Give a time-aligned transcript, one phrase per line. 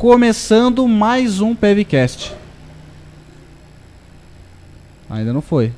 [0.00, 2.32] Começando mais um PevCast.
[5.10, 5.72] Ainda não foi.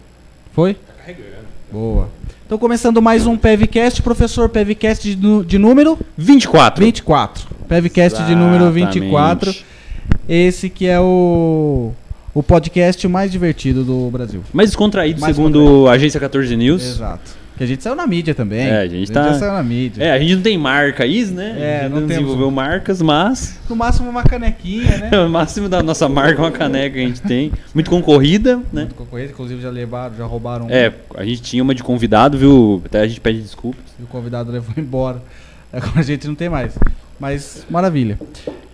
[0.53, 0.75] Foi?
[0.75, 1.49] Tá carregando.
[1.73, 2.09] Boa.
[2.47, 6.85] Então, começando mais um PevCast, professor PevCast de, de número 24.
[6.85, 7.49] 24.
[7.69, 9.01] PevCast de número Exatamente.
[9.01, 9.55] 24.
[10.29, 11.91] Esse que é o,
[12.33, 14.45] o podcast mais divertido do Brasil.
[14.53, 16.81] Mais descontraído, Mais segundo a agência 14 News.
[16.81, 17.42] Exato.
[17.57, 18.67] Que a gente saiu na mídia também.
[18.67, 20.03] É, a gente tá- já saiu na mídia.
[20.03, 21.55] É, a gente não tem marca isso, né?
[21.59, 25.11] É, a gente não não temos desenvolveu marcas, mas No máximo uma canequinha, né?
[25.21, 27.53] o máximo da nossa marca é uma caneca que a gente tem.
[27.75, 28.83] Muito concorrida, né?
[28.83, 30.67] Muito concorrente, inclusive já levaram, já roubaram.
[30.67, 32.83] um É, a gente tinha uma de convidado, viu?
[32.85, 33.83] Até a gente pede desculpas.
[34.01, 35.23] E o convidado levou embora.
[35.73, 36.75] Agora a gente não tem mais.
[37.23, 38.19] Mas maravilha.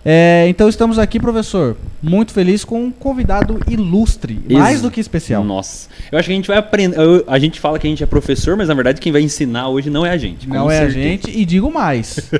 [0.03, 4.99] É, então estamos aqui, professor, muito feliz com um convidado ilustre, mais Ex- do que
[4.99, 5.43] especial.
[5.43, 5.87] Nossa.
[6.11, 6.97] Eu acho que a gente vai aprender.
[7.27, 9.91] A gente fala que a gente é professor, mas na verdade quem vai ensinar hoje
[9.91, 10.49] não é a gente.
[10.49, 10.99] Não é a certeza.
[10.99, 12.31] gente, e digo mais.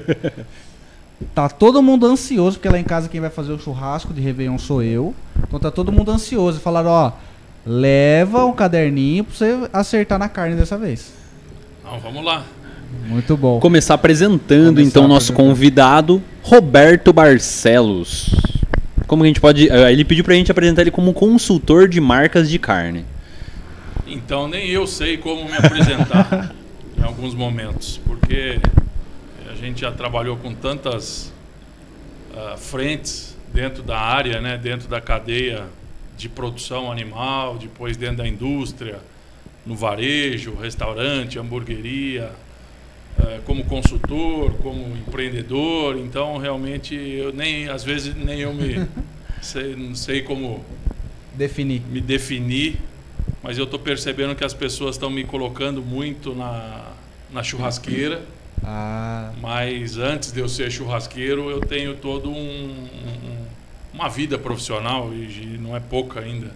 [1.36, 4.58] tá todo mundo ansioso, porque lá em casa quem vai fazer o churrasco de Réveillon
[4.58, 5.14] sou eu.
[5.48, 6.59] Então tá todo mundo ansioso.
[6.59, 7.11] Falaram, ó,
[7.64, 11.14] leva um caderninho pra você acertar na carne dessa vez.
[11.83, 12.45] Não, vamos lá.
[13.08, 13.59] Muito bom.
[13.59, 18.30] Começar apresentando Começar então o nosso convidado, Roberto Barcelos.
[19.08, 19.70] Como a gente pode.
[19.70, 23.06] eh, Ele pediu pra gente apresentar ele como consultor de marcas de carne.
[24.08, 26.54] Então nem eu sei como me apresentar
[26.98, 28.60] em alguns momentos, porque
[29.52, 31.32] a gente já trabalhou com tantas
[32.36, 35.64] ah, frentes dentro da área, né, dentro da cadeia
[36.17, 39.00] de produção animal, depois dentro da indústria,
[39.66, 42.32] no varejo, restaurante, hamburgueria,
[43.45, 45.98] como consultor, como empreendedor.
[45.98, 48.86] Então realmente eu nem às vezes nem eu me
[49.42, 50.64] sei, não sei como
[51.36, 51.81] Definir.
[51.89, 52.78] me definir,
[53.42, 56.92] mas eu estou percebendo que as pessoas estão me colocando muito na,
[57.31, 58.22] na churrasqueira.
[58.61, 63.39] Ah, Mas antes de eu ser churrasqueiro, eu tenho todo um, um-
[63.94, 66.52] uma vida profissional e não é pouca ainda.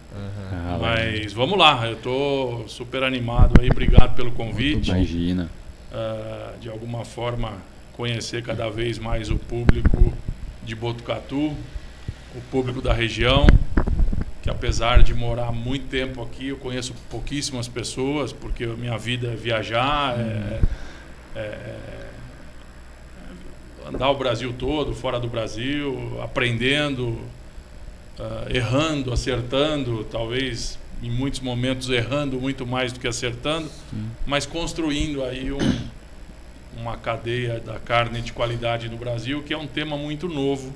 [0.52, 4.90] Ah, Mas vamos lá, eu estou super animado aí, obrigado pelo convite.
[4.92, 5.50] Imagina.
[5.96, 7.54] Ah, de alguma forma
[7.96, 10.12] conhecer cada vez mais o público
[10.64, 11.56] de Botucatu,
[12.36, 13.46] o público da região,
[14.42, 19.28] que apesar de morar muito tempo aqui, eu conheço pouquíssimas pessoas, porque a minha vida
[19.28, 20.62] é viajar, é-
[21.36, 21.78] é- é
[23.88, 27.20] andar o Brasil todo, fora do Brasil, aprendendo,
[28.20, 33.70] ah, errando, acertando, talvez em muitos momentos errando muito mais do que acertando
[34.26, 35.88] mas construindo aí um-
[36.80, 40.74] uma cadeia da carne de qualidade no Brasil, que é um tema muito novo.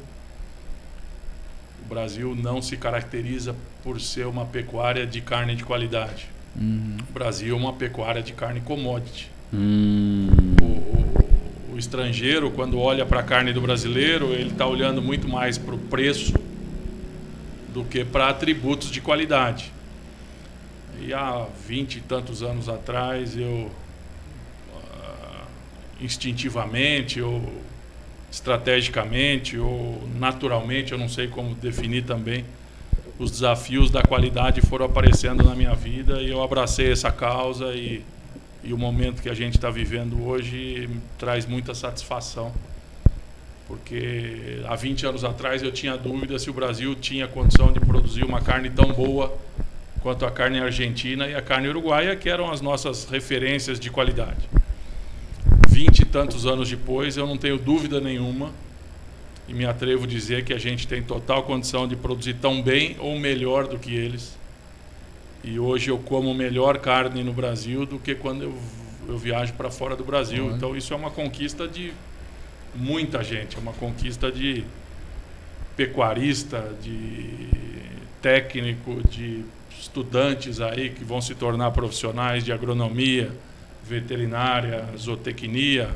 [1.83, 6.27] O Brasil não se caracteriza por ser uma pecuária de carne de qualidade.
[6.59, 6.97] uhum.
[7.09, 9.29] O Brasil é uma pecuária de carne commodity.
[9.53, 10.27] Hum,
[10.61, 15.27] O, o- o estrangeiro, quando olha para a carne do brasileiro, ele está olhando muito
[15.27, 16.33] mais para o preço
[17.73, 19.71] do que para atributos de qualidade.
[21.01, 23.71] E há vinte e tantos anos atrás, eu
[24.75, 25.45] ah,
[26.01, 27.41] instintivamente ou
[28.31, 32.45] estrategicamente ou naturalmente, eu não sei como definir também,
[33.17, 38.03] os desafios da qualidade foram aparecendo na minha vida e eu abracei essa causa e
[38.67, 42.51] e o momento que a gente está vivendo hoje traz muita satisfação.
[43.65, 48.25] Porque há 20 anos atrás eu tinha dúvida se o Brasil tinha condição de produzir
[48.25, 49.33] uma carne tão boa
[50.01, 54.49] quanto a carne argentina e a carne uruguaia, que eram as nossas referências de qualidade.
[55.69, 58.51] Vinte e tantos anos depois, eu não tenho dúvida nenhuma
[59.47, 62.95] e me atrevo a dizer que a gente tem total condição de produzir tão bem
[62.99, 64.37] ou melhor do que eles.
[65.43, 68.57] E hoje eu como melhor carne no Brasil do que quando eu,
[69.07, 70.45] eu viajo para fora do Brasil.
[70.45, 70.55] Olha.
[70.55, 71.93] Então isso é uma conquista de
[72.75, 74.63] muita gente, é uma conquista de
[75.75, 77.47] pecuarista, de
[78.21, 79.45] técnico, de
[79.79, 83.31] estudantes aí que vão se tornar profissionais de agronomia,
[83.83, 85.89] veterinária, zootecnia,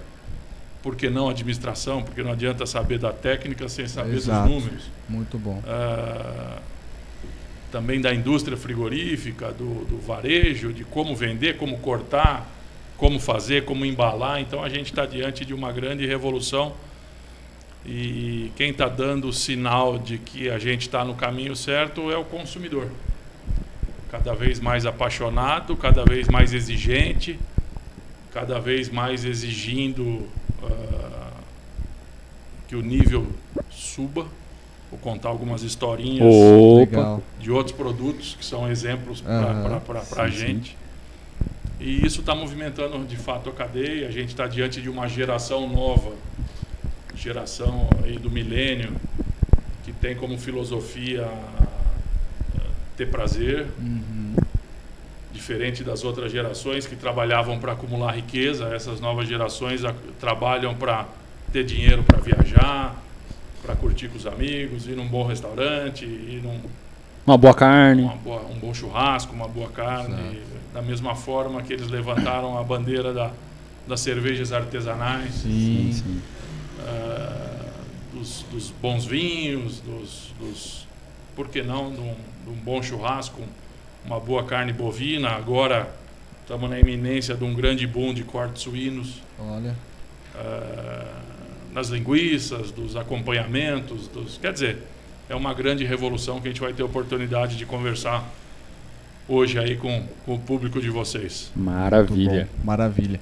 [0.81, 2.01] por que não administração?
[2.01, 4.47] Porque não adianta saber da técnica sem saber Exato.
[4.47, 4.83] dos números.
[5.07, 5.61] Muito bom.
[5.67, 6.59] Ah,
[7.71, 12.49] também da indústria frigorífica, do, do varejo, de como vender, como cortar,
[12.97, 14.41] como fazer, como embalar.
[14.41, 16.73] Então a gente está diante de uma grande revolução
[17.85, 22.17] e quem está dando o sinal de que a gente está no caminho certo é
[22.17, 22.89] o consumidor.
[24.11, 27.39] Cada vez mais apaixonado, cada vez mais exigente,
[28.33, 30.27] cada vez mais exigindo
[30.61, 31.31] ah,
[32.67, 33.25] que o nível
[33.69, 34.27] suba.
[34.89, 37.21] Vou contar algumas historinhas Opa.
[37.39, 40.37] De outros produtos que são exemplos para a sim.
[40.37, 40.77] gente.
[41.79, 44.09] E isso está movimentando de fato a cadeia.
[44.09, 46.11] A gente está diante de uma geração nova,
[47.15, 48.91] geração aí do milênio,
[49.85, 51.25] que tem como filosofia
[52.97, 54.35] ter prazer, Uhum.
[55.33, 61.05] diferente das outras gerações que trabalhavam para acumular riqueza, essas novas gerações a- trabalham para
[61.53, 62.95] ter dinheiro para viajar,
[63.61, 66.59] para curtir com os amigos, ir num bom restaurante, ir num
[67.25, 68.01] Uma boa carne.
[68.01, 70.41] uma boa- um bom churrasco, uma boa carne,
[70.73, 73.31] da mesma forma que eles levantaram a bandeira da,
[73.87, 75.91] das cervejas artesanais, Sim.
[75.93, 76.21] sim.
[76.87, 77.69] ah,
[78.13, 80.87] dos, dos bons vinhos, dos, dos
[81.35, 83.41] por que não, de um, de um bom churrasco,
[84.05, 85.29] uma boa carne bovina.
[85.29, 85.93] Agora
[86.41, 89.21] estamos na iminência de um grande boom de cortes suínos.
[89.39, 89.75] Olha.
[90.35, 91.21] ah,
[91.73, 94.79] nas linguiças, dos acompanhamentos, dos, quer dizer,
[95.29, 98.29] é uma grande revolução que a gente vai ter oportunidade de conversar
[99.27, 101.51] hoje aí com, com o público de vocês.
[101.55, 102.49] Maravilha.
[102.63, 103.19] Maravilha.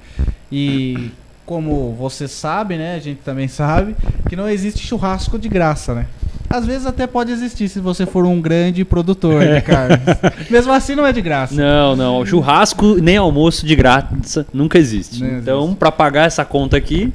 [0.51, 1.11] E
[1.45, 2.95] como você sabe, né?
[2.95, 3.95] A gente também sabe
[4.27, 6.07] que não existe churrasco de graça, né?
[6.49, 9.99] Às vezes até pode existir se você for um grande produtor de carnes.
[10.49, 11.53] Mesmo assim não é de graça.
[11.53, 12.25] Não, não.
[12.25, 15.23] Churrasco nem almoço de graça nunca existe.
[15.23, 17.13] Não então, para pagar essa conta aqui.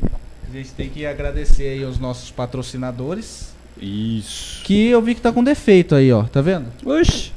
[0.48, 3.52] A gente tem que agradecer aí aos nossos patrocinadores.
[3.81, 4.62] Isso.
[4.62, 6.22] Que eu vi que tá com defeito aí, ó.
[6.22, 6.66] Tá vendo?
[6.84, 7.32] Oxi.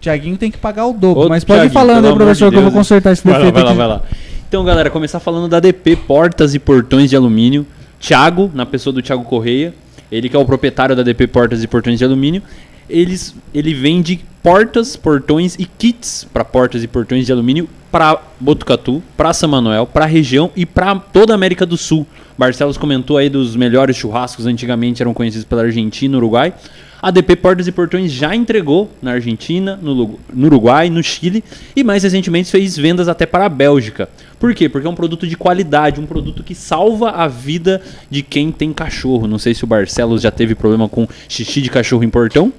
[0.00, 1.26] Tiaguinho tem que pagar o dobro.
[1.26, 3.22] Ô, mas pode ir Thiaguinho, falando pelo aí, professor, de que eu vou consertar esse
[3.22, 4.02] Vai lá, defeito vai lá, vai lá.
[4.48, 7.66] Então, galera, começar falando da DP Portas e Portões de Alumínio.
[7.98, 9.74] Thiago, na pessoa do Thiago Correia,
[10.10, 12.42] ele que é o proprietário da DP Portas e Portões de Alumínio.
[12.88, 19.02] Eles, ele vende portas, portões e kits para portas e portões de alumínio para Botucatu,
[19.16, 22.06] para São Manuel, para a região e para toda a América do Sul.
[22.38, 26.54] Barcelos comentou aí dos melhores churrascos antigamente eram conhecidos pela Argentina Uruguai.
[27.00, 31.44] A DP Portas e Portões já entregou na Argentina, no, Uruguai, no Chile
[31.74, 34.08] e mais recentemente fez vendas até para a Bélgica.
[34.38, 34.68] Por quê?
[34.68, 38.72] Porque é um produto de qualidade, um produto que salva a vida de quem tem
[38.72, 39.26] cachorro.
[39.26, 42.52] Não sei se o Barcelos já teve problema com xixi de cachorro em portão,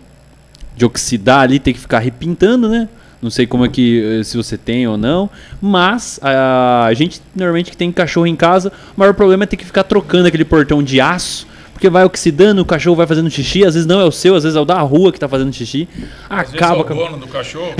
[0.76, 2.88] de oxidar ali, ter que ficar repintando, né?
[3.22, 5.28] Não sei como é que eh, se você tem ou não,
[5.60, 9.66] mas a gente normalmente que tem cachorro em casa, o maior problema é ter que
[9.66, 13.76] ficar trocando aquele portão de aço, porque vai oxidando, o cachorro vai fazendo xixi, às
[13.76, 15.88] vezes não é o seu, às vezes é o da rua que tá fazendo xixi.
[16.28, 17.72] Às vezes é Acaba o dono do cachorro.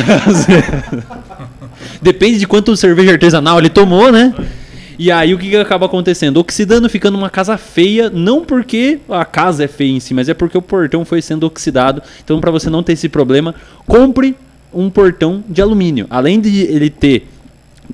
[2.00, 4.36] Depende de quanto cerveja artesanal ele tomou, né?
[5.00, 6.38] E aí o que, que acaba acontecendo?
[6.38, 10.36] Oxidando, ficando uma casa feia, não porque a casa é feia em si, mas é
[10.36, 12.04] porque o portão foi sendo oxidado.
[12.24, 13.56] Então, para você não ter esse problema,
[13.88, 14.36] compre
[14.72, 16.06] um portão de alumínio.
[16.08, 17.28] Além de ele ter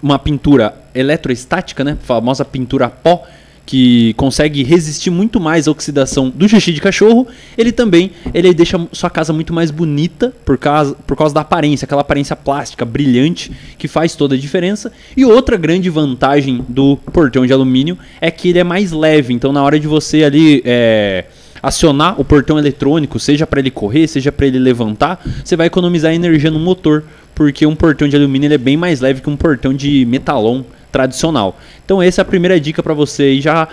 [0.01, 1.97] uma pintura eletroestática, né?
[2.03, 3.25] Famosa pintura a pó,
[3.65, 7.27] que consegue resistir muito mais à oxidação do xixi de cachorro.
[7.57, 11.86] Ele também ele deixa sua casa muito mais bonita por causa, por causa da aparência,
[11.86, 14.92] aquela aparência plástica brilhante que faz toda a diferença.
[15.15, 19.33] E outra grande vantagem do portão de alumínio é que ele é mais leve.
[19.33, 21.25] Então, na hora de você ali é,
[21.62, 26.13] acionar o portão eletrônico, seja para ele correr, seja para ele levantar, você vai economizar
[26.13, 29.74] energia no motor, porque um portão de alumínio é bem mais leve que um portão
[29.74, 31.59] de metalon tradicional.
[31.83, 33.67] Então essa é a primeira dica para você já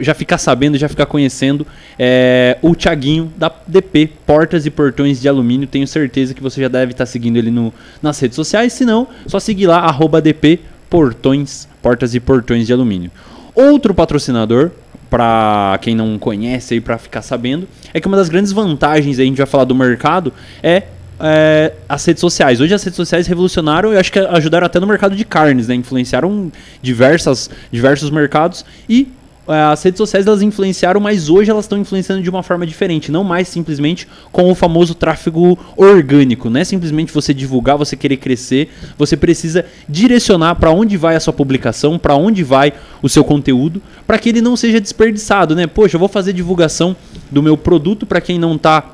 [0.00, 1.66] já ficar sabendo, já ficar conhecendo
[1.98, 5.68] é, o Thiaguinho da DP Portas e Portões de Alumínio.
[5.68, 7.72] Tenho certeza que você já deve estar seguindo ele no,
[8.02, 8.72] nas redes sociais.
[8.72, 13.10] Se não, só seguir lá arroba DP Portões Portas e Portões de Alumínio.
[13.54, 14.70] Outro patrocinador
[15.10, 19.26] para quem não conhece aí para ficar sabendo, é que uma das grandes vantagens aí,
[19.26, 20.84] a gente vai falar do mercado é,
[21.22, 22.60] é, as redes sociais.
[22.60, 25.74] Hoje as redes sociais revolucionaram e acho que ajudaram até no mercado de carnes, né?
[25.76, 26.50] Influenciaram
[26.82, 29.08] diversas, diversos mercados e
[29.46, 33.12] é, as redes sociais elas influenciaram, mas hoje elas estão influenciando de uma forma diferente,
[33.12, 38.16] não mais simplesmente com o famoso tráfego orgânico, não é simplesmente você divulgar, você querer
[38.16, 43.22] crescer, você precisa direcionar para onde vai a sua publicação, para onde vai o seu
[43.22, 45.66] conteúdo, para que ele não seja desperdiçado, né?
[45.66, 46.96] Poxa, eu vou fazer divulgação
[47.30, 48.92] do meu produto para quem não está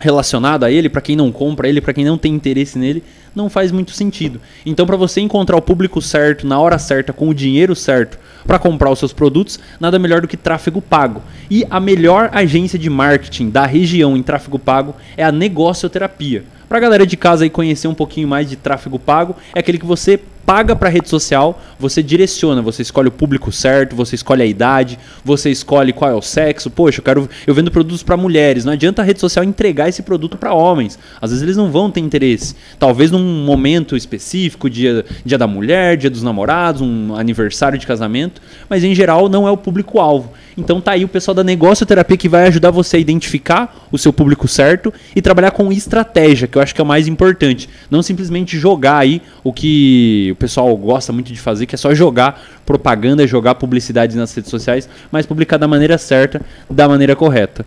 [0.00, 3.04] relacionado a ele, para quem não compra ele, para quem não tem interesse nele,
[3.34, 4.40] não faz muito sentido.
[4.64, 8.58] Então, para você encontrar o público certo, na hora certa, com o dinheiro certo para
[8.58, 11.22] comprar os seus produtos, nada melhor do que tráfego pago.
[11.50, 16.44] E a melhor agência de marketing da região em tráfego pago é a Negocioterapia.
[16.70, 19.76] Para a galera de casa aí conhecer um pouquinho mais de tráfego pago, é aquele
[19.76, 24.42] que você paga para rede social, você direciona, você escolhe o público certo, você escolhe
[24.42, 26.70] a idade, você escolhe qual é o sexo.
[26.70, 30.02] Poxa, eu quero eu vendo produtos para mulheres, não adianta a rede social entregar esse
[30.02, 30.96] produto para homens.
[31.20, 32.54] Às vezes eles não vão ter interesse.
[32.78, 38.40] Talvez num momento específico, dia, dia da mulher, dia dos namorados, um aniversário de casamento,
[38.68, 40.32] mas em geral não é o público alvo.
[40.56, 44.12] Então tá aí o pessoal da negocioterapia que vai ajudar você a identificar o seu
[44.12, 47.68] público certo e trabalhar com estratégia, que eu acho que é o mais importante.
[47.90, 51.94] Não simplesmente jogar aí o que o pessoal gosta muito de fazer, que é só
[51.94, 57.64] jogar propaganda, jogar publicidade nas redes sociais, mas publicar da maneira certa, da maneira correta.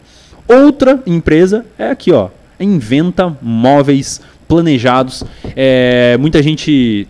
[0.47, 2.29] Outra empresa é aqui, ó.
[2.59, 5.23] Inventa móveis planejados.
[5.55, 7.07] É, muita gente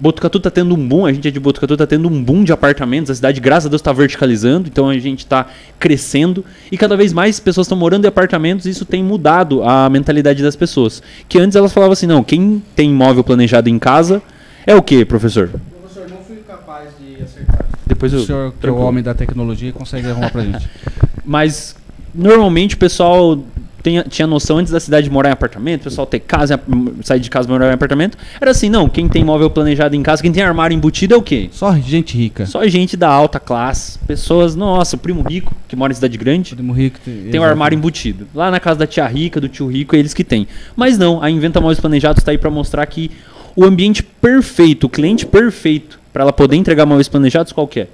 [0.00, 2.52] Botucatu tá tendo um boom, a gente é de Botucatu, tá tendo um boom de
[2.52, 5.46] apartamentos, a cidade, graças a Deus, tá verticalizando, então a gente tá
[5.78, 6.42] crescendo
[6.72, 10.42] e cada vez mais pessoas estão morando em apartamentos e isso tem mudado a mentalidade
[10.42, 11.02] das pessoas.
[11.28, 14.22] Que antes elas falavam assim, não, quem tem imóvel planejado em casa
[14.66, 15.48] é o quê, professor?
[15.48, 17.66] Professor, não fui capaz de acertar.
[17.86, 18.20] Depois O eu...
[18.24, 20.66] senhor, que é o homem da tecnologia, consegue arrumar pra gente.
[21.24, 21.76] Mas
[22.14, 23.38] normalmente o pessoal
[23.82, 26.60] tem- tinha noção antes da cidade de morar em apartamento, o pessoal ter casa,
[27.02, 28.16] sair de casa e morar em apartamento.
[28.40, 31.22] Era assim, não, quem tem imóvel planejado em casa, quem tem armário embutido é o
[31.22, 31.48] quê?
[31.52, 32.46] Só gente rica.
[32.46, 36.54] Só gente da alta classe, pessoas, nossa, o primo rico que mora em cidade grande.
[36.54, 38.26] Primo rico Tem um armário embutido.
[38.34, 40.46] Lá na casa da tia rica, do tio rico, é eles que têm.
[40.76, 43.10] Mas não, a Inventa Móveis Planejados está aí para mostrar que
[43.56, 47.88] o ambiente perfeito, o cliente perfeito, para ela poder entregar móveis planejados, qual que é?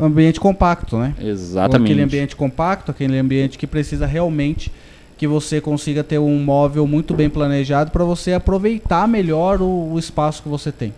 [0.00, 1.14] Ambiente compacto, né?
[1.22, 1.90] Exatamente.
[1.90, 4.72] Aquele ambiente compacto, aquele ambiente que precisa realmente
[5.22, 9.96] que você consiga ter um móvel muito bem planejado para você aproveitar melhor o, o
[9.96, 10.92] espaço que você tem,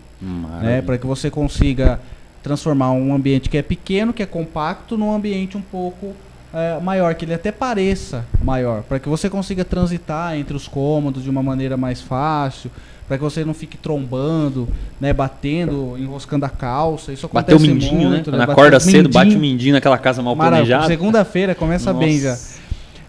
[0.63, 0.81] né?
[0.81, 1.99] Para que você consiga
[2.41, 6.15] transformar um ambiente que é pequeno, que é compacto, num ambiente um pouco
[6.51, 11.21] eh, maior, que ele até pareça maior, para que você consiga transitar entre os cômodos
[11.21, 12.71] de uma maneira mais fácil,
[13.07, 14.67] para que você não fique trombando,
[14.99, 17.13] né, batendo, enroscando a calça.
[17.13, 18.39] Isso Bateu o acontece mindinho, muito, né?
[18.39, 18.45] né?
[18.47, 19.39] Quando acorda cedo, bate o mindinho.
[19.41, 20.65] mindinho naquela casa mal Maravilha.
[20.65, 20.87] planejada.
[20.87, 22.03] Segunda-feira começa Nossa.
[22.03, 22.35] bem já.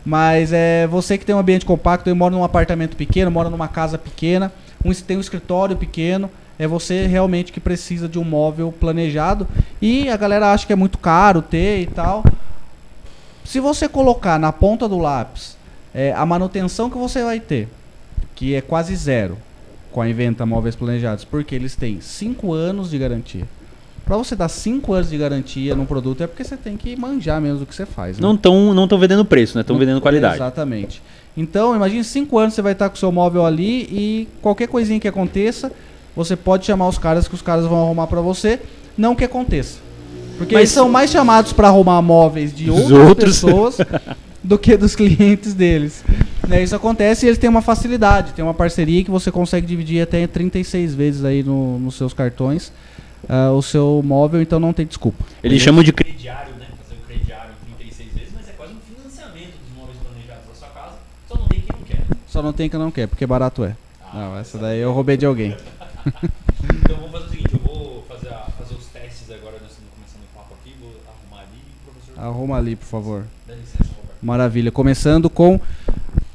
[0.07, 3.67] Mas é você que tem um ambiente compacto, eu moro num apartamento pequeno, moro numa
[3.67, 4.53] casa pequena,
[4.85, 9.49] um, tem um escritório pequeno, é você realmente que precisa de um móvel planejado
[9.83, 12.23] e a galera acha que é muito caro ter e tal.
[13.45, 15.57] Se você colocar na ponta do lápis
[15.93, 17.69] é, a manutenção que você vai ter,
[18.37, 19.37] que é quase zero
[19.91, 23.49] com a Inventa Móveis Planejados, porque eles têm 5 anos de garantia.
[24.07, 27.41] Para você dar 5 anos de garantia num produto é porque você tem que manjar
[27.41, 28.17] mesmo do que você faz.
[28.17, 28.23] né?
[28.23, 29.63] Não estão não tão vendendo preço, né?
[29.63, 30.37] Estão vendendo qualidade.
[30.37, 31.03] Exatamente.
[31.37, 34.99] Então, imagine cinco anos você vai estar com o seu móvel ali e qualquer coisinha
[35.01, 35.73] que aconteça,
[36.15, 38.61] você pode chamar os caras que os caras vão arrumar para você,
[38.97, 39.79] não que aconteça.
[40.39, 43.35] Porque Mas- eles são mais chamados para arrumar móveis de outras outros.
[43.41, 43.77] pessoas
[44.43, 46.05] do que dos clientes deles.
[46.47, 50.01] Né, isso acontece e eles têm uma facilidade, tem uma parceria que você consegue dividir
[50.01, 52.71] até 36 vezes aí no- nos seus cartões
[53.29, 55.25] ah, o seu móvel, então não tem desculpa.
[55.43, 56.67] Eles chamam de cre- crediário, né?
[56.83, 60.55] Fazer o crediário em 36 vezes, mas é quase um financiamento dos móveis planejados da
[60.55, 60.95] sua casa.
[61.29, 62.03] Só não tem quem não quer.
[62.27, 63.75] Só não tem que não quer, porque barato é.
[64.03, 65.57] Ah, Não, essa daí eu roubei de alguém.
[66.85, 69.91] Então vamos fazer o seguinte, eu vou fazer, a- fazer os testes agora, nós estamos
[69.95, 73.25] começando o papo aqui, vou arrumar ali professor Arruma ali, por favor.
[73.47, 74.17] dá licença, Roberto.
[74.23, 74.71] Maravilha.
[74.73, 75.61] Começando com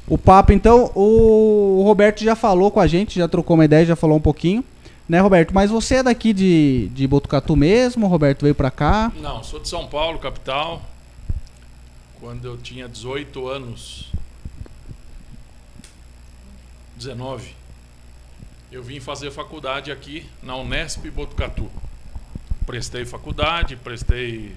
[0.06, 3.96] o papo, então, o Roberto já falou com a gente, já trocou uma ideia, já
[3.96, 4.62] falou um pouquinho.
[5.08, 5.52] Né, Roberto?
[5.52, 8.06] Mas você é daqui de, de Botucatu mesmo?
[8.06, 9.12] Roberto veio pra cá?
[9.16, 10.82] Não, sou de São Paulo, capital.
[12.20, 14.12] Quando eu tinha 18 anos,
[16.96, 17.52] 19,
[18.70, 21.68] eu vim fazer faculdade aqui na Unesp Botucatu.
[22.64, 24.54] Prestei faculdade, prestei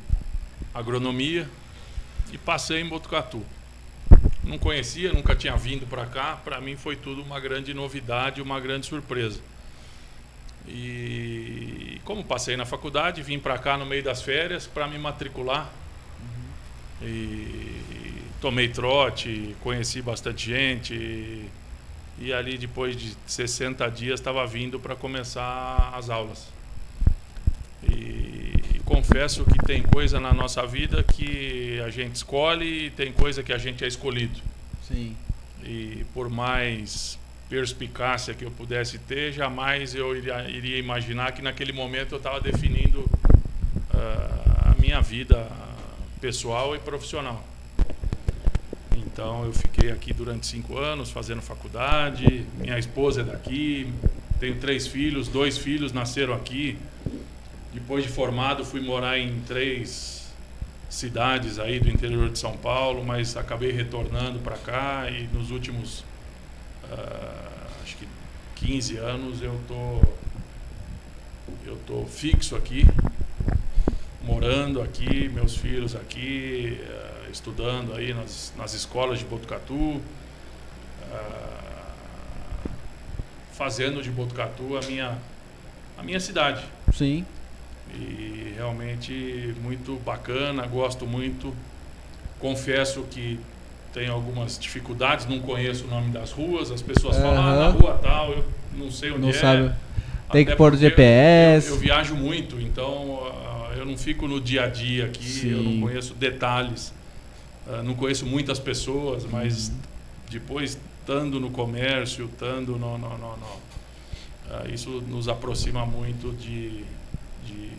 [0.73, 1.49] agronomia
[2.31, 3.41] e passei em Botucatu.
[4.43, 6.39] Não conhecia, nunca tinha vindo para cá.
[6.43, 9.39] Para mim foi tudo uma grande novidade, uma grande surpresa.
[10.67, 15.71] E como passei na faculdade, vim para cá no meio das férias para me matricular.
[17.01, 20.93] E tomei trote, conheci bastante gente.
[20.93, 21.49] E,
[22.19, 26.47] e ali depois de 60 dias estava vindo para começar as aulas.
[27.83, 28.35] E,
[28.85, 33.51] confesso que tem coisa na nossa vida que a gente escolhe e tem coisa que
[33.51, 34.39] a gente é escolhido.
[34.87, 35.17] Sim.
[35.63, 37.17] E por mais
[37.49, 42.39] perspicácia que eu pudesse ter, jamais eu iria, iria imaginar que naquele momento eu estava
[42.41, 43.05] definindo
[43.93, 45.47] ah, a minha vida
[46.19, 47.43] pessoal e profissional.
[48.95, 52.45] Então eu fiquei aqui durante cinco anos fazendo faculdade.
[52.57, 53.93] Minha esposa é daqui,
[54.39, 56.77] tenho três filhos, dois filhos nasceram aqui.
[57.73, 60.33] Depois de formado fui morar em três
[60.89, 66.03] cidades aí do interior de São Paulo, mas acabei retornando para cá e nos últimos
[66.91, 68.07] ah, acho que
[68.55, 70.01] 15 anos eu tô
[71.65, 72.85] eu tô fixo aqui,
[74.21, 80.01] morando aqui, meus filhos aqui, ah, estudando aí nas, nas escolas de Botucatu,
[81.11, 81.85] ah,
[83.53, 85.17] fazendo de Botucatu a minha
[85.97, 86.63] a minha cidade
[86.93, 87.25] Sim.
[87.93, 91.55] e realmente muito bacana, gosto muito.
[92.39, 93.39] Confesso que
[93.95, 97.97] tenho algumas dificuldades, não conheço o nome das ruas, as pessoas falam ah, na rua
[98.03, 99.33] tal, eu não sei onde Não é.
[99.33, 99.73] sabe.
[100.31, 101.69] Tem Até que pôr o GPS.
[101.69, 105.59] Eu, eu viajo muito, então ah, eu não fico no dia a dia aqui, eu
[105.59, 105.79] Sim.
[105.79, 106.93] não conheço detalhes.
[107.65, 109.71] Ah, não conheço muitas pessoas, mas
[110.29, 113.47] depois estando no comércio, estando no, no, no, no
[114.51, 116.83] ah, isso nos aproxima muito de,
[117.45, 117.69] de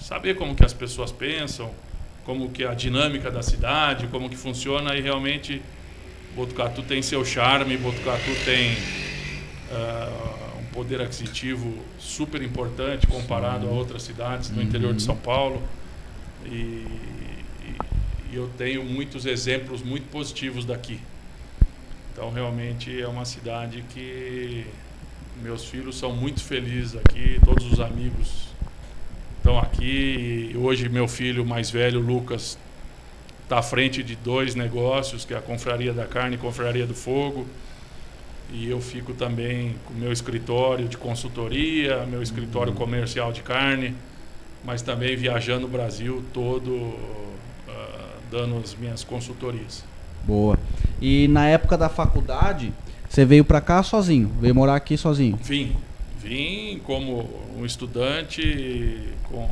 [0.00, 1.70] saber como que as pessoas pensam,
[2.26, 5.62] como que a dinâmica da cidade, como que funciona e realmente
[6.34, 8.76] Botucatu tem seu charme, Botucatu tem
[9.70, 15.62] ah, um poder aquisitivo super importante comparado a outras cidades no interior de São Paulo.
[16.44, 16.86] E, e-
[18.32, 20.98] e eu tenho muitos exemplos muito positivos daqui.
[22.12, 24.66] Então realmente é uma cidade que
[25.42, 28.48] meus filhos são muito felizes aqui, todos os amigos
[29.46, 30.50] estão aqui.
[30.52, 32.58] E hoje meu filho mais velho, Lucas,
[33.44, 36.94] está à frente de dois negócios, que é a Confraria da Carne e Confraria do
[36.94, 37.46] Fogo.
[38.52, 43.94] E eu fico também com meu escritório de consultoria, meu escritório comercial de carne,
[44.64, 46.94] mas também viajando o Brasil todo,
[47.68, 49.84] ah, dando as minhas consultorias.
[50.24, 50.58] Boa.
[51.00, 52.72] E na época da faculdade,
[53.08, 54.30] você veio pra cá sozinho?
[54.40, 55.36] Veio morar aqui sozinho?
[55.42, 55.76] Vim,
[56.36, 59.48] vim como um estudante com,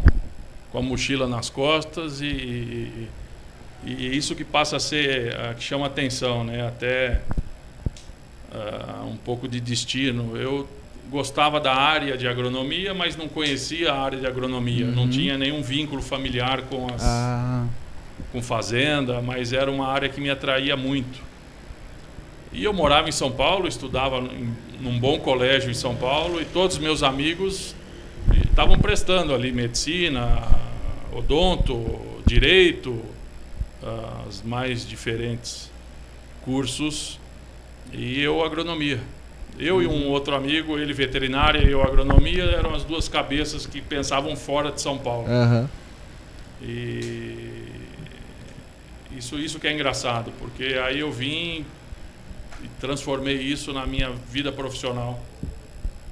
[0.73, 3.09] com a mochila nas costas e, e,
[3.87, 6.67] e isso que passa a ser, ah, que chama atenção, né?
[6.67, 7.21] Até
[8.53, 10.37] ah, um pouco de destino.
[10.37, 10.69] Eu
[11.11, 14.87] gostava da área de agronomia, mas não conhecia a área de agronomia.
[14.87, 15.11] Não Uhum.
[15.11, 17.67] tinha nenhum vínculo familiar com as Ah,
[18.33, 21.21] com fazenda, mas era uma área que me atraía muito.
[22.53, 24.55] E eu morava em São Paulo, estudava em,
[24.85, 27.75] num bom colégio em São Paulo e todos os meus amigos
[28.45, 30.47] estavam prestando ali medicina,
[31.11, 33.01] odonto, direito,
[33.83, 35.71] ah, os mais diferentes
[36.43, 37.19] cursos
[37.93, 39.01] e eu agronomia.
[39.59, 43.81] Eu e um outro amigo, ele veterinária e eu agronomia, eram as duas cabeças que
[43.81, 45.27] pensavam fora de São Paulo.
[45.27, 45.71] aham.
[46.61, 47.55] E
[49.17, 51.65] isso, isso que é engraçado, porque aí eu vim
[52.65, 55.23] e transformei isso na minha vida profissional.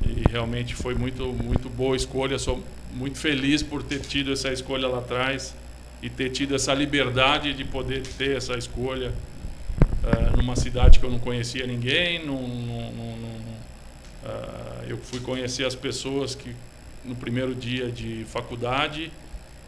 [0.06, 2.38] E realmente foi muito, muito boa escolha.
[2.38, 5.54] Sou muito feliz por ter tido essa escolha lá atrás
[6.02, 9.12] e ter tido essa liberdade de poder ter essa escolha
[10.04, 12.24] eh, numa cidade que eu não conhecia ninguém.
[12.26, 13.42] Num, num- num-
[14.24, 16.54] ah, eu fui conhecer as pessoas que
[17.04, 19.10] no primeiro dia de faculdade.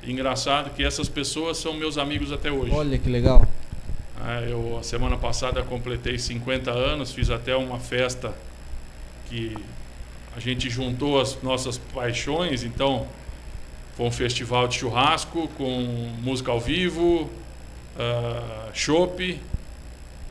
[0.07, 2.71] Engraçado que essas pessoas são meus amigos até hoje.
[2.73, 3.47] Olha que legal.
[4.27, 8.33] Ah, eu, a semana passada, completei 50 anos, fiz até uma festa
[9.27, 9.55] que
[10.35, 12.65] a gente juntou as nossas paixões.
[12.65, 13.07] Então,
[13.95, 15.69] foi um festival de churrasco com
[16.23, 17.29] música ao vivo,
[18.73, 19.39] chopp.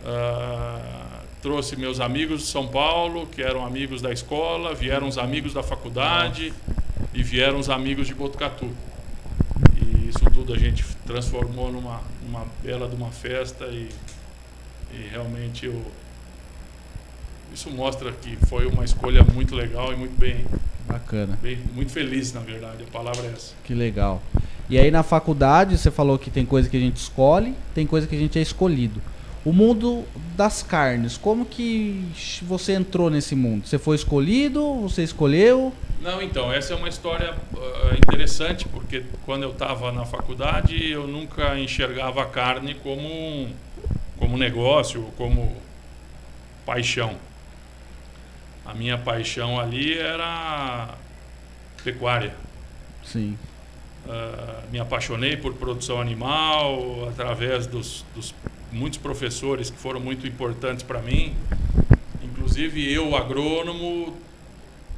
[0.03, 5.53] ah, trouxe meus amigos de São Paulo, que eram amigos da escola, vieram os amigos
[5.53, 6.51] da faculdade
[7.13, 8.71] e vieram os amigos de Botucatu.
[9.75, 12.01] E isso tudo a gente transformou numa,
[12.34, 13.88] numa bela de uma festa e,
[14.91, 15.80] e realmente eu,
[17.54, 20.43] isso mostra que foi uma escolha muito legal e muito bem,
[20.88, 21.38] Bacana.
[21.39, 23.54] bem muito feliz na verdade, a palavra é essa.
[23.63, 24.19] Que legal.
[24.67, 28.08] E aí na faculdade você falou que tem coisa que a gente escolhe, tem coisa
[28.08, 29.00] que a gente é escolhido.
[29.45, 30.06] O mundo
[30.38, 32.08] das carnes, como que
[32.43, 33.67] você entrou nesse mundo?
[33.67, 34.82] Você foi escolhido?
[34.82, 35.73] Você escolheu?
[36.01, 41.08] Não, então, essa é uma história ah, interessante, porque quando eu estava na faculdade, eu
[41.08, 43.53] nunca enxergava a carne como um
[44.17, 45.53] como negócio, como
[46.65, 47.17] paixão.
[48.65, 50.95] A minha paixão ali era
[51.84, 52.34] pecuária.
[53.03, 53.38] Sim.
[54.08, 58.34] Ah, me apaixonei por produção animal através dos, dos
[58.73, 61.33] muitos professores que foram muito importantes para mim.
[62.23, 64.15] Inclusive eu, agrônomo,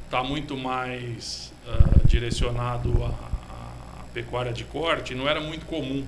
[0.05, 5.13] está muito mais ah, direcionado à, à pecuária de corte.
[5.13, 6.03] Não era muito comum.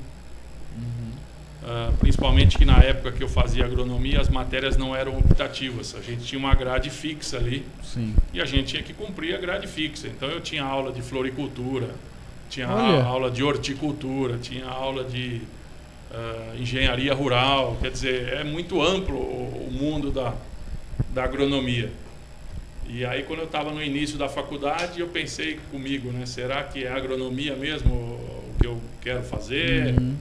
[1.70, 5.94] Ah, principalmente que na época que eu fazia agronomia as matérias não eram optativas.
[5.96, 8.16] A gente tinha uma grade fixa ali Sim.
[8.34, 10.08] e a gente tinha que cumprir a grade fixa.
[10.08, 11.90] Então eu tinha aula de floricultura,
[12.50, 13.04] tinha Olha.
[13.04, 15.42] aula de horticultura, tinha aula de
[16.18, 17.78] ah, engenharia rural.
[17.80, 20.34] Quer dizer, é muito amplo o, o mundo da,
[21.14, 21.92] da agronomia.
[22.90, 26.26] E aí quando eu estava no início da faculdade, eu pensei comigo, né?
[26.26, 29.94] Será que é agronomia mesmo o que eu quero fazer?
[30.00, 30.16] Uhum.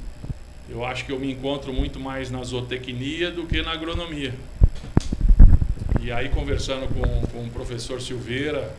[0.68, 4.34] Eu acho que eu me encontro muito mais na zootecnia do que na agronomia.
[6.02, 8.74] E aí, conversando com, com o professor Silveira,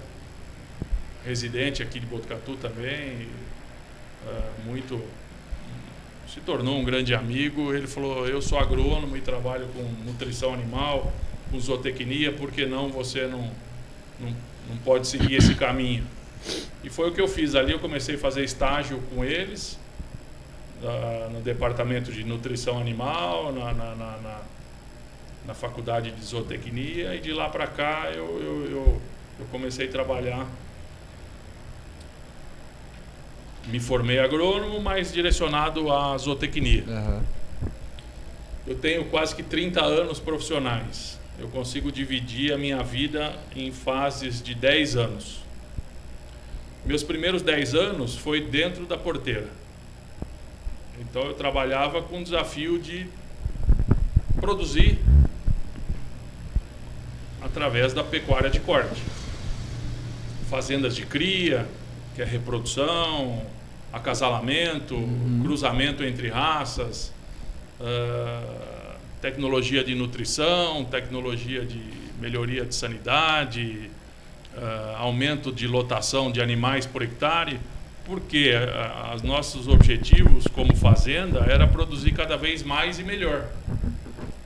[1.25, 3.27] residente aqui de Botucatu também,
[4.27, 5.01] ah, muito
[6.33, 7.73] se tornou um grande amigo.
[7.73, 11.11] Ele falou: Eu sou agrônomo e trabalho com nutrição animal,
[11.49, 13.51] com zootecnia, por que não você não,
[14.19, 14.35] não,
[14.69, 16.05] não pode seguir esse caminho?
[16.83, 17.71] E foi o que eu fiz ali.
[17.71, 19.79] Eu comecei a fazer estágio com eles
[20.83, 24.41] ah, no departamento de nutrição animal, na, na, na, na,
[25.47, 29.01] na faculdade de zootecnia, e de lá para cá eu, eu, eu,
[29.39, 30.45] eu comecei a trabalhar.
[33.67, 36.83] Me formei agrônomo, mas direcionado à zootecnia.
[36.87, 37.23] Aham.
[38.65, 41.17] Eu tenho quase que 30 anos profissionais.
[41.39, 45.39] Eu consigo dividir a minha vida em fases de 10 anos.
[46.85, 49.47] Meus primeiros 10 anos foi dentro da porteira.
[50.99, 53.07] Então eu trabalhava com o desafio de
[54.41, 54.99] produzir
[57.41, 59.01] através da pecuária de corte.
[60.49, 61.67] Fazendas de cria,
[62.15, 63.45] que é reprodução,
[63.91, 64.95] acasalamento,
[65.41, 67.13] cruzamento entre raças,
[67.79, 71.81] ah, tecnologia de nutrição, tecnologia de
[72.19, 73.89] melhoria de sanidade,
[74.57, 77.59] ah, aumento de lotação de animais por hectare,
[78.05, 78.53] porque
[79.13, 83.49] os nossos objetivos como fazenda era produzir cada vez mais e melhor.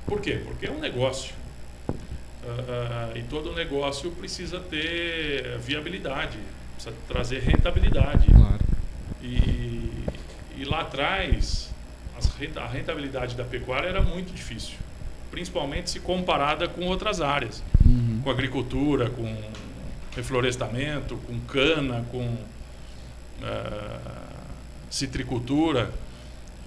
[0.08, 0.42] Por quê?
[0.44, 1.36] Porque é um negócio.
[2.44, 6.40] Ah, e todo negócio precisa ter viabilidade,
[6.74, 8.26] precisa trazer rentabilidade.
[8.26, 8.61] Claro.
[9.24, 10.06] E,
[10.58, 11.70] e lá atrás,
[12.56, 14.76] a rentabilidade da pecuária era muito difícil,
[15.30, 18.22] principalmente se comparada com outras áreas, Uhum.
[18.24, 19.36] com agricultura, com
[20.16, 22.38] reflorestamento, com cana, com
[23.44, 24.00] ah,
[24.90, 25.92] citricultura,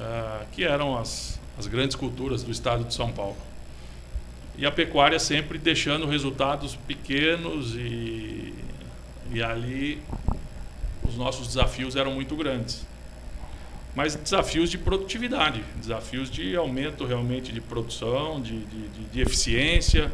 [0.00, 3.36] ah, que eram as, as grandes culturas do estado de São Paulo.
[4.56, 8.54] E a pecuária sempre deixando resultados pequenos e,
[9.32, 10.00] e ali
[11.06, 12.86] os nossos desafios eram muito grandes.
[13.94, 20.10] Mas desafios de produtividade, desafios de aumento realmente de produção, de, de, de- de eficiência,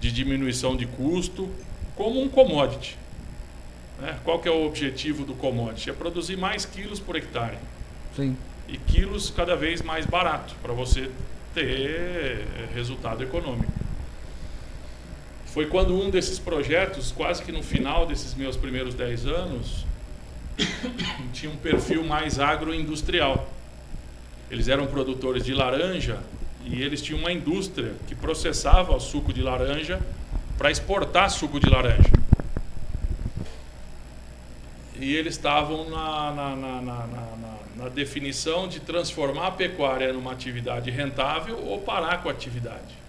[0.00, 1.48] de diminuição de custo,
[1.94, 2.96] como um commodity.
[4.00, 4.18] né?
[4.24, 5.90] Qual que é o objetivo do commodity?
[5.90, 7.58] É produzir mais quilos por hectare
[8.16, 8.36] Sim.
[8.66, 11.08] e quilos cada vez mais barato para você
[11.54, 13.70] ter eh, resultado econômico.
[15.46, 19.84] Foi quando um desses projetos, quase que no final desses meus primeiros 10 anos,
[21.32, 23.48] tinha um perfil mais agroindustrial.
[24.50, 26.18] Eles eram produtores de laranja
[26.64, 30.00] e eles tinham uma indústria que processava o suco de laranja
[30.58, 32.10] para exportar suco de laranja.
[34.98, 36.82] E eles estavam na, na, na,
[37.76, 43.00] na, definição de transformar a pecuária numa atividade rentável ou parar com a atividade.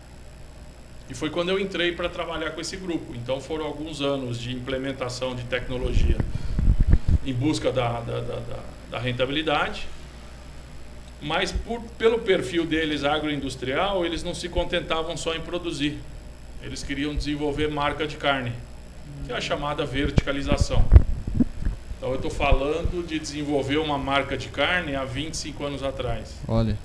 [1.10, 3.14] E foi quando eu entrei para trabalhar com esse grupo.
[3.14, 6.16] Então foram alguns anos de implementação de tecnologia
[7.26, 9.88] em busca da, da, da, da- da rentabilidade.
[11.22, 15.98] Mas por, pelo perfil deles agroindustrial, eles não se contentavam só em produzir.
[16.64, 18.52] Eles queriam desenvolver marca de carne,
[19.26, 20.84] que é a chamada verticalização.
[21.98, 26.34] Então eu estou falando de desenvolver uma marca de carne há 25 anos atrás.
[26.48, 26.76] Olha.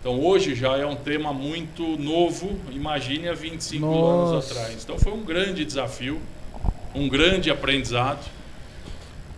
[0.00, 4.52] Então hoje já é um tema muito novo, imagine há 25 anos Nossa.
[4.58, 4.82] atrás.
[4.82, 6.20] Então foi um grande desafio,
[6.94, 8.24] um grande aprendizado,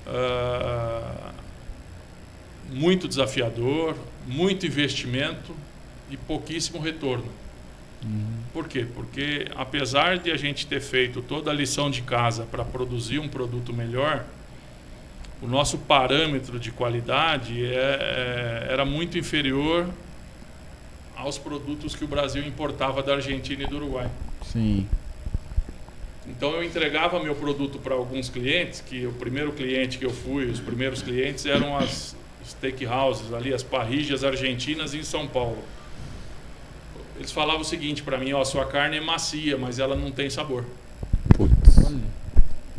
[0.06, 1.32] ah,
[2.70, 5.54] muito desafiador, muito investimento
[6.10, 7.26] e pouquíssimo retorno.
[8.52, 8.84] Por quê?
[8.94, 13.28] Porque apesar de a gente ter feito toda a lição de casa para produzir um
[13.28, 14.24] produto melhor,
[15.40, 19.88] o nosso parâmetro de qualidade é- é- era muito inferior
[21.16, 24.10] aos produtos que o Brasil importava da Argentina e do Uruguai.
[24.44, 24.86] Sim.
[26.26, 30.46] Então eu entregava meu produto para alguns clientes, que o primeiro cliente que eu fui,
[30.46, 35.58] os primeiros clientes eram as steakhouses ali, as parrilhas argentinas em São Paulo.
[37.16, 40.30] Eles falavam o seguinte para mim, ó, sua carne é macia, mas ela não tem
[40.30, 40.64] sabor.
[41.36, 41.72] Putz.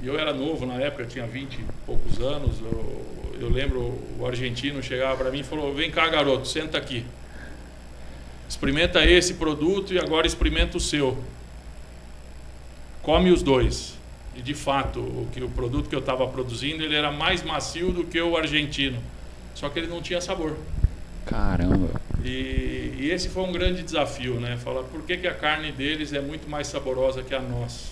[0.03, 2.59] E eu era novo na época, tinha 20 e poucos anos.
[2.59, 3.05] Eu,
[3.39, 3.79] eu lembro
[4.19, 7.05] o argentino chegava para mim e falou: Vem cá, garoto, senta aqui.
[8.49, 11.17] Experimenta esse produto e agora experimenta o seu.
[13.03, 13.93] Come os dois.
[14.35, 17.91] E de fato, o, que, o produto que eu estava produzindo ele era mais macio
[17.91, 18.97] do que o argentino.
[19.53, 20.57] Só que ele não tinha sabor.
[21.25, 22.01] Caramba.
[22.23, 24.57] E, e esse foi um grande desafio, né?
[24.57, 27.91] Falar por que, que a carne deles é muito mais saborosa que a nossa.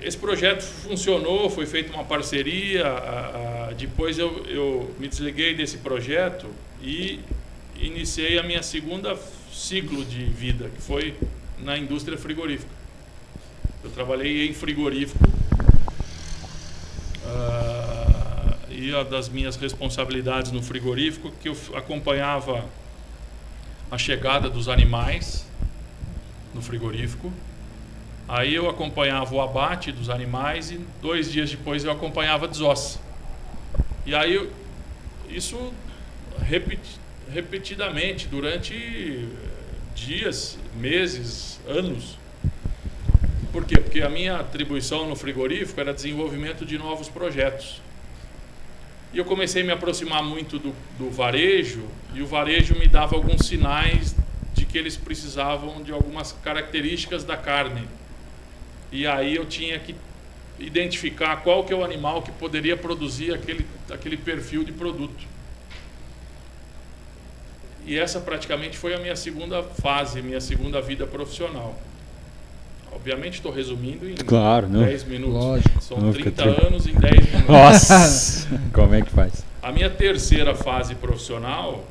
[0.00, 2.86] Esse projeto funcionou, foi feita uma parceria.
[2.86, 6.46] a- a- depois eu, eu me desliguei desse projeto
[6.82, 7.18] e
[7.76, 9.16] iniciei a minha segunda
[9.52, 11.14] ciclo de vida, que foi
[11.62, 12.70] na indústria frigorífica.
[13.82, 15.18] Eu trabalhei em frigorífico.
[17.24, 22.64] Ah, e a das minhas responsabilidades no frigorífico que eu acompanhava
[23.90, 25.46] a chegada dos animais
[26.54, 27.32] no frigorífico.
[28.28, 32.98] Aí eu acompanhava o abate dos animais e dois dias depois eu acompanhava a desossa.
[34.06, 34.48] E aí
[35.28, 35.72] isso
[36.40, 36.98] repeti-
[37.32, 39.28] repetidamente durante
[39.94, 42.18] dias, meses, anos.
[43.52, 43.78] Por quê?
[43.78, 47.80] Porque a minha atribuição no frigorífico era desenvolvimento de novos projetos.
[49.12, 53.14] E eu comecei a me aproximar muito do, do varejo, e o varejo me dava
[53.14, 54.16] alguns sinais
[54.54, 57.86] de que eles precisavam de algumas características da carne.
[58.90, 59.94] E aí eu tinha que
[60.58, 65.31] identificar qual que é o animal que poderia produzir aquele, aquele perfil de produto.
[67.86, 71.78] E essa praticamente foi a minha segunda fase, minha segunda vida profissional.
[72.92, 74.84] Obviamente estou resumindo em Claro, não.
[74.84, 75.34] 10 minutos.
[75.34, 75.82] Lógico.
[75.82, 76.66] São Não, fica 30 tranquilo.
[76.68, 77.48] anos em 10 minutos.
[77.48, 78.48] Nossa!
[78.72, 79.44] Como é que faz?
[79.62, 81.84] A minha terceira fase profissional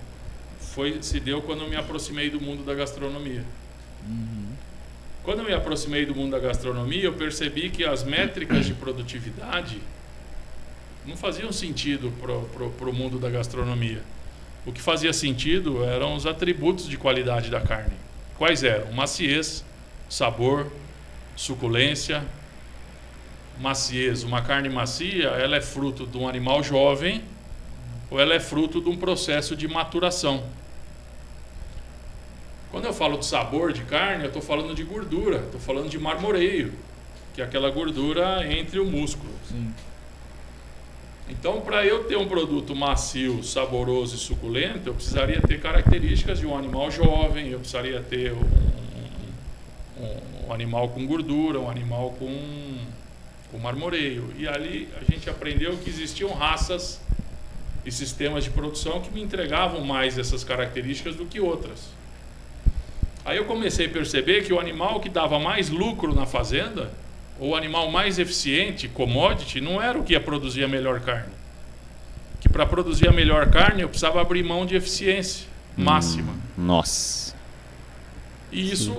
[0.60, 3.43] foi se deu quando eu me aproximei do mundo da gastronomia.
[5.23, 9.80] Quando eu me aproximei do mundo da gastronomia, eu percebi que as métricas de produtividade
[11.06, 14.01] não faziam sentido para o mundo da gastronomia.
[14.65, 17.93] O que fazia sentido eram os atributos de qualidade da carne.
[18.38, 18.91] Quais eram?
[18.91, 19.65] Maciez,
[20.10, 20.71] sabor,
[21.36, 22.24] suculência.
[23.60, 27.24] Maciez, uma carne macia, ela é fruto de um animal jovem
[28.10, 30.43] ou ela é fruto de um processo de maturação.
[32.71, 36.00] Quando eu falo de sabor de carne, eu estou falando de gordura, estou falando de
[36.00, 36.74] marmoreio,
[37.34, 39.34] que é aquela gordura entre o músculo.
[39.47, 39.74] Sim.
[41.29, 46.45] Então, para eu ter um produto macio, saboroso e suculento, eu precisaria ter características de
[46.45, 48.41] um animal jovem, eu precisaria ter um,
[49.97, 52.77] um- um animal com gordura, um animal com,
[53.49, 54.34] com marmoreio.
[54.38, 56.99] E ali a gente aprendeu que existiam raças
[57.86, 61.89] e sistemas de produção que me entregavam mais essas características do que outras.
[63.23, 66.91] Aí eu comecei a perceber que o animal que dava mais lucro na fazenda,
[67.41, 71.34] o animal mais eficiente, commodity, não era o que ia produzir a melhor carne.
[72.39, 76.34] Que para produzir a melhor carne eu precisava abrir mão de eficiência máxima.
[76.56, 77.34] Nossa.
[78.51, 78.95] E isso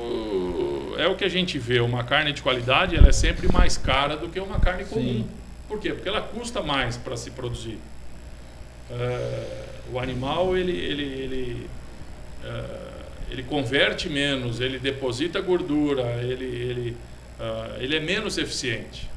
[0.99, 1.79] é o que a gente vê.
[1.81, 5.03] Uma carne de qualidade ela é sempre mais cara do que uma carne comum.
[5.03, 5.29] Sim.
[5.69, 5.93] Por quê?
[5.93, 7.79] Porque ela custa mais para se produzir.
[8.91, 11.71] Eh, o animal ele, ele, ele,
[12.45, 16.97] eh, ele converte menos, ele deposita gordura, ele, ele,
[17.43, 19.11] ah, ele é menos eficiente.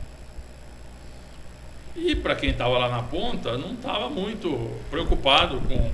[1.96, 5.92] E para quem estava lá na ponta, não estava muito preocupado com.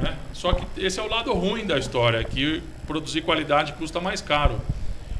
[0.00, 0.14] Né?
[0.34, 4.60] Só que esse é o lado ruim da história, que produzir qualidade custa mais caro.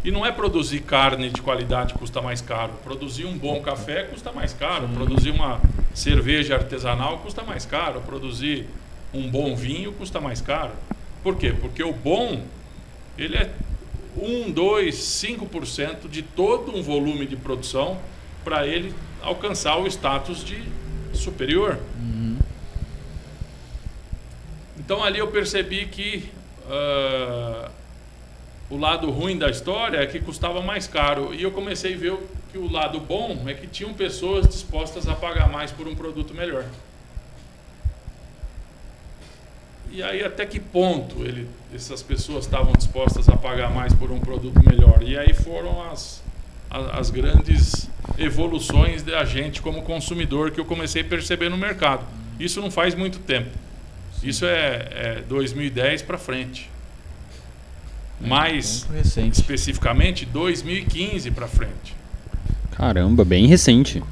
[0.05, 2.75] E não é produzir carne de qualidade custa mais caro.
[2.85, 4.87] Produzir um bom café custa mais caro.
[4.89, 5.59] Produzir uma
[5.95, 8.03] cerveja artesanal custa mais caro.
[8.03, 8.69] Produzir
[9.15, 10.73] um bom vinho custa mais caro.
[11.23, 11.55] Por quê?
[11.59, 12.45] Porque o bom,
[13.17, 13.51] ele é
[14.17, 18.01] 1, 2, 5% de todo um volume de produção
[18.45, 20.63] para ele alcançar o status de
[21.13, 21.79] superior.
[24.79, 26.29] Então ali eu percebi que
[26.69, 27.71] ah,
[28.71, 31.35] o lado ruim da história é que custava mais caro.
[31.35, 32.19] E eu comecei a ver
[32.51, 36.35] que o lado bom é que tinham pessoas dispostas a pagar mais por um produto
[36.35, 36.65] melhor.
[39.95, 44.19] E aí até que ponto ele, essas pessoas estavam dispostas a pagar mais por um
[44.19, 45.01] produto melhor?
[45.03, 46.21] E aí foram as,
[46.69, 52.05] a- as grandes evoluções da gente como consumidor que eu comecei a perceber no mercado.
[52.41, 53.51] Isso não faz muito tempo.
[54.23, 56.69] Isso é, é 2010 para frente.
[58.21, 59.35] Mais recente.
[59.41, 61.95] especificamente 2015 para frente.
[62.73, 64.03] Caramba, bem recente.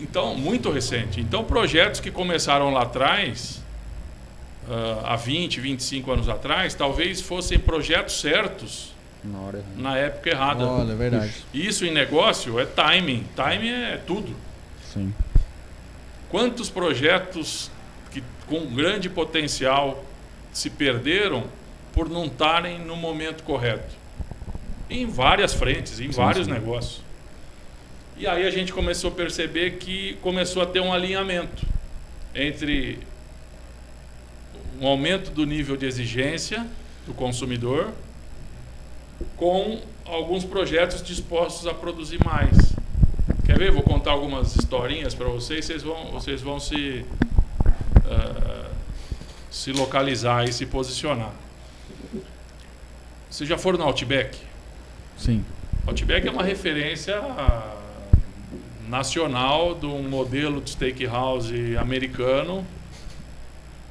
[0.00, 1.20] Então, muito recente.
[1.20, 3.59] Então, projetos que começaram lá atrás,
[4.70, 8.92] ah, há 20, 25 anos atrás, talvez fossem projetos certos
[9.24, 9.64] Na hora.
[9.76, 10.64] na época errada.
[10.66, 11.32] Olha, é verdade.
[11.52, 13.26] Isso em negócio é timing.
[13.34, 14.34] Timing é tudo.
[14.92, 15.12] Sim.
[16.30, 17.70] Quantos projetos
[18.12, 20.04] que, com grande potencial
[20.52, 21.44] se perderam
[21.92, 23.98] por não estarem no momento correto?
[24.88, 26.52] Em várias frentes, em Sim, vários sim.
[26.52, 27.02] negócios.
[28.16, 31.66] E aí a gente começou a perceber que começou a ter um alinhamento
[32.34, 32.98] entre
[34.80, 36.66] um aumento do nível de exigência
[37.06, 37.92] do consumidor
[39.36, 42.72] com alguns projetos dispostos a produzir mais.
[43.44, 43.70] Quer ver?
[43.70, 47.04] Vou contar algumas historinhas para vocês, vocês vão, vocês vão se,
[48.06, 48.70] ah,
[49.50, 51.32] se localizar e se posicionar.
[53.30, 54.38] Vocês já foram no Outback?
[55.16, 55.44] Sim.
[55.86, 57.20] Outback é uma referência
[58.88, 62.66] nacional de um modelo de steakhouse americano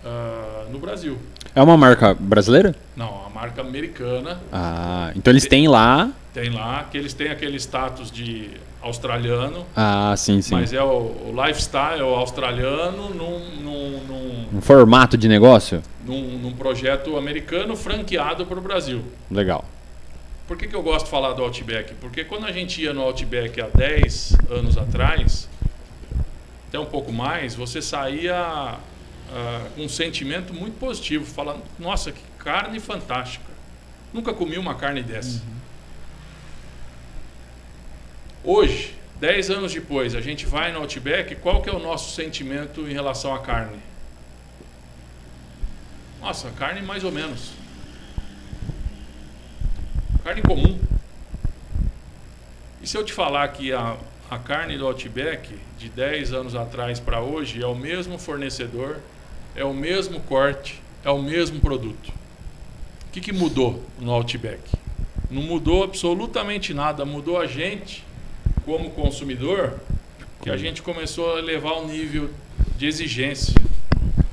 [0.05, 1.17] ah, no Brasil.
[1.55, 2.75] É uma marca brasileira?
[2.95, 6.11] Não, a marca americana Ah, então eles têm lá.
[6.33, 10.55] tem lá que eles têm aquele status de australiano, Ah, sim, sim.
[10.55, 15.81] mas é o, o lifestyle australiano num, num, num, Um formato de negócio?
[16.05, 19.03] num, num projeto americano franqueado para o Brasil.
[19.29, 19.65] Legal.
[20.47, 21.93] Por que, que eu gosto de falar do Outback?
[21.95, 25.47] Porque quando a gente ia no Outback há 10 anos atrás,
[26.67, 28.75] até um pouco mais, você saía
[29.75, 33.49] com um sentimento muito positivo, falando, nossa, que carne fantástica.
[34.13, 35.41] Nunca comi uma carne dessa.
[38.43, 42.81] Hoje, 10 anos depois, a gente vai no Outback, qual que é o nosso sentimento
[42.87, 43.79] em relação à carne?
[46.21, 47.51] Nossa, carne mais ou menos.
[50.23, 50.79] Carne comum.
[52.81, 53.97] E se eu te falar que a,
[54.29, 58.99] a carne do Outback, de 10 anos atrás para hoje, é o mesmo fornecedor,
[59.55, 62.11] é o mesmo corte, é o mesmo produto.
[63.07, 64.61] O que, que mudou no Outback?
[65.29, 68.03] Não mudou absolutamente nada, mudou a gente
[68.65, 69.79] como consumidor,
[70.41, 72.29] que a gente começou a levar o nível
[72.77, 73.53] de exigência.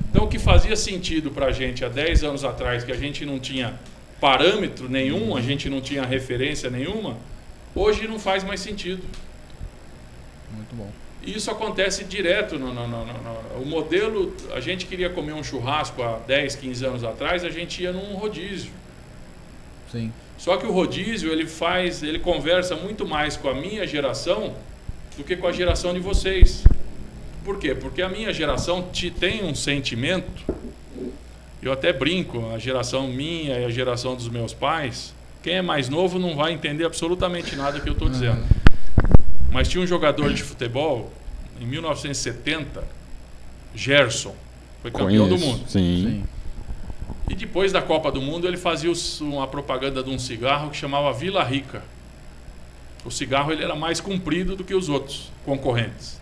[0.09, 3.25] Então, o que fazia sentido para a gente há 10 anos atrás, que a gente
[3.25, 3.79] não tinha
[4.19, 7.17] parâmetro nenhum, a gente não tinha referência nenhuma,
[7.75, 9.03] hoje não faz mais sentido.
[10.51, 10.91] Muito bom.
[11.27, 12.57] E isso acontece direto.
[12.57, 16.85] No, no, no, no- o modelo, a gente queria comer um churrasco há 10, 15
[16.85, 18.71] anos atrás, a gente ia num rodízio.
[19.91, 20.11] Sim.
[20.37, 24.53] Só que o rodízio ele faz, ele conversa muito mais com a minha geração
[25.17, 26.63] do que com a geração de vocês.
[27.43, 27.75] Por quê?
[27.75, 30.29] Porque a minha geração te tem um sentimento.
[31.61, 35.13] Eu até brinco, a geração minha e a geração dos meus pais.
[35.43, 38.43] Quem é mais novo não vai entender absolutamente nada que eu estou dizendo.
[39.51, 41.11] Mas tinha um jogador de futebol
[41.59, 42.83] em 1970,
[43.73, 44.35] Gerson,
[44.81, 45.69] foi campeão do Conheço, mundo.
[45.69, 46.03] Sim.
[46.03, 46.23] Sim.
[47.29, 51.11] E depois da Copa do Mundo, ele fazia uma propaganda de um cigarro que chamava
[51.11, 51.83] Vila Rica.
[53.03, 56.19] O cigarro ele era mais comprido do que os outros concorrentes.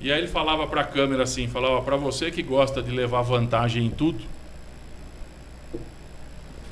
[0.00, 3.22] E aí ele falava para a câmera assim, falava para você que gosta de levar
[3.22, 4.24] vantagem em tudo,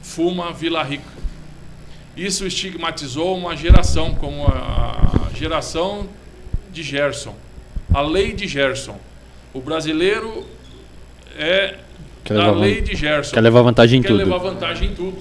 [0.03, 1.11] fuma Vila Rica.
[2.17, 6.09] Isso estigmatizou uma geração como a, geração
[6.73, 7.35] de Gerson,
[7.93, 8.99] a lei de Gerson.
[9.53, 10.47] O brasileiro
[11.37, 11.75] é
[12.25, 13.35] Quer da lei de Gerson.
[13.35, 14.17] quer levar vantagem em quer tudo.
[14.17, 15.19] levar vantagem em tudo.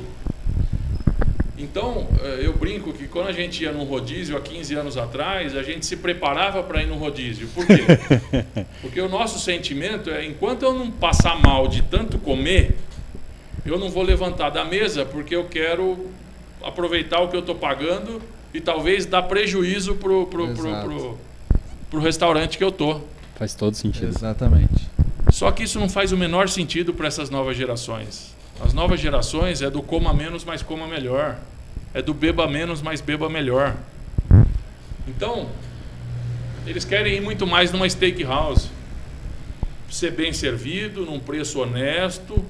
[1.57, 5.55] Então, eh, eu brinco que quando a gente ia num rodízio há 15 anos atrás,
[5.55, 7.47] a gente se preparava para ir no rodízio.
[7.49, 7.83] Por quê?
[8.81, 12.75] Porque o nosso sentimento é, enquanto eu não passar mal de tanto comer,
[13.65, 16.09] eu não vou levantar da mesa porque eu quero
[16.65, 18.21] aproveitar o que eu estou pagando
[18.53, 21.17] e talvez dar prejuízo pro, pro, pro, pro,
[21.89, 23.01] pro restaurante que eu tô.
[23.35, 24.07] Faz todo sentido.
[24.07, 24.89] Exatamente.
[25.31, 28.33] Só que isso não faz o menor sentido para essas novas gerações.
[28.63, 31.37] As novas gerações é do coma menos, mas coma melhor.
[31.93, 33.75] É do beba menos, mas beba melhor.
[35.07, 35.49] Então,
[36.65, 38.69] eles querem ir muito mais numa steakhouse.
[39.89, 42.43] Ser bem servido, num preço honesto,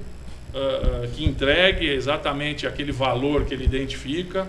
[0.56, 4.48] ah, ah, que entregue exatamente aquele valor que ele identifica.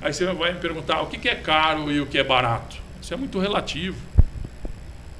[0.00, 2.76] Aí você vai me perguntar o que que é caro e o que é barato.
[3.02, 3.98] Isso é muito relativo.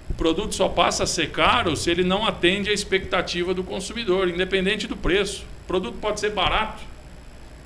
[0.08, 4.28] O produto só passa a ser caro se ele não atende à expectativa do consumidor,
[4.28, 5.44] independente do preço.
[5.64, 6.80] O produto pode ser barato,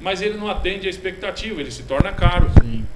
[0.00, 2.50] mas ele não atende à expectativa, ele se torna caro.
[2.62, 2.86] Sim.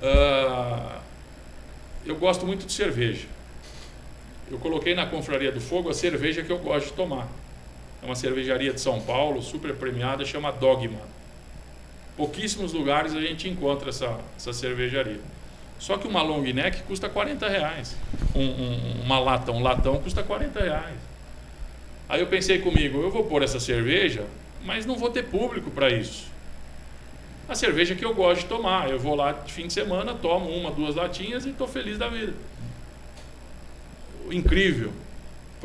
[0.00, 1.00] Ah,
[2.04, 3.26] eu gosto muito de cerveja.
[4.48, 7.26] Eu coloquei na Confraria do Fogo a cerveja que eu gosto de tomar.
[8.02, 11.00] É uma cervejaria de São Paulo, super premiada, chama Dogma.
[12.16, 15.20] Pouquíssimos lugares a gente encontra essa, essa cervejaria.
[15.78, 17.96] Só que uma long neck custa 40 reais.
[18.34, 20.96] Um, um- uma lata, um latão custa 40 reais.
[22.08, 24.24] Aí eu pensei comigo, eu vou pôr essa cerveja,
[24.64, 26.24] mas não vou ter público para isso.
[27.48, 28.88] A cerveja que eu gosto de tomar.
[28.90, 32.08] Eu vou lá de fim de semana, tomo uma, duas latinhas e estou feliz da
[32.08, 32.32] vida.
[34.30, 34.92] Incrível.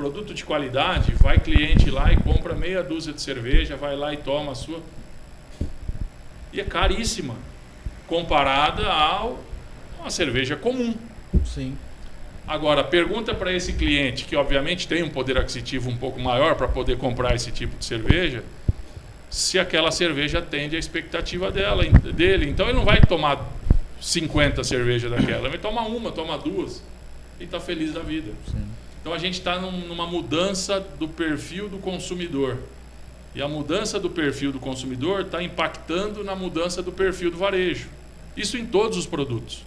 [0.01, 4.17] Produto de qualidade, vai cliente lá e compra meia dúzia de cerveja, vai lá e
[4.17, 4.79] toma a sua.
[6.51, 7.35] E é caríssima
[8.07, 9.29] comparada a
[9.99, 10.95] uma cerveja comum.
[11.45, 11.77] Sim.
[12.47, 16.67] Agora, pergunta para esse cliente, que obviamente tem um poder aquisitivo um pouco maior para
[16.67, 18.43] poder comprar esse tipo de cerveja,
[19.30, 22.49] se aquela cerveja atende à expectativa dela, dele.
[22.49, 23.39] Então ele não vai tomar
[24.01, 26.82] 50 cervejas daquela, ele vai tomar uma, tomar duas
[27.39, 28.32] e está feliz da vida.
[28.51, 28.80] Sim.
[29.02, 32.58] Então a gente está numa mudança do perfil do consumidor.
[33.34, 37.89] E a mudança do perfil do consumidor está impactando na mudança do perfil do varejo.
[38.38, 39.64] Isso em todos os produtos.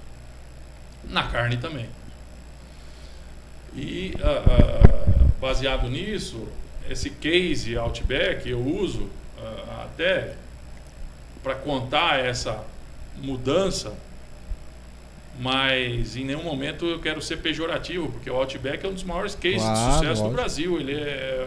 [1.09, 1.89] Na carne também.
[3.75, 6.47] E ah, ah, baseado nisso,
[6.89, 9.09] esse case Outback eu uso
[9.39, 10.37] ah, até
[11.43, 12.65] para contar essa
[13.17, 13.95] mudança
[15.41, 19.35] mas em nenhum momento eu quero ser pejorativo, porque o Outback é um dos maiores
[19.35, 20.29] cases Claro, de sucesso lógico.
[20.29, 20.81] do Brasil.
[20.81, 21.47] Ele é,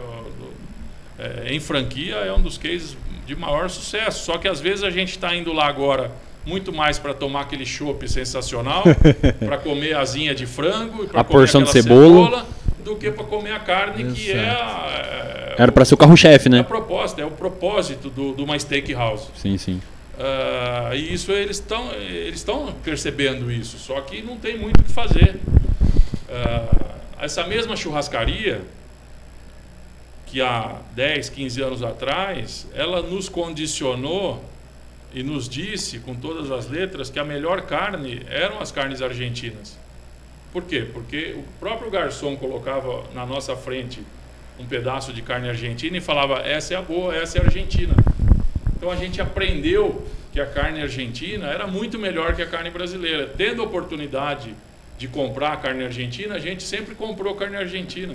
[1.18, 4.24] é, em franquia é um dos cases de maior sucesso.
[4.24, 6.10] Só que às vezes a gente está indo lá agora
[6.46, 8.84] muito mais para tomar aquele chopp sensacional,
[9.44, 12.46] para comer asinha de frango, e pra A comer porção de cebola.
[12.82, 16.48] do que para comer a carne que é, a- é Era pra ser o carro-chefe,
[16.48, 16.62] a né?
[16.62, 19.26] proposta, é o propósito do, de uma steakhouse.
[19.36, 19.82] Sim, sim.
[20.18, 24.84] Ah, e isso eles estão eles estão percebendo isso, só que não tem muito o
[24.84, 25.38] que fazer.
[26.28, 28.60] Ah, essa mesma churrascaria
[30.26, 34.44] que há 10, 15 anos atrás, ela nos condicionou
[35.14, 39.78] e nos disse com todas as letras que a melhor carne eram as carnes argentinas.
[40.52, 40.86] Por quê?
[40.92, 44.02] Porque o próprio garçom colocava na nossa frente
[44.58, 47.94] um pedaço de carne argentina e falava: essa é a boa, essa é a argentina.
[48.78, 53.26] Então a gente aprendeu que a carne argentina era muito melhor que a carne brasileira.
[53.36, 54.54] Tendo a oportunidade
[54.96, 58.14] de comprar a carne argentina, a gente sempre comprou carne argentina.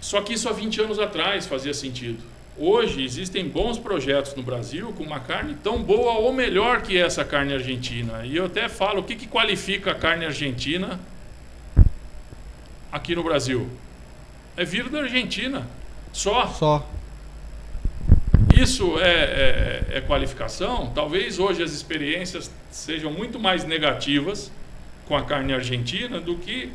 [0.00, 2.18] Só que isso há 20 anos atrás fazia sentido.
[2.58, 7.24] Hoje existem bons projetos no Brasil com uma carne tão boa ou melhor que essa
[7.24, 8.26] carne argentina.
[8.26, 10.98] E eu até falo o que, que qualifica a carne argentina
[12.90, 13.70] aqui no Brasil.
[14.56, 15.66] É vir da Argentina.
[16.12, 16.48] Só.
[16.48, 16.86] Só.
[18.62, 20.92] Isso é, é- é qualificação?
[20.94, 24.52] Talvez hoje as experiências sejam muito mais negativas
[25.08, 26.70] com a carne argentina do que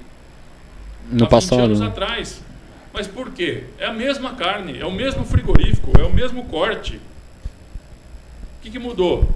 [1.10, 1.62] No há 20 passado.
[1.62, 1.88] anos né?
[1.88, 2.42] atrás.
[2.94, 3.64] Mas por quê?
[3.80, 6.96] É a mesma carne, é o mesmo frigorífico, é o mesmo corte.
[6.98, 9.30] O que, que mudou?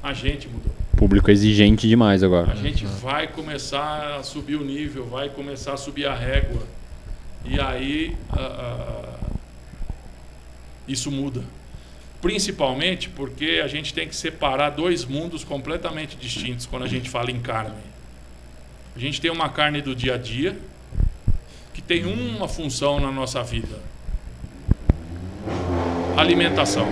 [0.00, 0.72] A gente mudou.
[0.96, 2.52] Público exigente demais agora.
[2.52, 6.62] A gente vai começar a subir o nível, vai começar a subir a régua.
[7.44, 8.16] E aí
[10.86, 11.42] isso muda.
[12.24, 17.30] Principalmente porque a gente tem que separar dois mundos completamente distintos quando a gente fala
[17.30, 17.76] em carne.
[18.96, 20.58] A gente tem uma carne do dia a dia
[21.74, 23.78] que tem uma função na nossa vida:
[26.16, 26.88] alimentação.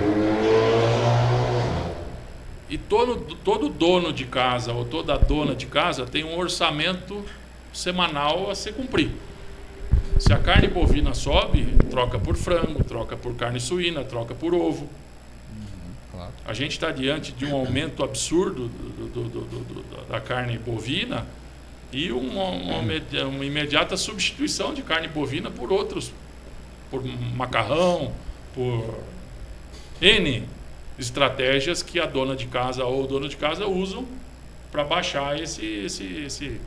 [2.68, 7.24] E todo, todo dono de casa ou toda dona de casa tem um orçamento
[7.72, 9.14] semanal a ser cumprido.
[10.18, 14.90] Se a carne bovina sobe, troca por frango, troca por carne suína, troca por ovo.
[16.44, 21.26] A gente está diante de um aumento absurdo do- do- do- da carne bovina
[21.92, 22.80] e uma, uma
[23.28, 26.12] uma imediata substituição de carne bovina por outros,
[26.90, 27.02] por
[27.34, 28.12] macarrão,
[28.54, 28.98] por
[30.00, 30.44] N
[30.98, 34.06] estratégias que a dona de casa ou o dono de casa usam
[34.70, 36.60] para baixar esse, esse, esse,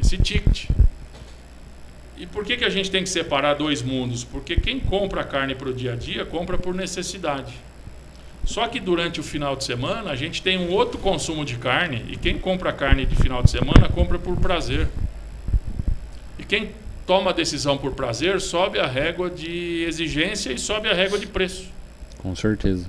[0.00, 0.68] esse ticket.
[2.16, 4.22] E por que, que a gente tem que separar dois mundos?
[4.24, 7.52] Porque quem compra carne para o dia a dia compra por necessidade.
[8.44, 12.04] Só que durante o final de semana a gente tem um outro consumo de carne
[12.08, 14.88] e quem compra carne de final de semana compra por prazer.
[16.38, 16.70] E quem
[17.06, 21.26] toma a decisão por prazer sobe a régua de exigência e sobe a régua de
[21.26, 21.68] preço.
[22.18, 22.86] Com certeza.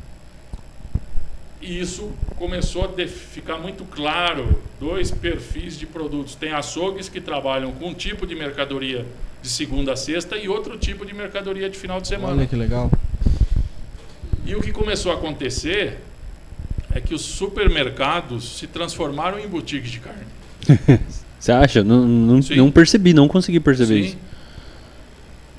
[1.61, 6.35] E isso começou a ficar muito claro, dois perfis de produtos.
[6.35, 9.05] Tem açougues que trabalham com um tipo de mercadoria
[9.41, 12.33] de segunda a sexta e outro tipo de mercadoria de final de semana.
[12.33, 12.91] Olha que legal.
[14.45, 15.97] E o que começou a acontecer
[16.93, 20.25] é que os supermercados se transformaram em boutiques de carne.
[21.39, 21.83] Você acha?
[21.83, 22.55] Não, não, Sim.
[22.55, 24.07] não percebi, não consegui perceber Sim.
[24.09, 24.17] isso.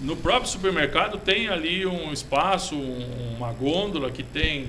[0.00, 4.66] No próprio supermercado tem ali um espaço, um- uma gôndola que tem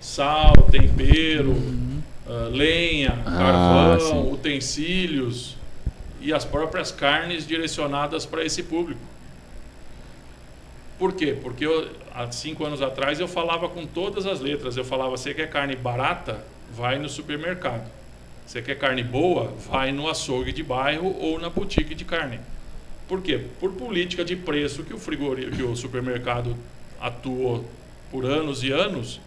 [0.00, 1.56] sal, tempero,
[2.26, 3.36] ah, lenha, Ah, sim.
[3.38, 5.56] carvão, utensílios
[6.20, 9.00] e as próprias carnes direcionadas para esse público.
[11.00, 11.34] Por quê?
[11.42, 14.76] Porque eu, há cinco anos atrás eu falava com todas as letras.
[14.76, 16.44] Eu falava: você quer carne barata?
[16.76, 17.90] Vai no supermercado.
[18.46, 19.50] Você quer carne boa?
[19.70, 22.38] Vai no açougue de bairro ou na boutique de carne.
[23.08, 23.40] Por quê?
[23.58, 26.54] Por política de preço que o frigorífico, que o supermercado
[27.00, 27.64] atuou
[28.10, 29.22] por anos e anos,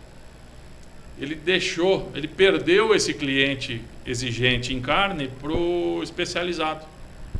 [1.19, 6.85] ele deixou, ele perdeu esse cliente exigente em carne pro especializado,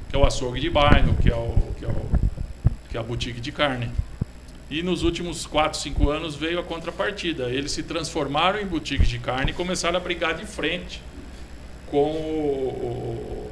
[0.10, 2.10] que é o açougue de bairro, que é o que é, o,
[2.90, 3.92] que é a boutique de carne.
[4.74, 7.44] E nos últimos 4, 5 anos veio a contrapartida.
[7.52, 11.00] Eles se transformaram em boutiques de carne e começaram a brigar de frente
[11.92, 13.52] com o-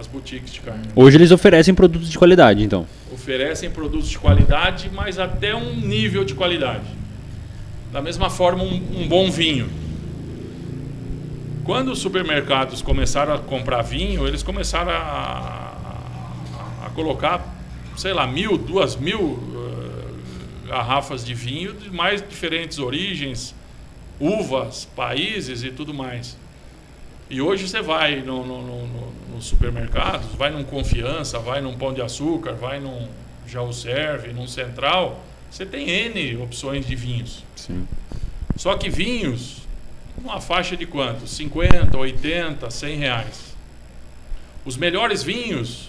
[0.00, 0.84] as boutiques de carne.
[0.96, 2.86] Hoje eles oferecem produtos de qualidade, então.
[3.12, 6.86] Oferecem produtos de qualidade, mas até um nível de qualidade.
[7.92, 9.68] Da mesma forma, um, um bom vinho.
[11.62, 17.54] Quando os supermercados começaram a comprar vinho, eles começaram a, a- a colocar,
[17.98, 19.51] sei lá, mil, duas mil
[20.66, 23.54] garrafas de vinho de mais diferentes origens,
[24.20, 26.36] uvas, países e tudo mais.
[27.30, 31.76] E hoje você vai no, no, no, no- nos supermercados, vai num Confiança, vai num
[31.76, 33.08] Pão de Açúcar, vai num
[33.46, 37.42] Jaú Serve, num Central, você tem N opções de vinhos.
[37.56, 37.86] Sim.
[38.56, 39.62] Só que vinhos,
[40.16, 41.26] uma faixa de quanto?
[41.26, 43.54] 50, 80, 100 reais.
[44.64, 45.88] Os melhores vinhos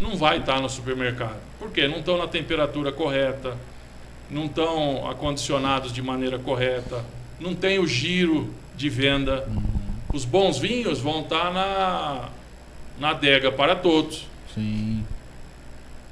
[0.00, 1.38] não vai estar no supermercado.
[1.58, 1.86] Por quê?
[1.86, 3.56] Não estão na temperatura correta,
[4.30, 7.04] não estão acondicionados de maneira correta,
[7.40, 9.48] não tem o giro de venda.
[10.12, 12.28] Os bons vinhos vão estar na,
[12.98, 14.26] na adega para todos.
[14.54, 15.04] Sim.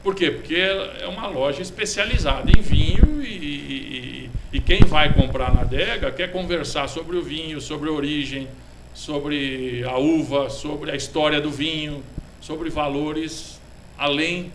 [0.02, 0.30] Por quê?
[0.30, 6.10] Porque é uma loja especializada em vinho e, e- e quem vai comprar na adega
[6.12, 8.46] quer conversar sobre o vinho, sobre a origem,
[8.94, 12.02] sobre a uva, sobre a história do vinho,
[12.40, 13.60] sobre valores
[13.98, 14.52] além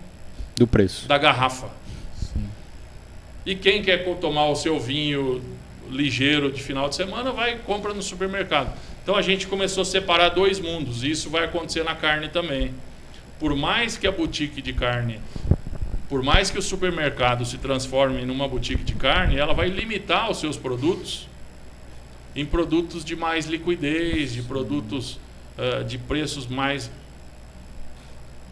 [0.55, 1.07] Do preço.
[1.07, 1.67] da garrafa.
[3.45, 5.41] E quem quer tomar o seu vinho
[5.89, 8.71] ligeiro de final de semana vai e compra no supermercado.
[9.03, 12.71] Então a gente começou a separar dois mundos, e isso vai acontecer na carne também.
[13.39, 15.19] Por mais que a boutique de carne,
[16.07, 20.39] por mais que o supermercado se transforme numa boutique de carne, ela vai limitar os
[20.39, 21.27] seus produtos
[22.35, 25.19] em produtos de mais liquidez, de produtos
[25.57, 26.89] ah, de preços mais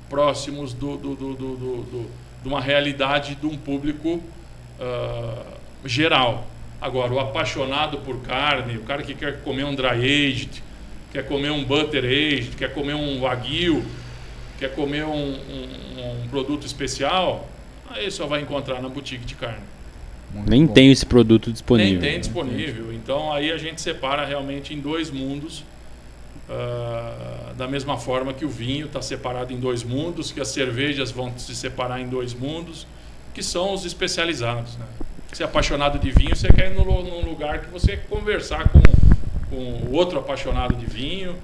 [0.09, 2.09] próximos do, do, do, do, do- do-
[2.41, 4.21] de uma realidade de um público
[4.79, 5.43] ah,
[5.85, 6.47] geral.
[6.81, 9.89] Agora, o apaixonado por carne, o cara que quer comer um dry
[10.29, 10.63] aged,
[11.11, 13.83] quer comer um butter aged, quer comer um wagyu,
[14.57, 17.49] quer comer um, um- um produto especial,
[17.89, 19.63] aí só vai encontrar na boutique de carne.
[20.33, 20.73] Muito Nem bom.
[20.73, 21.99] tem esse produto disponível.
[21.99, 22.93] Nem tem disponível.
[22.93, 25.63] Então aí a gente separa realmente em dois mundos.
[26.49, 31.11] ah, da mesma forma que o vinho está separado em dois mundos, que as cervejas
[31.11, 32.87] vão se separar em dois mundos,
[33.33, 34.75] que são os especializados.
[34.77, 34.85] Né?
[35.31, 38.69] Você é apaixonado de vinho, você quer ir num, lu- num lugar que você conversar
[38.69, 38.81] com,
[39.49, 41.35] com outro apaixonado de vinho.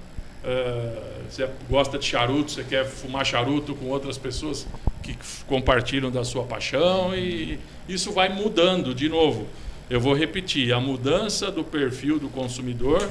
[0.43, 4.67] ah, você gosta de charuto, você quer fumar charuto com outras pessoas
[5.01, 5.17] que
[5.47, 7.59] compartilham da sua paixão e
[7.89, 9.47] isso vai mudando de novo.
[9.89, 13.07] Eu vou repetir, a mudança do perfil do consumidor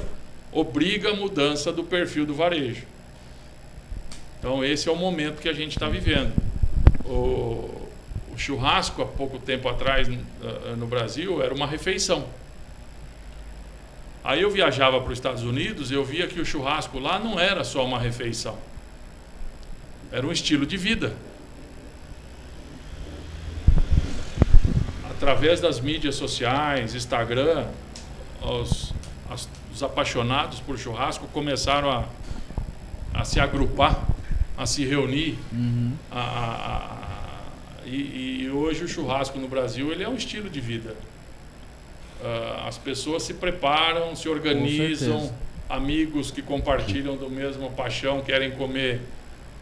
[0.51, 2.83] obriga a mudança do perfil do varejo.
[4.39, 6.31] Então esse é o momento que a gente está vivendo.
[7.05, 7.84] O,
[8.35, 12.27] o churrasco, há pouco tempo atrás n- ah, no Brasil, era uma refeição.
[14.23, 17.39] Aí eu viajava para os Estados Unidos e eu via que o churrasco lá não
[17.39, 18.57] era só uma refeição.
[20.11, 21.13] Era um estilo de vida.
[25.09, 27.65] Através das mídias sociais, Instagram,
[28.41, 28.93] os,
[29.29, 32.05] as- os apaixonados por churrasco começaram a,
[33.13, 34.05] a se agrupar,
[34.57, 35.37] a se reunir.
[35.53, 35.93] Uhum.
[36.11, 37.04] a- a-
[37.85, 40.95] e, e hoje o churrasco no Brasil ele é um estilo de vida.
[42.23, 45.31] Ah, as pessoas se preparam, se organizam,
[45.69, 49.01] amigos que compartilham do mesmo paixão querem comer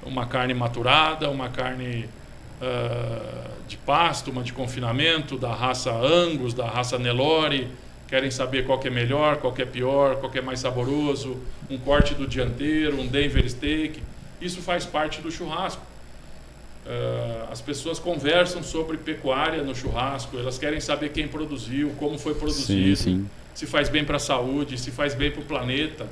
[0.05, 2.09] uma carne maturada, uma carne
[2.61, 7.67] ah, de pasto, uma de confinamento, da raça Angus, da raça Nelore,
[8.07, 11.37] querem saber qual que é melhor, qual que é pior, qual que é mais saboroso,
[11.69, 14.01] um corte do dianteiro, um Denver steak.
[14.39, 15.81] Isso faz parte do churrasco.
[16.85, 22.33] Ah, as pessoas conversam sobre pecuária no churrasco, elas querem saber quem produziu, como foi
[22.33, 23.29] Sim, produzido, sim.
[23.53, 26.05] se faz bem para a saúde, se faz bem para o planeta.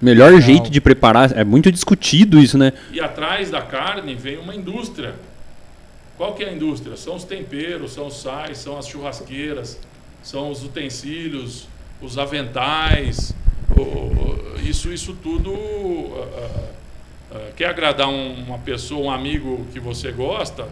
[0.00, 0.40] Melhor Legal.
[0.40, 2.72] jeito de preparar, é muito discutido isso, né?
[2.92, 5.14] E atrás da carne vem uma indústria.
[6.16, 6.96] Qual que é a indústria?
[6.96, 9.78] São os temperos, são os sais, são as churrasqueiras,
[10.22, 11.68] são os utensílios,
[12.02, 13.34] os aventais.
[13.76, 15.52] o- o- isso, isso tudo
[16.16, 16.70] ah,
[17.32, 20.66] ah, quer agradar um- uma pessoa, um amigo que você gosta?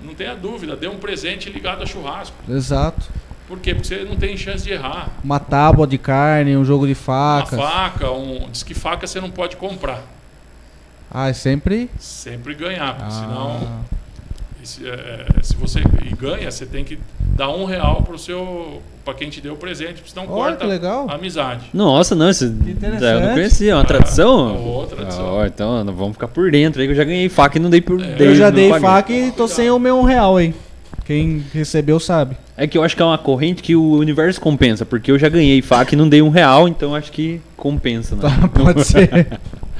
[0.00, 2.36] Não tenha dúvida, dê um presente ligado a churrasco.
[2.48, 3.08] Exato.
[3.48, 3.74] Por quê?
[3.74, 5.08] Porque você não tem chance de errar.
[5.24, 7.58] Uma tábua de carne, um jogo de Uma facas.
[7.58, 10.02] faca, um, diz que faca você não pode comprar.
[11.10, 11.90] Ah, é sempre.
[11.98, 16.98] Sempre ganhar, porque senão Ah, Se, é, se você e ganha, você tem que
[17.38, 20.66] dar um real pro seu para quem te deu o presente, senão Olha corta que
[20.66, 21.06] legal.
[21.08, 21.64] a amizade.
[21.72, 23.02] Nossa, não, isso interessante.
[23.04, 24.48] eu não conhecia, é uma Ah, tradição?
[24.54, 25.24] é outra tradição.
[25.26, 27.80] Ó, então vamos ficar por dentro aí que eu já ganhei faca e não dei
[27.80, 28.04] por É.
[28.16, 30.52] dei- eu já dei faca e tô sem o meu um real, hein?
[31.06, 32.36] Quem recebeu sabe.
[32.54, 35.30] É que eu acho que é uma corrente que o universo compensa, porque eu já
[35.30, 38.22] ganhei faca e não dei um real, então acho que compensa, né?
[38.52, 39.26] Pode ser.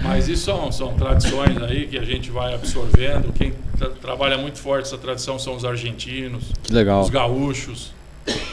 [0.03, 3.31] Mas isso são, são tradições aí que a gente vai absorvendo.
[3.35, 7.01] Quem tra- trabalha muito forte essa tradição são os argentinos, Que legal.
[7.03, 7.93] os gaúchos.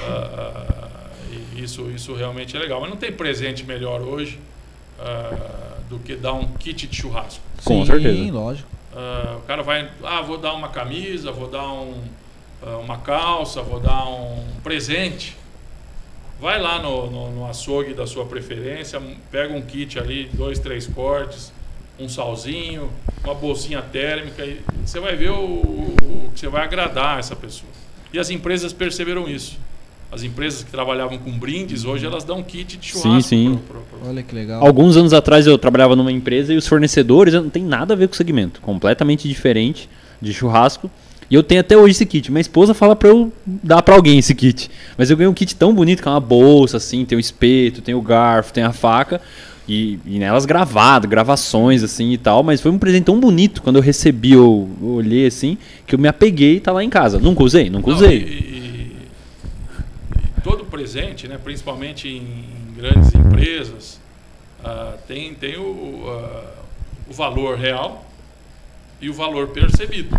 [0.03, 1.09] ah,
[1.55, 2.79] e isso, isso realmente é legal.
[2.81, 4.39] Mas não tem presente melhor hoje
[4.99, 7.41] ah, do que dar um kit de churrasco.
[7.63, 8.31] Com Sim, certeza.
[8.31, 8.69] lógico.
[9.37, 12.01] O cara vai, ah, vou dar uma camisa, vou dar um,
[12.83, 15.35] uma calça, vou dar um presente.
[16.39, 19.01] Vai lá no, no, no açougue da sua preferência,
[19.31, 21.51] pega um kit ali, dois, três cortes,
[21.99, 22.89] um salzinho,
[23.23, 27.71] uma bolsinha térmica e você vai ver o, o que você vai agradar essa pessoa.
[28.13, 29.57] E as empresas perceberam isso.
[30.11, 33.21] As empresas que trabalhavam com brindes, hoje elas dão kit de churrasco.
[33.21, 33.59] Sim, sim.
[33.67, 34.65] pro- pro- pro- Olha que legal.
[34.65, 38.07] Alguns anos atrás eu trabalhava numa empresa e os fornecedores não tem nada a ver
[38.07, 39.89] com o segmento, completamente diferente
[40.21, 40.89] de churrasco.
[41.29, 42.31] E eu tenho até hoje esse kit.
[42.31, 44.69] Minha esposa fala pra eu dar pra alguém esse kit.
[44.95, 47.81] Mas eu ganhei um kit tão bonito que é uma bolsa assim, tem o espeto,
[47.81, 49.19] tem o garfo, tem a faca
[49.67, 53.77] e, e nelas gravado, gravações assim e tal, mas foi um presente tão bonito quando
[53.77, 55.57] eu recebi, eu, eu olhei assim,
[55.87, 57.17] que eu me apeguei e tá lá em casa.
[57.19, 58.17] Nunca usei, nunca Não, usei.
[58.17, 58.95] e- e-
[60.43, 63.99] todo presente, né, principalmente em, em grandes empresas,
[64.63, 66.53] ah, tem, tem o, ah,
[67.09, 68.05] o valor real
[69.01, 70.15] e o valor percebido.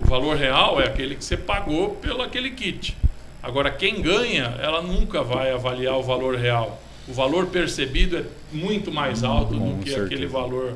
[0.00, 2.94] O valor real é aquele que você pagou pelo aquele kit.
[3.42, 6.80] Agora, quem ganha, ela nunca vai avaliar o valor real.
[7.12, 10.06] O valor percebido é muito mais alto bom, do que certeza.
[10.06, 10.72] aquele valor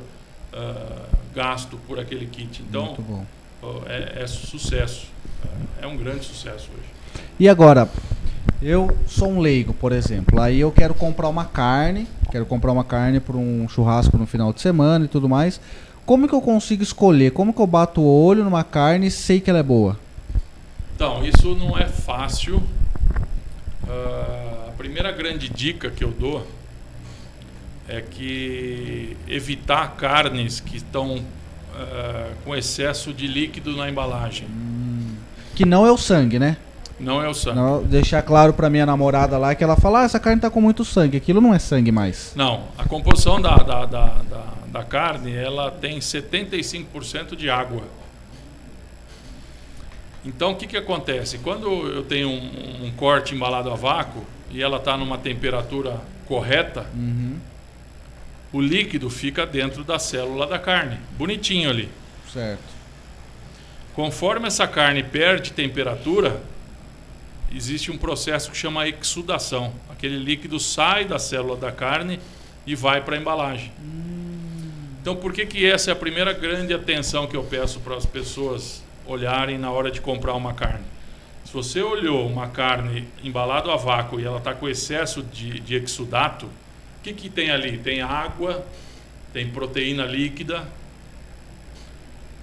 [0.52, 2.62] ah, gasto por aquele kit.
[2.68, 3.26] Então, Muito
[3.86, 5.06] é, é sucesso.
[5.80, 7.24] É um grande sucesso hoje.
[7.40, 7.88] E agora,
[8.60, 10.38] eu sou um leigo, por exemplo.
[10.38, 14.52] Aí eu quero comprar uma carne, quero comprar uma carne para um churrasco no final
[14.52, 15.58] de semana e tudo mais.
[16.04, 17.30] Como que eu consigo escolher?
[17.30, 19.98] Como que eu bato o olho numa carne e sei que ela é boa?
[20.94, 22.62] Então, isso não é fácil.
[23.88, 24.55] A
[24.96, 26.46] primeira grande dica que eu dou
[27.86, 31.22] é que evitar carnes que estão
[31.74, 34.48] ah, com excesso de líquido na embalagem.
[35.54, 36.56] Que não é o sangue, né?
[36.98, 37.56] Não é o sangue.
[37.56, 40.62] Não, deixar claro pra minha namorada lá que ela fala, ah, essa carne tá com
[40.62, 41.18] muito sangue.
[41.18, 42.32] Aquilo não é sangue mais.
[42.34, 47.82] Não, a composição da, da, da, da, da carne ela tem 75% de água.
[50.24, 51.36] Então o que, que acontece?
[51.36, 56.86] Quando eu tenho um, um corte embalado a vácuo e ela está numa temperatura correta,
[56.94, 57.38] Uhum,
[58.52, 61.88] o líquido fica dentro da célula da carne, bonitinho ali.
[62.32, 62.76] certo.
[63.94, 66.40] Conforme essa carne perde temperatura,
[67.54, 69.72] existe um processo que chama exsudação.
[69.90, 72.20] Aquele líquido sai da célula da carne
[72.66, 73.72] e vai para a embalagem.
[75.00, 78.04] Então, por que, que essa é a primeira grande atenção que eu peço para as
[78.04, 80.84] pessoas olharem na hora de comprar uma carne?
[81.46, 85.76] Se você olhou uma carne embalada a vácuo e ela está com excesso de, de
[85.76, 87.78] exudato, o que, que tem ali?
[87.78, 88.66] Tem água,
[89.32, 90.66] tem proteína líquida,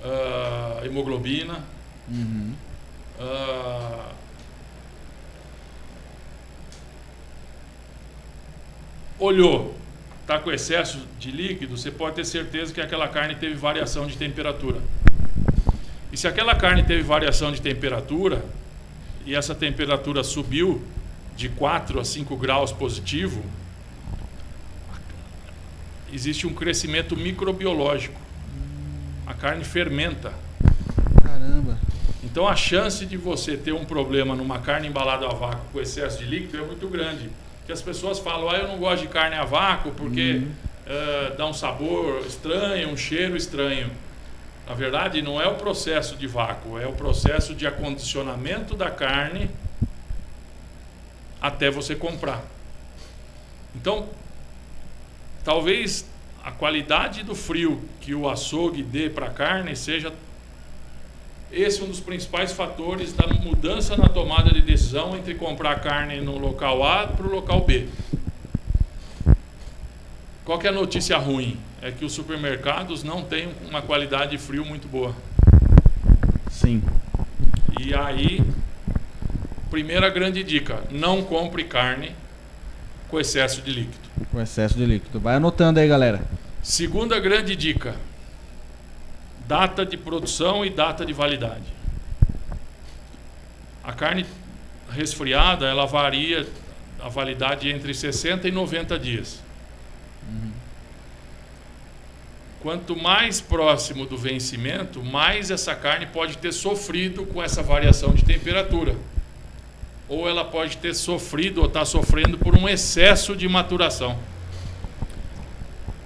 [0.02, 1.60] ah, hemoglobina,
[2.08, 2.54] Uhum.
[3.20, 4.12] ah,
[9.20, 9.76] olhou,
[10.22, 14.16] está com excesso de líquido, você pode ter certeza que aquela carne teve variação de
[14.16, 14.80] temperatura.
[16.10, 18.63] E se aquela carne teve variação de temperatura
[19.26, 20.82] e essa temperatura subiu
[21.36, 23.44] de 4 a 5 graus positivo,
[26.14, 28.20] existe um crescimento microbiológico.
[29.26, 30.34] A carne fermenta.
[31.24, 31.78] Caramba.
[32.24, 36.20] Então a chance de você ter um problema numa carne embalada a vácuo com excesso
[36.20, 37.30] de líquido é muito grande.
[37.66, 40.42] Que as pessoas falam, ah, eu não gosto de carne a vácuo porque
[40.86, 43.90] eh, dá um sabor estranho, um cheiro estranho.
[44.68, 49.50] Na verdade, não é o processo de vácuo, é o processo de acondicionamento da carne
[51.42, 52.42] até você comprar.
[53.76, 54.08] Então,
[55.44, 56.06] talvez
[56.44, 60.14] a qualidade do frio que o açougue dê para a carne seja
[61.52, 66.38] esse um dos principais fatores da mudança na tomada de decisão entre comprar carne no
[66.38, 67.88] local A para o local B.
[70.46, 71.58] Qual é a notícia ruim?
[71.82, 75.16] É que os supermercados não têm uma qualidade de frio muito boa.
[76.52, 76.84] Sim.
[77.80, 78.42] E aí,
[79.70, 82.14] primeira grande dica: não compre carne
[83.08, 84.10] com excesso de líquido.
[84.32, 85.20] Com excesso de líquido.
[85.20, 86.22] Vai anotando aí, galera.
[86.62, 87.96] Segunda grande dica:
[89.48, 91.74] data de produção e data de validade.
[93.84, 94.26] A carne
[94.90, 96.48] resfriada, ela varia
[97.02, 99.43] a validade entre 60 e 90 dias.
[102.64, 108.24] Quanto mais próximo do vencimento, mais essa carne pode ter sofrido com essa variação de
[108.24, 108.96] temperatura.
[110.08, 114.18] Ou ela pode ter sofrido ou está sofrendo por um excesso de maturação.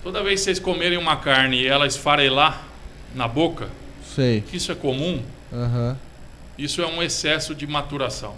[0.01, 2.63] Toda vez que vocês comerem uma carne e ela esfarelar
[3.13, 3.69] na boca,
[4.15, 4.41] Sei.
[4.41, 5.21] que isso é comum,
[5.53, 5.95] Aham.
[6.57, 8.33] isso é um excesso de maturação.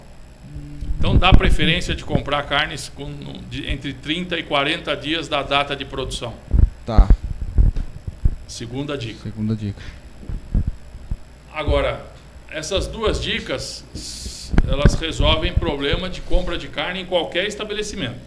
[0.98, 3.10] Então dá preferência de comprar carnes com,
[3.66, 6.34] entre 30 e 40 dias da data de produção.
[6.84, 7.08] Tá.
[8.50, 9.22] Segunda dica.
[9.22, 9.80] Segunda dica.
[11.54, 12.04] Agora,
[12.50, 13.84] essas duas dicas,
[14.68, 18.18] elas resolvem problema de compra de carne em qualquer estabelecimento.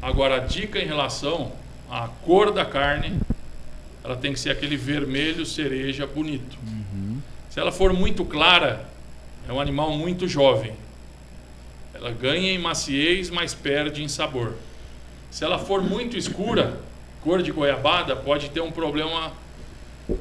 [0.00, 1.52] Agora, a dica em relação
[1.90, 3.20] à cor da carne,
[4.02, 6.56] ela tem que ser aquele vermelho cereja bonito.
[7.50, 8.88] Se ela for muito clara,
[9.46, 10.72] é um animal muito jovem.
[11.92, 14.54] Ela ganha em maciez, mas perde em sabor.
[15.30, 16.80] Se ela for muito escura,
[17.26, 19.32] cor de goiabada, pode ter um problema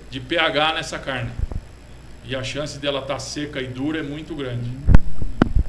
[0.09, 1.29] de pH nessa carne.
[2.23, 4.71] E a chance dela estar seca e dura é muito grande.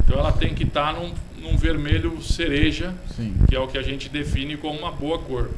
[0.03, 3.37] Então ela tem que estar num, num vermelho cereja, Sim.
[3.47, 5.51] que é o que a gente define como uma boa cor.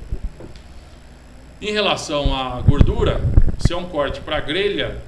[1.63, 3.21] Em relação à gordura,
[3.61, 5.01] se é um corte para grelha,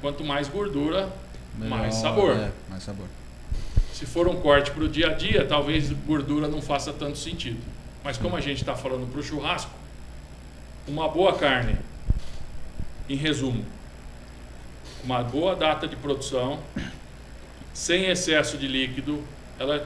[0.00, 1.12] quanto mais gordura,
[1.56, 2.32] mais sabor.
[2.32, 3.06] É, mais sabor.
[3.92, 7.60] Se for um corte para o dia a dia, talvez gordura não faça tanto sentido.
[8.02, 9.81] Mas como a gente está falando para o churrasco,
[10.86, 11.76] uma boa carne,
[13.08, 13.64] em resumo,
[15.04, 16.58] uma boa data de produção,
[17.72, 19.22] sem excesso de líquido,
[19.58, 19.84] ela é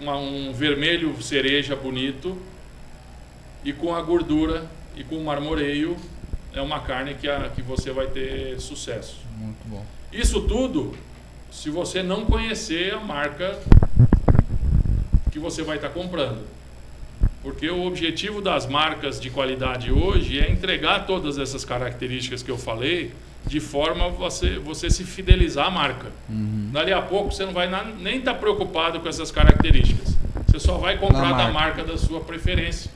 [0.00, 2.40] uma- um vermelho cereja bonito
[3.64, 4.66] e com a gordura
[4.96, 5.96] e com o marmoreio
[6.54, 9.16] é uma carne que, a, que você vai ter sucesso.
[9.36, 9.84] Muito bom.
[10.12, 10.96] Isso tudo
[11.50, 13.58] se você não conhecer a marca
[15.30, 16.42] que você vai estar comprando.
[17.48, 22.58] Porque o objetivo das marcas de qualidade hoje é entregar todas essas características que eu
[22.58, 23.10] falei
[23.46, 26.08] de forma você, você se fidelizar à marca.
[26.28, 30.14] Dali a pouco você não vai na- nem estar preocupado com essas características.
[30.46, 31.52] Você só vai comprar Da da marca.
[31.52, 32.90] marca da sua preferência,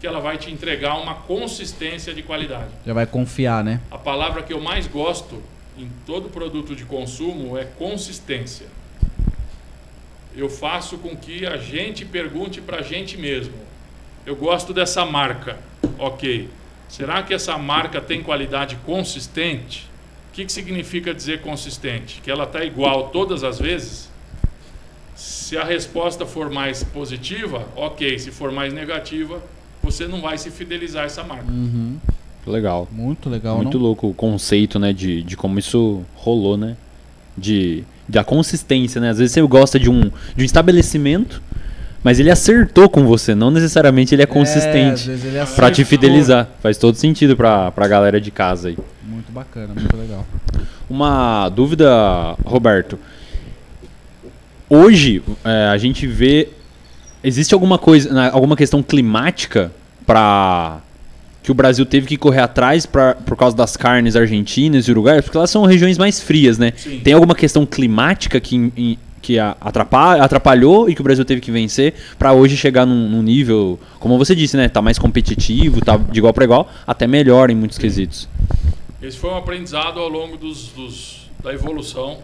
[0.00, 2.70] que ela vai te entregar uma consistência de qualidade.
[2.86, 3.78] Já vai confiar, né?
[3.90, 5.42] A palavra que eu mais gosto
[5.76, 8.68] em todo produto de consumo é consistência.
[10.34, 13.67] Eu faço com que a gente pergunte para a gente mesmo:
[14.28, 15.56] eu gosto dessa marca,
[15.98, 16.50] ok.
[16.86, 19.88] Será que essa marca tem qualidade consistente?
[20.30, 22.20] O que, que significa dizer consistente?
[22.22, 24.10] Que ela está igual todas as vezes?
[25.16, 28.18] Se a resposta for mais positiva, ok.
[28.18, 29.42] Se for mais negativa,
[29.82, 31.50] você não vai se fidelizar a essa marca.
[31.50, 31.96] Uhum.
[32.46, 32.86] Legal.
[32.92, 33.84] Muito legal, Muito não?
[33.86, 36.76] louco o conceito, né, de, de como isso rolou, né?
[37.36, 39.08] De, da consistência, né?
[39.08, 41.42] Às vezes você gosta de um, de um estabelecimento,
[42.02, 46.48] mas ele acertou com você, não necessariamente ele é É, consistente é pra te fidelizar.
[46.62, 48.78] Faz todo sentido pra, pra galera de casa aí.
[49.02, 50.24] Muito bacana, muito legal.
[50.88, 52.98] Uma dúvida, Roberto.
[54.70, 56.48] Hoje é, a gente vê
[57.24, 59.72] existe alguma coisa, alguma questão climática
[60.06, 60.78] para
[61.42, 65.24] que o Brasil teve que correr atrás pra, por causa das carnes argentinas e uruguaias,
[65.24, 66.72] porque elas são regiões mais frias, né?
[66.76, 67.00] Sim.
[67.02, 71.94] Tem alguma questão climática que, em- que atrapalhou e que o Brasil teve que vencer
[72.18, 74.68] para hoje chegar num, num nível, como você disse, né?
[74.68, 78.28] Tá mais competitivo, tá de igual para igual, até melhor em muitos quesitos.
[79.02, 82.18] Esse foi um aprendizado ao longo dos, dos- da evolução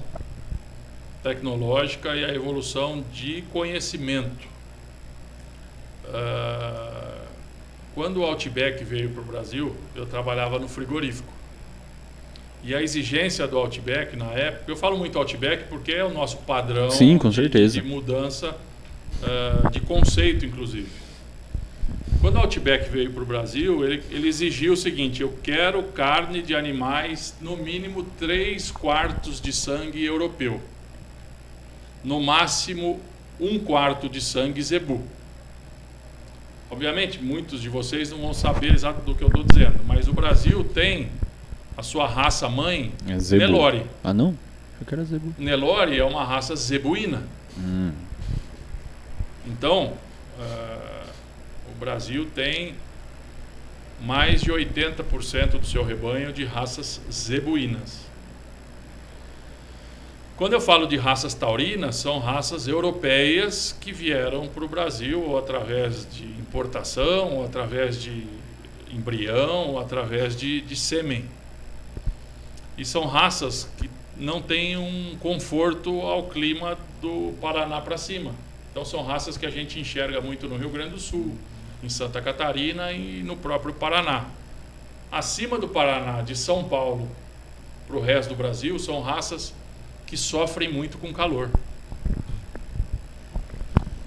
[1.23, 4.47] tecnológica e a evolução de conhecimento.
[6.13, 7.23] Ah,
[7.95, 11.33] quando o Outback veio para o Brasil, eu trabalhava no frigorífico.
[12.65, 16.39] E a exigência do Outback na época, eu falo muito Outback porque é o nosso
[16.39, 17.75] padrão Sim, com de- certeza.
[17.81, 18.57] de mudança
[19.23, 20.89] ah, de conceito, inclusive.
[22.23, 26.41] Quando o Outback veio para o Brasil, ele, ele exigiu o seguinte: eu quero carne
[26.41, 30.59] de animais no mínimo 3 quartos de sangue europeu,
[32.03, 32.99] no máximo
[33.39, 35.03] um quarto de sangue zebu.
[36.71, 40.15] Obviamente, muitos de vocês não vão saber exato do que eu estou dizendo, mas o
[40.15, 41.11] Brasil tem
[41.77, 43.45] a sua raça mãe, É zebu.
[43.45, 43.87] Nelore.
[44.03, 44.37] Ah, não?
[44.81, 45.35] Eu quero zebu.
[45.39, 47.23] Nelore é uma raça zebuína.
[47.59, 47.93] Hum.
[49.47, 49.95] Então,
[50.41, 51.07] ah,
[51.75, 52.75] o Brasil tem
[54.01, 58.05] mais de 80% do seu rebanho de raças zebuínas.
[60.37, 65.39] Quando eu falo de raças taurinas, são raças europeias que vieram para o Brasil ou
[65.39, 68.27] através de importação, ou através de
[68.93, 71.25] embrião, ou através de, de sêmen.
[72.77, 78.33] E são raças que não têm um conforto ao clima do Paraná para cima.
[78.71, 81.37] Então são raças que a gente enxerga muito no Rio Grande do Sul,
[81.83, 84.27] em Santa Catarina e no próprio Paraná.
[85.11, 87.09] Acima do Paraná, de São Paulo
[87.87, 89.55] para o resto do Brasil, são raças
[90.07, 91.51] que sofrem muito com calor.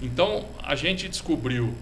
[0.02, 1.74] Então a gente descobriu,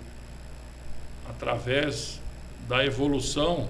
[1.28, 2.20] através
[2.68, 3.68] da evolução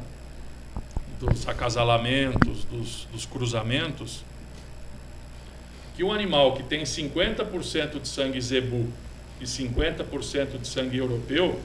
[1.18, 4.24] dos acasalamentos, dos, dos cruzamentos,
[5.96, 8.86] que um animal que tem 50% de sangue zebu
[9.40, 11.58] e 50% de sangue europeu,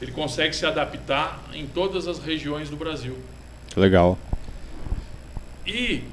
[0.00, 3.16] ele consegue se adaptar em todas as regiões do Brasil.
[3.76, 4.18] Legal.
[5.66, 6.04] E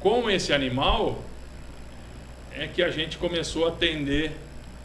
[0.00, 1.22] com esse animal,
[2.54, 4.32] é que a gente começou a atender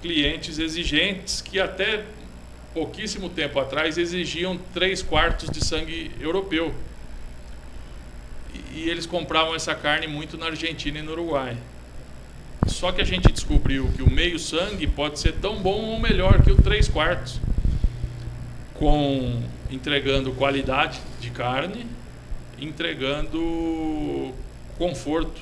[0.02, 2.06] clientes exigentes que até
[2.78, 6.72] pouquíssimo tempo atrás exigiam 3 quartos de sangue europeu.
[8.54, 11.58] E, e eles compravam essa carne muito na Argentina e no Uruguai.
[12.68, 16.44] Só que a gente descobriu que o meio sangue pode ser tão bom ou melhor
[16.44, 17.42] que o 3 quartos,
[18.76, 21.84] com entregando qualidade de carne,
[22.60, 24.36] entregando
[24.78, 25.42] conforto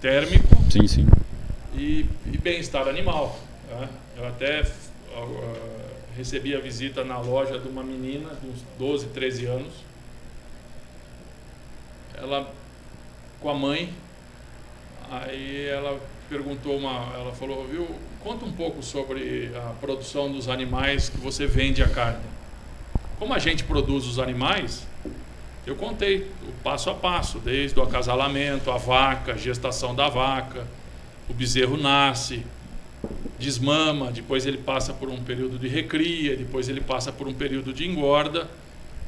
[0.00, 1.06] térmico Sim, sim.
[1.74, 3.40] e, e bem-estar animal.
[3.68, 3.88] né?
[4.16, 5.69] Eu até uh,
[6.16, 9.72] recebi a visita na loja de uma menina de uns 12, 13 anos.
[12.14, 12.52] Ela
[13.40, 13.92] com a mãe,
[15.10, 15.98] aí ela
[16.28, 17.88] perguntou uma, ela falou, viu,
[18.22, 22.24] conta um pouco sobre a produção dos animais que você vende a carne.
[23.18, 24.86] Como a gente produz os animais,
[25.66, 30.66] eu contei o passo a passo, desde o acasalamento, a vaca, a gestação da vaca,
[31.28, 32.44] o bezerro nasce,
[33.38, 37.72] desmama, depois ele passa por um período de recria, depois ele passa por um período
[37.72, 38.48] de engorda,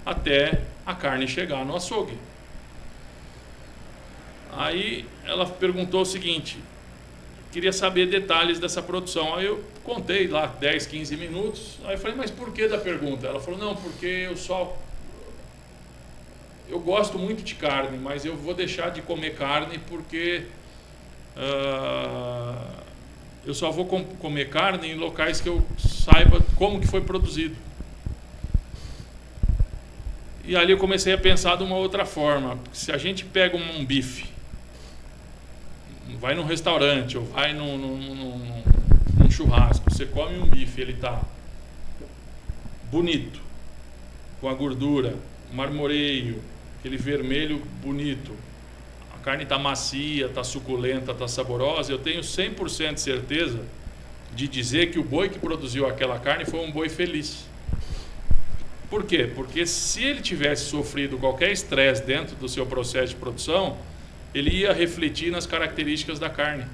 [0.04, 2.16] até a carne chegar no açougue.
[4.52, 6.58] Aí ela perguntou o seguinte:
[7.52, 9.34] queria saber detalhes dessa produção.
[9.34, 11.78] Aí eu contei lá 10, 15 minutos.
[11.84, 13.26] Aí eu falei, mas por que da pergunta?
[13.26, 14.76] Ela falou, não, porque eu só.
[16.68, 20.44] Eu gosto muito de carne, mas eu vou deixar de comer carne porque.
[21.36, 22.81] ah,
[23.44, 27.56] eu só vou com- comer carne em locais que eu saiba como que foi produzido.
[30.44, 32.58] E ali eu comecei a pensar de uma outra forma.
[32.72, 34.26] Se a gente pega um, um bife,
[36.20, 38.62] vai num restaurante ou vai num, num- num-
[39.18, 41.22] num churrasco, você come um bife, ele está
[42.90, 43.40] bonito,
[44.40, 45.16] com a gordura,
[45.52, 46.42] marmoreio,
[46.78, 48.32] aquele vermelho bonito,
[49.22, 53.60] carne está macia, está suculenta, está saborosa, eu tenho 100% de certeza
[54.34, 57.46] de dizer que o boi que produziu aquela carne foi um boi feliz.
[58.90, 59.30] Por quê?
[59.34, 63.76] Porque se ele tivesse sofrido qualquer estresse dentro do seu processo de produção,
[64.34, 66.66] ele ia refletir nas características da carne.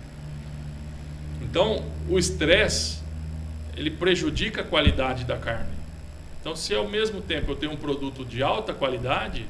[1.43, 2.99] Então, o estresse
[3.77, 5.71] ele prejudica a qualidade da carne.
[6.41, 9.47] Então, se ao mesmo tempo eu tenho um produto de alta qualidade,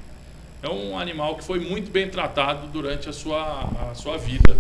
[0.63, 4.57] é um animal que foi muito bem tratado durante a sua, a sua vida.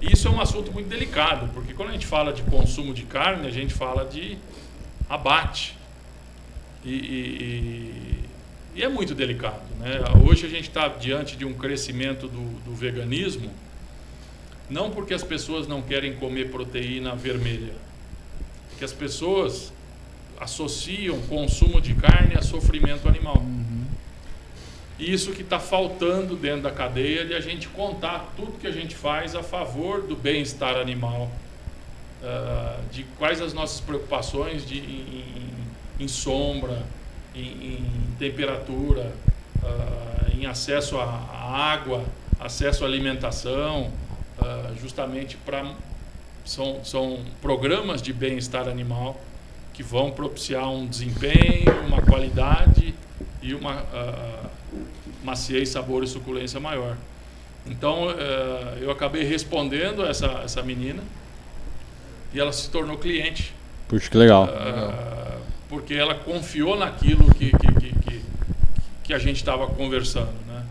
[0.00, 3.02] E isso é um assunto muito delicado, porque quando a gente fala de consumo de
[3.04, 4.38] carne, a gente fala de
[5.08, 5.76] abate.
[6.84, 8.24] E, e-
[8.76, 9.62] e- é muito delicado.
[9.78, 10.00] Né?
[10.28, 13.50] Hoje a gente está diante de um crescimento do, do veganismo,
[14.68, 17.72] não porque as pessoas não querem comer proteína vermelha,
[18.78, 19.72] que as pessoas
[20.40, 23.42] associam consumo de carne a sofrimento animal.
[23.42, 23.73] E
[24.98, 28.94] Isso que está faltando dentro da cadeia de a gente contar tudo que a gente
[28.94, 31.28] faz a favor do bem-estar animal,
[32.22, 35.24] ah, de quais as nossas preocupações de, em,
[36.00, 36.82] em- sombra,
[37.34, 37.86] em, em
[38.18, 39.12] temperatura,
[39.64, 41.06] ah, em acesso à,
[41.72, 42.04] água,
[42.38, 43.90] acesso à alimentação,
[44.40, 45.72] ah, justamente para
[46.44, 49.18] são, são programas de bem-estar animal
[49.72, 52.94] que vão propiciar um desempenho, uma qualidade
[53.42, 53.82] e uma
[55.24, 56.96] maciez, sabor e suculência maior.
[57.66, 61.02] Então, eh, eu acabei respondendo essa, essa menina
[62.32, 63.54] e ela se tornou cliente.
[63.88, 64.44] Puxa, que legal.
[64.44, 68.22] Ah, porque ela confiou naquilo que, que, que, que,
[69.04, 70.34] que a gente estava conversando.
[70.46, 70.62] Né?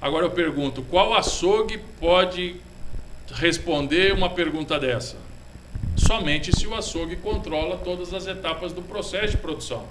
[0.00, 2.56] Agora eu pergunto, qual açougue pode
[3.30, 5.16] responder uma pergunta dessa?
[5.96, 9.86] Somente se o açougue controla todas as etapas do processo de produção.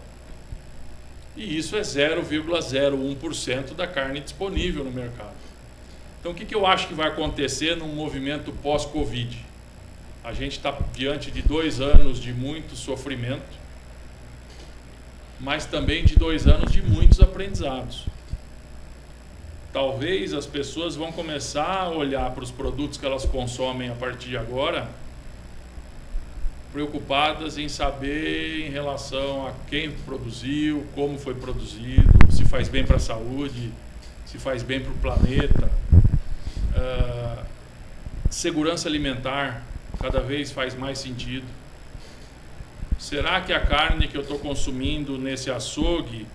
[1.41, 5.33] E isso é 0,01% da carne disponível no mercado.
[6.19, 9.43] Então, o que, que eu acho que vai acontecer num movimento pós-Covid?
[10.23, 13.59] A gente está diante de dois anos de muito sofrimento,
[15.39, 18.05] mas também de dois anos de muitos aprendizados.
[19.73, 24.29] Talvez as pessoas vão começar a olhar para os produtos que elas consomem a partir
[24.29, 24.87] de agora,
[26.71, 32.95] preocupadas em saber em relação a quem produziu, como foi produzido, se faz bem para
[32.95, 33.71] a saúde,
[34.25, 35.71] se faz bem para o planeta.
[36.75, 37.43] Ah,
[38.29, 39.63] segurança alimentar
[39.99, 41.45] cada vez faz mais sentido.
[42.97, 46.25] Será que a carne que eu estou consumindo nesse açougue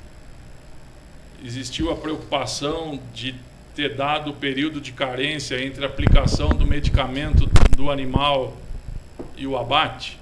[1.45, 3.35] existiu a preocupação de
[3.75, 8.57] ter dado o período de carência entre a aplicação do medicamento do animal
[9.37, 10.19] e o abate?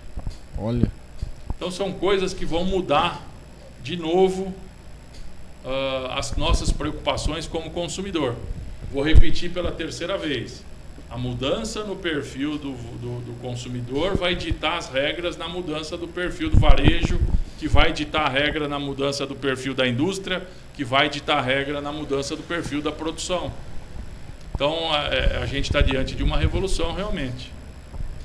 [0.58, 0.90] Olha.
[1.56, 3.22] Então são coisas que vão mudar
[3.82, 4.52] de novo
[5.64, 8.36] ah, as nossas preocupações como consumidor.
[8.92, 10.62] Vou repetir pela terceira vez.
[11.10, 16.08] A mudança no perfil do, do, do consumidor vai ditar as regras na mudança do
[16.08, 17.20] perfil do varejo,
[17.58, 21.40] que vai ditar a regra na mudança do perfil da indústria, que vai ditar a
[21.40, 23.52] regra na mudança do perfil da produção.
[24.54, 27.52] Então a, é, a gente está diante de uma revolução realmente.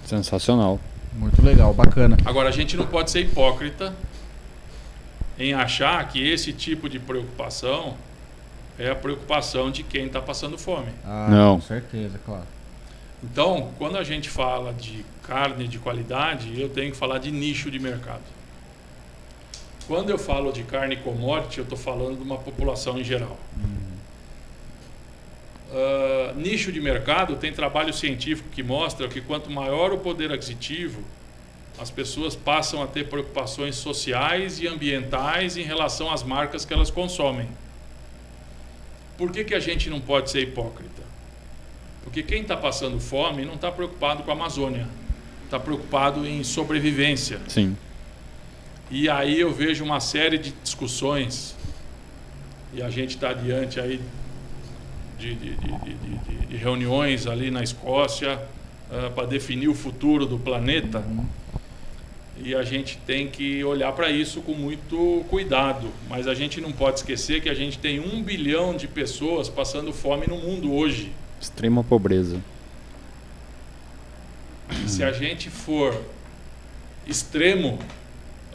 [0.06, 0.80] Sensacional.
[1.14, 2.18] Muito legal, bacana.
[2.26, 3.93] Agora a gente não pode ser hipócrita
[5.38, 7.95] em achar que esse tipo de preocupação
[8.78, 10.89] é a preocupação de quem está passando fome.
[11.05, 11.55] Ah, Não.
[11.55, 12.45] Com certeza, claro.
[13.24, 17.70] Então, quando a gente fala de carne de qualidade, eu tenho que falar de nicho
[17.70, 18.22] de mercado.
[19.88, 23.38] Quando eu falo de carne commodity, eu estou falando de uma população em geral.
[25.72, 31.04] Ah, nicho de mercado tem trabalho científico que mostra que quanto maior o poder aquisitivo,
[31.80, 36.90] as pessoas passam a ter preocupações sociais e ambientais em relação às marcas que elas
[36.90, 37.48] consomem.
[39.18, 41.04] Por que, que a gente não pode ser hipócrita?
[42.04, 44.88] Porque quem está passando fome não está preocupado com a Amazônia,
[45.46, 47.40] está preocupado em sobrevivência.
[47.48, 47.78] Sim.
[48.90, 51.56] E aí eu vejo uma série de discussões,
[52.74, 54.02] e a gente está diante aí
[55.20, 58.40] de, de- de- de- reuniões ali na Escócia
[59.14, 61.04] para definir o futuro do planeta.
[62.42, 65.90] E a gente tem que olhar para isso com muito cuidado.
[66.10, 69.92] Mas a gente não pode esquecer que a gente tem um bilhão de pessoas passando
[69.94, 71.12] fome no mundo hoje.
[71.40, 72.38] Extrema pobreza.
[74.88, 76.00] Se a gente for
[77.06, 77.80] extremo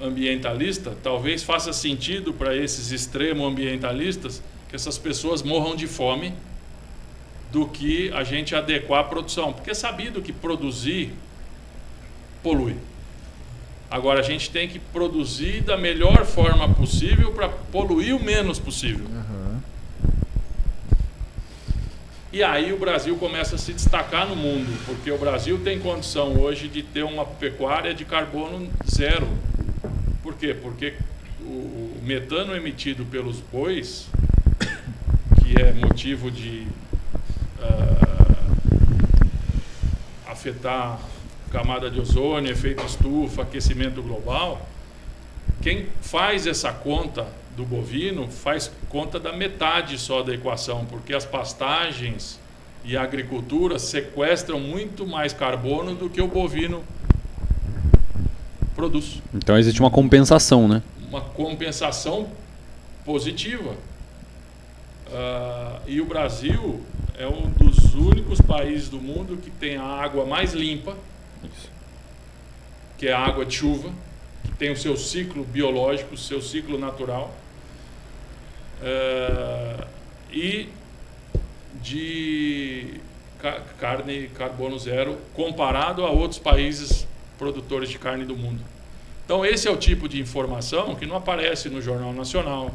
[0.00, 6.32] ambientalista, talvez faça sentido para esses extremo ambientalistas que essas pessoas morram de fome
[7.54, 9.52] do que a gente adequar a produção.
[9.52, 11.12] Porque é sabido que produzir
[12.42, 12.74] polui.
[13.88, 19.06] Agora a gente tem que produzir da melhor forma possível para poluir o menos possível.
[19.06, 19.62] Aham.
[22.32, 26.36] E aí o Brasil começa a se destacar no mundo, porque o Brasil tem condição
[26.36, 29.28] hoje de ter uma pecuária de carbono zero.
[30.24, 30.56] Por quê?
[30.60, 30.94] Porque
[31.40, 34.08] o metano emitido pelos bois,
[35.40, 36.66] que é motivo de
[37.64, 38.44] ah,
[40.30, 41.00] afetar
[41.50, 44.68] camada de ozônio, efeito estufa, aquecimento global,
[45.62, 51.24] quem faz essa conta do bovino faz conta da metade só da equação, porque as
[51.24, 52.40] pastagens
[52.84, 56.82] e a agricultura sequestram muito mais carbono do que o bovino
[58.74, 59.22] produz.
[59.32, 60.82] Então existe uma compensação, né?
[61.08, 62.28] Uma compensação
[63.04, 63.74] positiva.
[65.12, 66.80] Ah, e o Brasil
[67.16, 70.96] é um dos únicos países do mundo que tem a água mais limpa,
[72.98, 73.90] que é a água de chuva,
[74.44, 77.34] que tem o seu ciclo biológico, o seu ciclo natural,
[78.82, 79.84] eh,
[80.32, 80.68] e
[81.82, 83.00] de
[83.38, 87.06] ca- carne carbono zero comparado a outros países
[87.38, 88.60] produtores de carne do mundo.
[89.24, 92.70] Então esse é o tipo de informação que não aparece no Jornal Nacional,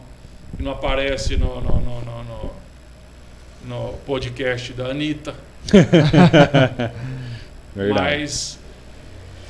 [0.55, 2.48] que não aparece no, no- no- no-
[3.69, 5.33] no- podcast da Anitta.
[7.93, 8.59] Mas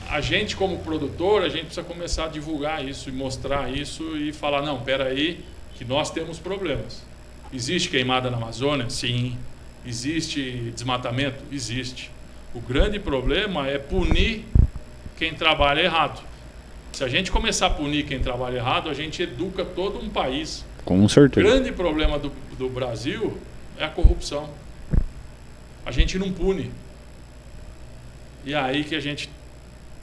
[0.09, 4.33] a gente como produtor, a gente precisa começar a divulgar isso e mostrar isso e
[4.33, 5.43] falar, não, espera aí,
[5.75, 7.01] que nós temos problemas.
[7.53, 8.89] Existe queimada na Amazônia?
[8.89, 9.37] Sim.
[9.85, 11.37] Existe desmatamento?
[11.51, 12.11] Existe.
[12.53, 14.45] O grande problema é punir
[15.17, 16.21] quem trabalha errado.
[16.91, 20.65] Se a gente começar a punir quem trabalha errado, a gente educa todo um país.
[20.83, 21.47] Com O certeza.
[21.47, 23.37] grande problema do, do Brasil
[23.79, 24.49] é a corrupção.
[25.85, 26.71] A gente não pune.
[28.45, 29.29] E é aí que a gente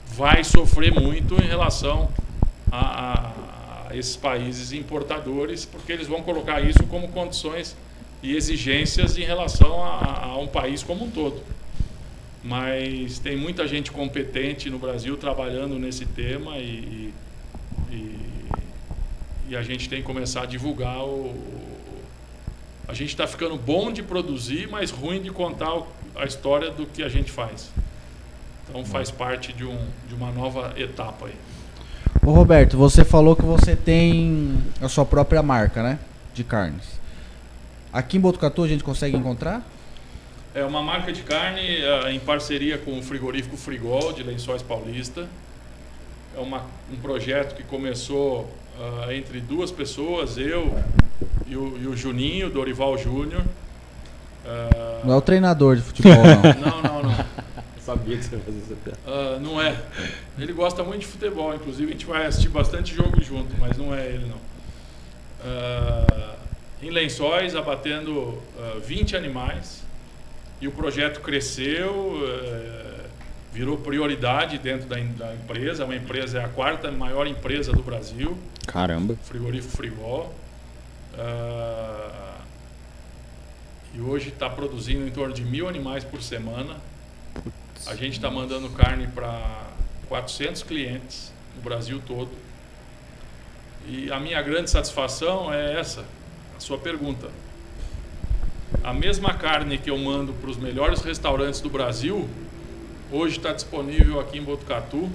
[0.07, 2.09] vai sofrer muito em relação
[2.71, 7.75] a, a- esses países importadores, porque eles vão colocar isso como condições
[8.21, 11.41] e exigências em relação a, a um país como um todo.
[12.43, 17.13] Mas tem muita gente competente no Brasil trabalhando nesse tema e-
[17.91, 18.07] e
[19.49, 21.33] e a gente tem que começar a divulgar o.
[22.87, 25.81] A gente está ficando bom de produzir, mas ruim de contar
[26.15, 27.69] a história do que a gente faz.
[28.69, 29.77] Então faz parte de, um,
[30.07, 31.35] de uma nova etapa aí.
[32.25, 35.99] Ô Roberto, você falou que você tem a sua própria marca, né?
[36.33, 36.97] De carnes.
[37.91, 39.65] Aqui em Botucatu a gente consegue encontrar?
[40.53, 45.27] É uma marca de carne eh, em parceria com o frigorífico Frigol de Lençóis Paulista.
[46.35, 50.77] É uma, um projeto que começou ah, entre duas pessoas, eu
[51.47, 53.43] e o, e o Juninho, Dorival Júnior.
[54.45, 56.41] Ah, Não é o treinador de futebol, não.
[56.71, 57.25] não, não, não.
[57.81, 58.99] sabia que você ia fazer essa piada.
[59.07, 59.75] Ah, não é.
[60.37, 63.93] Ele gosta muito de futebol, inclusive a gente vai assistir bastante jogo junto, mas não
[63.95, 64.47] é ele não.
[66.81, 69.83] Em Lençóis, abatendo ah, 20 animais
[70.61, 72.86] E o projeto cresceu, eh,
[73.57, 75.83] virou prioridade dentro da, da empresa.
[75.83, 78.37] Uma empresa é a quarta maior empresa do Brasil,
[78.67, 79.15] Caramba.
[79.23, 80.31] frigorífico Frigol.
[81.17, 82.37] Ah,
[83.95, 86.77] e hoje está produzindo em torno de mil animais por semana.
[87.87, 89.71] A gente está mandando carne para
[90.07, 92.29] 400 clientes no Brasil todo.
[93.87, 96.05] E a minha grande satisfação é essa,
[96.55, 97.31] a sua pergunta.
[98.83, 102.29] A mesma carne que eu mando para os melhores restaurantes do Brasil,
[103.11, 105.09] hoje está disponível aqui em Botucatu.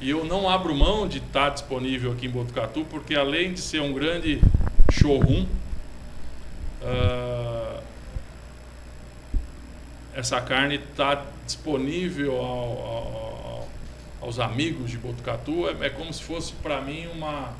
[0.00, 3.80] E eu não abro mão de estar disponível aqui em Botucatu, porque além de ser
[3.80, 4.40] um grande
[4.90, 5.46] showroom,
[6.82, 7.80] ah,
[10.14, 13.68] essa carne está disponível ao- ao-
[14.22, 15.68] aos amigos de Botucatu.
[15.68, 17.50] É, é como se fosse para mim uma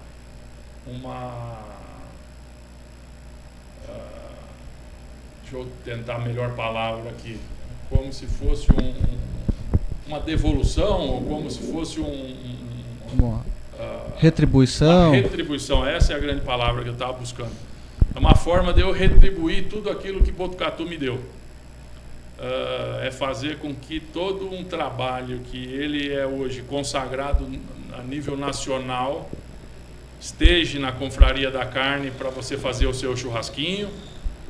[0.85, 1.63] uma
[3.89, 4.39] ah,
[5.43, 7.39] deixa eu tentar a melhor palavra aqui
[7.89, 9.32] como se fosse um- um-
[10.13, 13.43] uma devolução ou como se fosse um, um- Uma
[13.81, 15.13] ah, retribuição.
[15.13, 17.53] retribuição, essa é a grande palavra que eu estava buscando.
[18.15, 21.19] É uma forma de eu retribuir tudo aquilo que Botucatu me deu.
[22.39, 27.49] Ah, é fazer com que todo um trabalho que ele é hoje consagrado
[27.99, 29.31] a nível nacional
[30.21, 33.89] esteja na Confraria da Carne para você fazer o seu churrasquinho,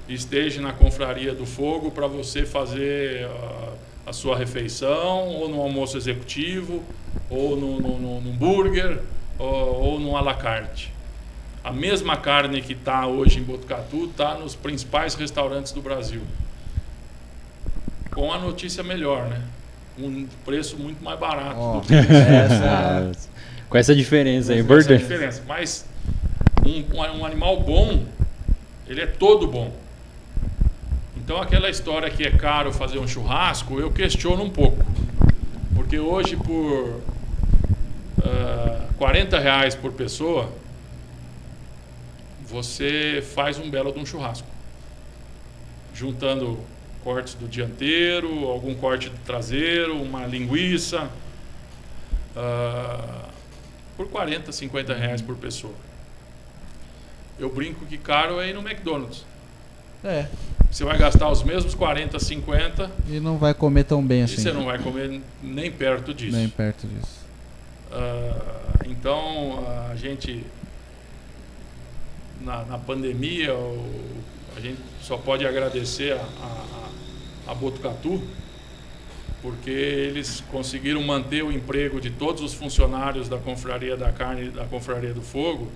[0.09, 3.62] esteja na Confraria do Fogo para você fazer ah,
[4.07, 6.83] a sua refeição, ou no almoço executivo,
[7.31, 8.99] ou no, no, no, no burger,
[9.39, 10.93] ou, ou no à la carte.
[11.65, 16.23] A mesma carne que está hoje em Botucatu está nos principais restaurantes do Brasil.
[18.11, 19.41] Com a notícia melhor, né?
[19.99, 23.13] Um preço muito mais barato Ó, do que essa,
[23.69, 25.03] Com essa diferença aí, essa é a importante.
[25.03, 25.43] diferença.
[25.47, 25.87] Mas
[26.67, 26.85] um-
[27.21, 28.05] um animal bom,
[28.89, 29.73] ele é todo bom.
[31.25, 34.85] Então aquela história que é caro fazer um churrasco, eu questiono um pouco.
[35.75, 37.01] Porque hoje por
[38.25, 40.51] ah, 40 reais por pessoa,
[42.47, 44.49] você faz um belo de um churrasco.
[45.95, 46.59] Juntando
[47.05, 51.09] cortes do dianteiro, algum corte do traseiro, uma linguiça.
[52.37, 53.29] ah,
[53.97, 55.75] por 40, 50 reais por pessoa.
[57.39, 59.25] Eu brinco que caro é ir no McDonald's.
[60.05, 60.27] é,
[60.73, 64.37] Você vai gastar os mesmos 40, 50 e não vai comer tão bem e assim.
[64.37, 66.35] você não vai comer nem perto disso.
[66.35, 67.21] Nem perto disso.
[67.93, 70.43] Ah, então a gente
[72.41, 74.23] na, na pandemia o-
[74.57, 76.25] a gente só pode agradecer a,
[77.47, 78.23] a, a Botucatu
[79.43, 84.51] porque eles conseguiram manter o emprego de todos os funcionários da confraria da carne e
[84.51, 85.71] da confraria do fogo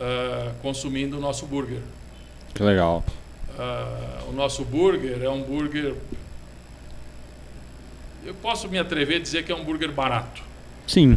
[0.00, 1.80] ah, consumindo o nosso burger.
[2.54, 3.04] Que legal.
[3.58, 5.94] Ah, o nosso burger é um burger
[8.24, 10.42] eu posso me atrever a dizer que é um burger barato.
[10.86, 11.16] Sim,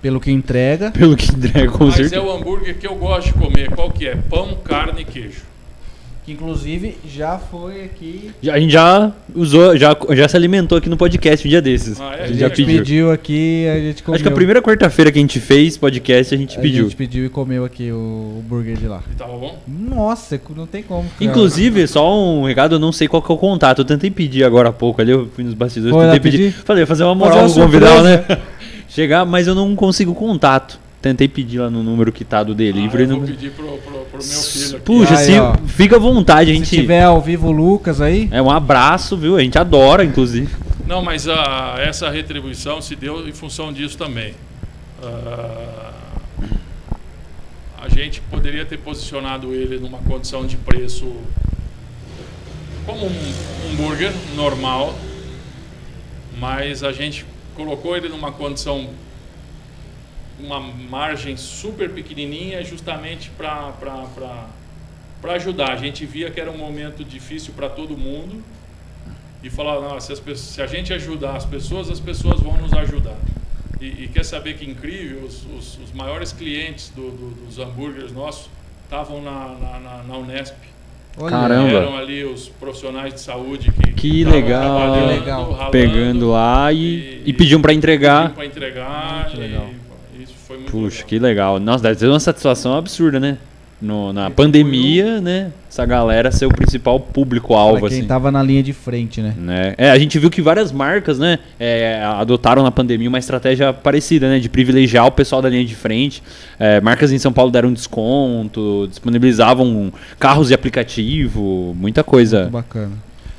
[0.00, 2.16] Pelo que entrega, pelo que entrega com Mas certeza.
[2.16, 3.70] é o hambúrguer que eu gosto de comer.
[3.74, 4.16] Qual que é?
[4.16, 5.42] Pão, carne e queijo.
[6.24, 8.30] Que inclusive já foi aqui.
[8.42, 12.00] Já- a gente já usou, já, já se alimentou aqui no podcast um dia desses.
[12.00, 12.20] Ah, é?
[12.20, 12.66] a A gente gente já pediu.
[12.78, 14.14] pediu aqui, a gente comeu.
[14.16, 16.84] Acho que a primeira quarta-feira que a gente fez podcast, a gente a pediu.
[16.84, 17.96] gente pediu e comeu aqui o,
[18.38, 19.02] o burger de lá.
[19.10, 19.58] E tava bom?
[19.66, 21.08] Nossa, não tem como.
[21.08, 21.24] cara.
[21.24, 23.78] Inclusive, só um recado, eu não sei qual que é o contato.
[23.80, 26.52] Eu tentei pedir agora há pouco ali, eu fui nos bastidores, Foi tentei pedir.
[26.52, 26.64] pedir?
[26.64, 28.38] Falei, fazer uma Fazer moral uma no convidado, né?
[28.88, 30.78] Chegar, mas eu não consigo contato.
[31.02, 32.84] Tentei pedir lá no número quitado dele.
[32.86, 34.84] Ah, falei, eu vou não- pedir pro, pro, pro meu filho aqui.
[34.84, 35.54] Puxa, Aí, se, ó.
[35.66, 36.68] fica à vontade, a Se gente.
[36.76, 39.36] tiver ao vivo o Lucas aí, É um abraço, viu?
[39.36, 40.54] A gente adora, inclusive.
[40.86, 44.34] Não, mas a, essa retribuição se deu em função disso também.
[45.02, 45.92] Ah,
[47.82, 51.10] a gente poderia ter posicionado ele numa condição de preço
[52.84, 54.94] como um hambúrguer normal,
[56.38, 57.24] mas a gente
[57.54, 58.88] colocou ele numa condição
[60.42, 63.72] uma margem super pequenininha justamente para
[65.34, 65.72] ajudar.
[65.72, 68.42] A gente via que era um momento difícil para todo mundo
[69.42, 73.16] e falar, não, se, se a gente ajudar as pessoas, as pessoas vão nos ajudar.
[73.80, 78.12] E, e quer saber que incrível, os, os- os maiores clientes do- do- dos hambúrgueres
[78.12, 78.50] nossos
[78.84, 80.54] estavam na, na, na- na Unesp.
[81.16, 81.70] olha, Caramba.
[81.70, 85.06] Eram ali os profissionais de saúde que Que estavam legal.
[85.06, 85.52] legal.
[85.52, 88.34] ralando, Pedindo lá e, e- e pediam pra entregar.
[88.34, 89.24] para entregar.
[89.28, 89.70] Muito legal.
[90.66, 91.08] E, foi muito Puxa, legal.
[91.08, 91.60] que legal.
[91.60, 93.38] Nossa, deve ser uma satisfação absurda, né?
[93.82, 95.52] No- na pandemia, né?
[95.70, 98.06] Essa galera ser o principal público-alvo, quem assim.
[98.06, 99.34] tava na linha de frente, né?
[99.38, 99.74] Né?
[99.78, 104.28] É, a gente viu que várias marcas, né, é, adotaram na pandemia uma estratégia parecida,
[104.28, 106.22] né, de privilegiar o pessoal da linha de frente.
[106.58, 112.40] É, marcas em São Paulo deram desconto, disponibilizavam carros de aplicativo, muita coisa.
[112.42, 112.92] Muito bacana.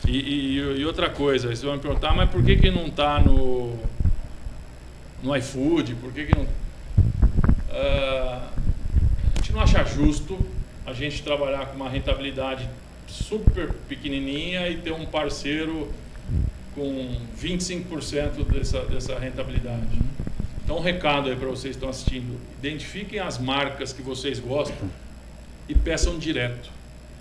[0.08, 3.20] E, e- e outra coisa, vocês vão me perguntar, mas por que, que não está
[3.20, 3.74] no,
[5.22, 5.94] no iFood?
[6.02, 6.46] Por que, que não.
[7.72, 8.48] Ah,
[9.34, 10.38] a gente não acha justo
[10.86, 12.68] a gente trabalhar com uma rentabilidade
[13.08, 15.92] super pequenininha e ter um parceiro
[16.76, 20.00] com 25% dessa, dessa rentabilidade.
[20.64, 24.90] Então, um recado aí para vocês que estão assistindo: identifiquem as marcas que vocês gostam
[25.68, 26.70] e peçam direto.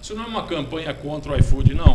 [0.02, 1.92] Isso não é uma campanha contra o iFood, não.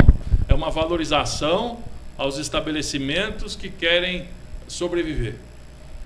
[0.48, 1.80] É uma valorização
[2.18, 4.28] aos estabelecimentos que querem
[4.68, 5.36] sobreviver.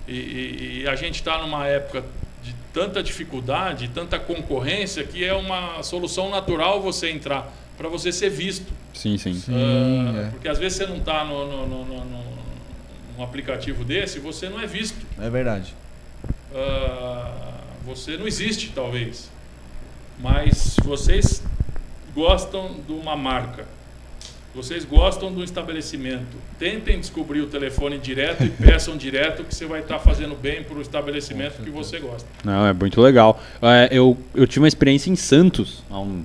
[0.08, 2.04] E, e- e a gente está numa época
[2.72, 8.72] tanta dificuldade, tanta concorrência, que é uma solução natural você entrar, para você ser visto.
[8.94, 9.34] Sim, sim.
[9.34, 10.30] Sim, Ah, é.
[10.30, 12.40] Porque às vezes você não está no, no, no, no- no-
[13.16, 15.04] num aplicativo desse, você não é visto.
[15.18, 15.74] É verdade.
[16.54, 19.30] Ah, você não existe, talvez.
[20.18, 21.42] Mas vocês
[22.14, 23.66] gostam de uma marca.
[24.52, 26.36] Vocês gostam do estabelecimento.
[26.58, 30.76] Tentem descobrir o telefone direto e peçam direto que você vai estar fazendo bem para
[30.76, 32.28] o estabelecimento que você gosta.
[32.44, 33.40] Não, é muito legal.
[33.62, 36.22] É, eu, eu tive uma experiência em Santos, há um.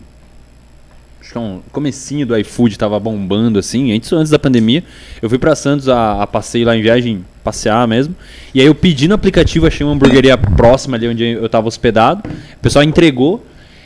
[1.21, 4.83] Acho que é um comecinho do iFood tava bombando assim, antes, antes da pandemia.
[5.21, 8.15] Eu fui pra Santos a, a passeio lá em viagem, passear mesmo.
[8.53, 12.27] E aí eu pedi no aplicativo, achei uma hamburgueria próxima ali onde eu tava hospedado.
[12.27, 13.45] O pessoal entregou.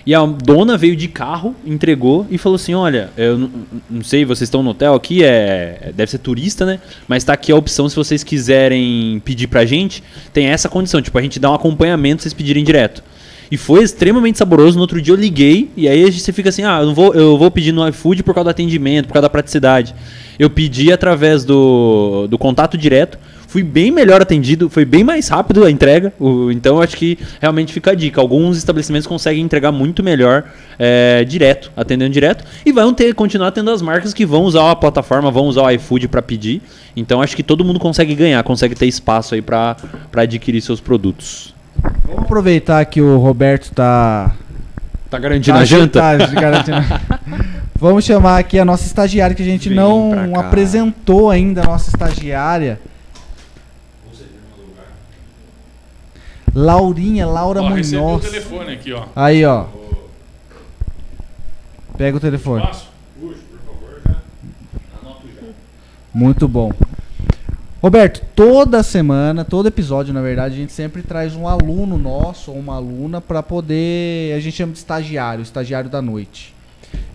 [0.09, 4.47] E a dona veio de carro, entregou e falou assim: Olha, eu não, sei, vocês
[4.47, 6.79] estão no hotel aqui, é, deve ser turista, né?
[7.07, 10.01] Mas tá aqui a opção se vocês quiserem pedir pra gente,
[10.33, 13.03] tem essa condição, tipo, a gente dá um acompanhamento vocês pedirem direto.
[13.51, 14.77] E foi extremamente saboroso.
[14.77, 17.37] No outro dia eu liguei e aí você fica assim: ah, eu, não vou, eu
[17.37, 19.93] vou pedir no iFood por causa do atendimento, por causa da praticidade.
[20.39, 23.19] Eu pedi através do, do contato direto.
[23.49, 26.13] Fui bem melhor atendido, foi bem mais rápido a entrega.
[26.19, 28.21] o- então eu acho que realmente fica a dica.
[28.21, 30.43] Alguns estabelecimentos conseguem entregar muito melhor
[30.77, 32.45] é, direto, atendendo direto.
[32.63, 35.71] E vão ter, continuar tendo as marcas que vão usar a plataforma, vão usar o
[35.71, 36.61] iFood para pedir.
[36.95, 39.75] Então acho que todo mundo consegue ganhar, consegue ter espaço aí para
[40.15, 41.55] adquirir seus produtos.
[42.05, 44.31] Vamos aproveitar que o Roberto tá.
[45.09, 45.99] Tá garantindo tá- a janta?
[45.99, 46.77] tá garantindo.
[47.75, 51.89] Vamos chamar aqui a nossa estagiária, que a gente Vem não apresentou ainda a nossa
[51.89, 52.79] estagiária.
[56.53, 58.23] Laurinha, Laura Ó, recebi o Munhoz.
[58.25, 59.05] telefone aqui, ó.
[59.15, 59.65] Aí, ó.
[61.97, 62.61] Pega o telefone.
[62.65, 62.89] Passo?
[66.13, 66.71] Muito bom.
[67.81, 72.57] Roberto, toda semana, todo episódio, na verdade, a gente sempre traz um aluno nosso ou
[72.57, 74.33] uma aluna para poder.
[74.35, 76.53] A gente chama de estagiário, estagiário da noite.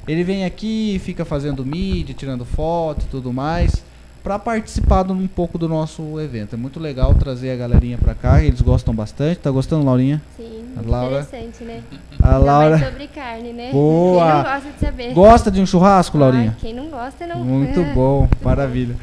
[0.09, 3.85] Ele vem aqui, fica fazendo mídia, tirando foto e tudo mais,
[4.25, 6.55] para participar um pouco do nosso evento.
[6.55, 9.39] É muito legal trazer a galerinha para cá, eles gostam bastante.
[9.39, 10.21] Tá gostando, Laurinha?
[10.37, 11.21] Sim, A Laura?
[11.21, 11.83] interessante, né?
[12.23, 13.71] A Laura mais sobre carne, né?
[13.71, 14.25] Boa!
[14.25, 15.13] Quem não gosta de saber.
[15.13, 16.55] gosta de um churrasco, Laurinha?
[16.57, 17.45] Ai, quem não gosta, não.
[17.45, 17.85] Muito É.
[17.95, 18.97] bom, maravilha.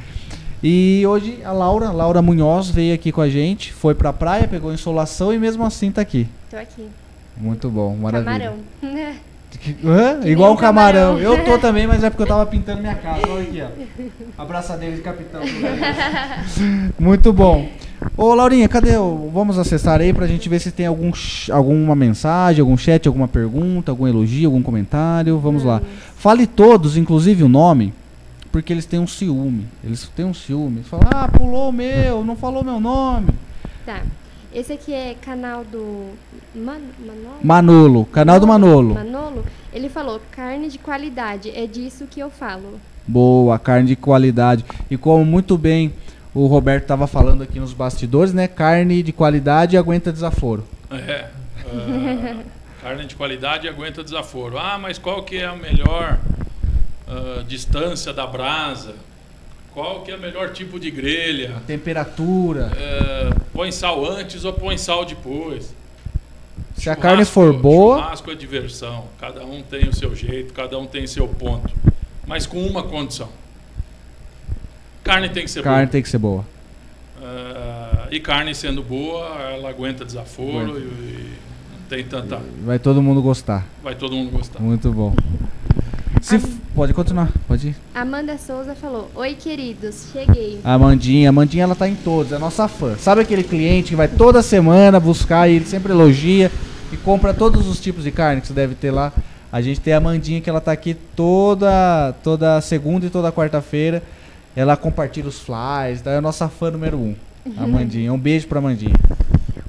[0.64, 4.74] E hoje a Laura, Laura Munhoz, veio aqui com a gente, foi pra praia, pegou
[4.74, 6.28] insolação e mesmo assim tá aqui.
[6.50, 6.88] Tô aqui.
[7.38, 8.54] Muito bom, maravilha.
[8.82, 9.16] Camarão.
[10.26, 11.18] Igual um camarão.
[11.18, 11.20] camarão.
[11.20, 13.22] Eu tô também, mas é porque eu tava pintando minha casa.
[13.30, 14.42] Olha aqui, ó.
[14.42, 15.42] Abraçadeira de capitão.
[17.00, 17.68] Muito bom.
[18.18, 19.30] Ô, Laurinha, cadê o...
[19.32, 21.12] Vamos acessar aí pra gente ver se tem algum,
[21.52, 25.38] alguma mensagem, algum chat, alguma pergunta, algum elogio, algum comentário.
[25.38, 25.82] Vamos lá.
[26.16, 27.94] Fale todos, inclusive o nome,
[28.52, 29.68] porque eles têm um ciúme.
[29.84, 30.78] Eles têm um ciúme.
[30.78, 33.30] Eles falam, ah, pulou o meu, não falou meu nome.
[33.86, 34.02] Tá.
[34.54, 36.10] Esse aqui é canal do
[36.54, 37.40] Man Manolo?
[37.42, 38.94] Manolo, canal do Manolo.
[38.96, 42.78] Manolo, ele falou carne de qualidade, é disso que eu falo.
[43.08, 44.66] Boa, carne de qualidade.
[44.90, 45.94] E como muito bem
[46.34, 48.46] o Roberto estava falando aqui nos bastidores, né?
[48.46, 50.66] Carne de qualidade aguenta desaforo.
[50.90, 51.28] É.
[51.66, 52.44] ah,
[52.84, 54.58] carne de qualidade aguenta desaforo.
[54.58, 56.20] Ah, mas qual que é a melhor
[57.08, 58.96] ah, distância da brasa?
[59.74, 61.62] Qual que é o melhor tipo de grelha?
[61.66, 62.72] Temperatura.
[62.76, 65.74] É, põe sal antes ou põe sal depois?
[66.76, 69.06] Se a Churrasco- carne for boa, Churrasco é diversão.
[69.20, 71.72] Cada um tem o seu jeito, cada um tem seu ponto.
[72.28, 73.30] Mas com uma condição.
[75.04, 75.92] Carne tem que ser carne boa.
[75.92, 76.46] tem que ser boa.
[77.24, 81.34] Ah, e carne sendo boa, ela aguenta desaforo e, e
[81.72, 82.42] não tem tanta.
[82.64, 83.66] Vai todo mundo gostar.
[83.82, 84.60] Vai todo mundo gostar.
[84.60, 85.14] Muito bom.
[86.22, 86.38] Se
[86.74, 87.76] Pode continuar, pode ir.
[87.94, 90.62] Amanda Souza falou: Oi, queridos, cheguei.
[90.64, 92.96] Amandinha, Amandinha ela tá em todos, é nossa fã.
[92.98, 96.50] Sabe aquele cliente que vai toda semana buscar e ele sempre elogia
[96.92, 99.12] e compra todos os tipos de carne que você deve ter lá?
[99.52, 104.02] A gente tem a Amandinha que ela tá aqui toda toda segunda e toda quarta-feira.
[104.56, 107.16] Ela compartilha os flyers, então é a nossa fã número um.
[107.58, 108.96] A Amandinha, um beijo pra Amandinha.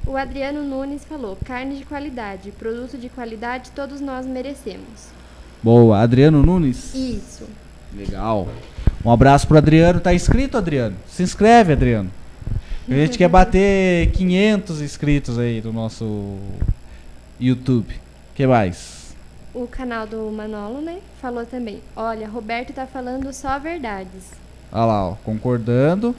[0.07, 5.11] O Adriano Nunes falou: carne de qualidade, produto de qualidade todos nós merecemos.
[5.63, 6.93] Boa, Adriano Nunes.
[6.93, 7.47] Isso.
[7.95, 8.49] Legal.
[9.05, 10.01] Um abraço pro Adriano.
[10.01, 10.95] Tá inscrito, Adriano?
[11.07, 12.11] Se inscreve, Adriano.
[12.89, 16.37] A gente quer bater 500 inscritos aí no nosso
[17.39, 17.95] YouTube.
[18.35, 19.15] que mais?
[19.53, 20.97] O canal do Manolo, né?
[21.21, 21.79] Falou também.
[21.95, 24.31] Olha, Roberto tá falando só verdades.
[24.69, 26.13] Olha lá, ó, concordando.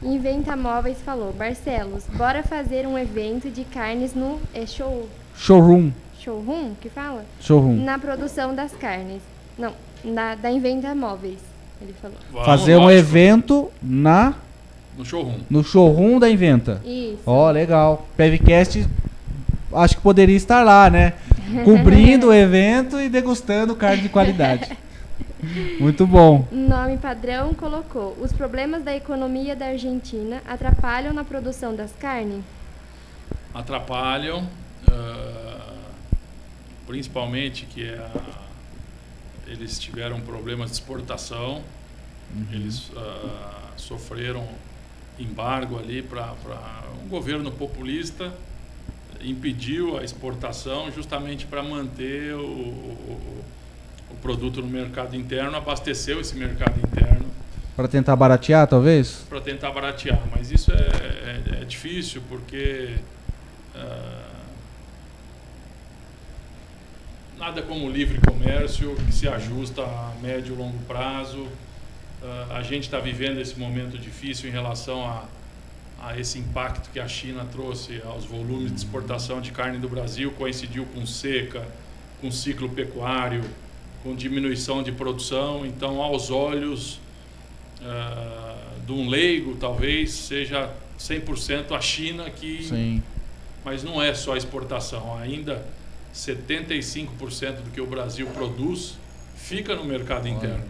[0.00, 1.32] Inventa Móveis falou.
[1.32, 5.90] Barcelos, bora fazer um evento de carnes no é show, Showroom.
[6.32, 7.24] Showroom que fala?
[7.40, 7.84] Showroom.
[7.84, 9.22] Na produção das carnes.
[9.58, 9.72] Não,
[10.04, 11.38] na, da Inventa Móveis,
[11.80, 12.16] ele falou.
[12.30, 14.34] Vamos, Fazer um lógico, evento na
[14.96, 15.38] No showroom.
[15.48, 16.80] no showroom da Inventa.
[16.84, 17.18] Isso.
[17.26, 18.06] Ó, legal.
[18.16, 18.86] Pevcast
[19.72, 21.14] acho que poderia estar lá, né?
[21.64, 24.70] Cobrindo o evento e degustando carne de qualidade.
[25.80, 26.46] Muito bom.
[26.52, 28.16] Nome padrão colocou.
[28.20, 32.42] Os problemas da economia da Argentina atrapalham na produção das carnes?
[33.54, 34.44] atrapalham,
[34.88, 35.17] ah,
[36.92, 38.48] principalmente que é a-
[39.46, 41.62] eles tiveram problemas de exportação,
[42.50, 44.46] eles ah, sofreram
[45.18, 46.32] embargo ali para
[47.04, 48.32] um governo populista
[49.22, 53.44] impediu a exportação justamente para manter o, o,
[54.10, 57.26] o produto no mercado interno, abasteceu esse mercado interno
[57.76, 59.24] Pra tentar baratear, talvez?
[59.28, 62.94] para tentar baratear, mas isso é, é- é difícil porque
[63.74, 64.27] ah,
[67.38, 71.46] nada como livre comércio que se ajusta a médio e longo prazo.
[72.22, 75.24] Ah, a gente está vivendo esse momento difícil em relação a,
[76.02, 80.32] a esse impacto que a China trouxe aos volumes de exportação de carne do Brasil,
[80.32, 81.66] coincidiu com seca,
[82.20, 83.44] com ciclo pecuário,
[84.02, 85.64] com diminuição de produção.
[85.64, 86.98] Então, aos olhos
[87.80, 92.64] ah, de um leigo, talvez seja 100% a China que.
[92.64, 93.02] Sim.
[93.64, 95.16] Mas não é só exportação.
[95.18, 95.64] Ainda
[96.14, 98.96] 75% do que o Brasil produz
[99.36, 100.64] fica no mercado interno.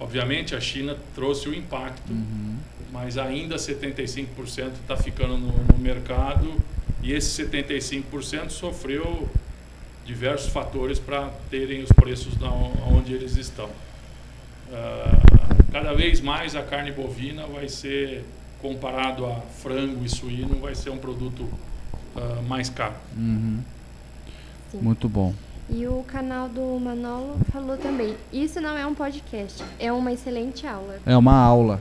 [0.00, 2.56] Obviamente, a China trouxe o impacto, Uhum.
[2.92, 6.54] mas ainda 75% está ficando no, no mercado
[7.02, 9.28] e esse 75% sofreu
[10.04, 13.70] diversos fatores para terem os preços na, onde eles estão.
[14.72, 15.18] Ah,
[15.70, 18.24] cada vez mais a carne bovina vai ser,
[18.60, 21.48] comparado a frango e suíno, vai ser um produto
[22.16, 22.94] ah, mais caro.
[23.16, 23.60] Uhum.
[24.72, 24.78] Sim.
[24.80, 25.34] Muito bom.
[25.68, 28.14] E o canal do Manolo falou também.
[28.32, 30.96] Isso não é um podcast, é uma excelente aula.
[31.04, 31.78] É uma aula.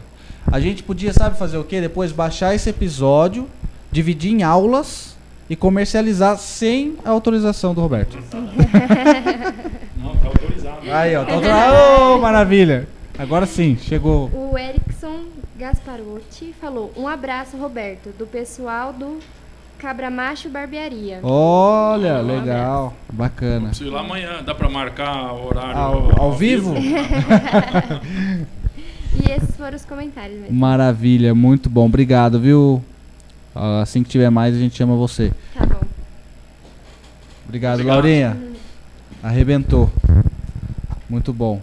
[0.51, 1.79] A gente podia, sabe, fazer o quê?
[1.79, 3.47] Depois baixar esse episódio,
[3.91, 5.15] dividir em aulas
[5.49, 8.17] e comercializar sem a autorização do Roberto.
[9.97, 10.91] Não, está autorizado.
[10.91, 11.23] Aí, ó.
[11.23, 12.13] Tá autorizado.
[12.15, 12.89] Ô, maravilha.
[13.17, 14.29] Agora sim, chegou.
[14.33, 15.25] O Erickson
[15.57, 19.19] Gasparotti falou: Um abraço, Roberto, do pessoal do
[19.81, 21.19] Cabramacho Barbearia.
[21.23, 22.93] Olha, Um legal.
[23.11, 23.69] Bacana.
[23.69, 26.75] Preciso ir lá amanhã, dá para marcar o horário Ao, ao vivo?
[29.13, 30.55] E esses foram os comentários mesmo.
[30.57, 31.85] Maravilha, muito bom.
[31.85, 32.81] Obrigado, viu?
[33.53, 35.33] Ah, Assim que tiver mais, a gente chama você.
[35.53, 35.81] Tá bom.
[37.45, 37.95] Obrigado, Obrigado.
[37.97, 38.37] Laurinha.
[39.21, 39.91] Arrebentou.
[41.09, 41.61] Muito bom.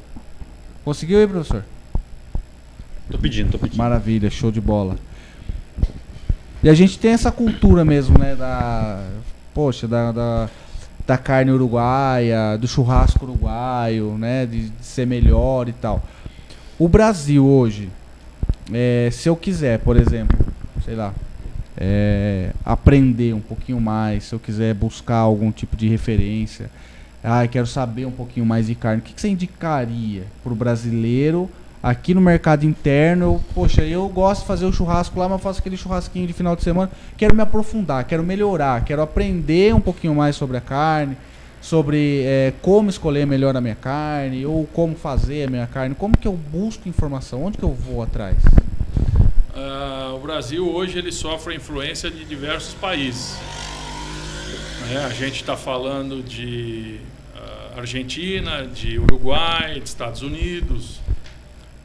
[0.85, 1.65] Conseguiu aí, professor?
[3.11, 3.79] Tô pedindo, tô pedindo.
[3.79, 4.97] Maravilha, show de bola.
[6.63, 8.35] E a gente tem essa cultura mesmo, né?
[8.35, 9.05] Da.
[9.55, 10.51] Poxa, da, da,
[11.07, 14.45] da carne uruguaia, do churrasco uruguaio, né?
[14.45, 16.03] De, de ser melhor e tal.
[16.79, 17.89] O Brasil hoje,
[18.73, 20.37] é, se eu quiser, por exemplo,
[20.85, 21.13] sei lá,
[21.77, 26.71] é, aprender um pouquinho mais, se eu quiser buscar algum tipo de referência,
[27.23, 30.57] ah, quero saber um pouquinho mais de carne, o que, que você indicaria para o
[30.57, 31.49] brasileiro
[31.83, 33.25] aqui no mercado interno?
[33.25, 36.57] Eu, poxa, eu gosto de fazer o churrasco lá, mas faço aquele churrasquinho de final
[36.57, 36.91] de semana.
[37.17, 41.17] Quero me aprofundar, quero melhorar, quero aprender um pouquinho mais sobre a carne,
[41.61, 46.17] sobre é, como escolher melhor a minha carne, ou como fazer a minha carne, como
[46.17, 48.37] que eu busco informação, onde que eu vou atrás?
[49.55, 53.37] Ah, o Brasil hoje ele sofre influência de diversos países.
[54.89, 55.05] né?
[55.05, 57.01] a gente está falando de
[57.37, 61.01] ah, Argentina, de Uruguai, de Estados Unidos.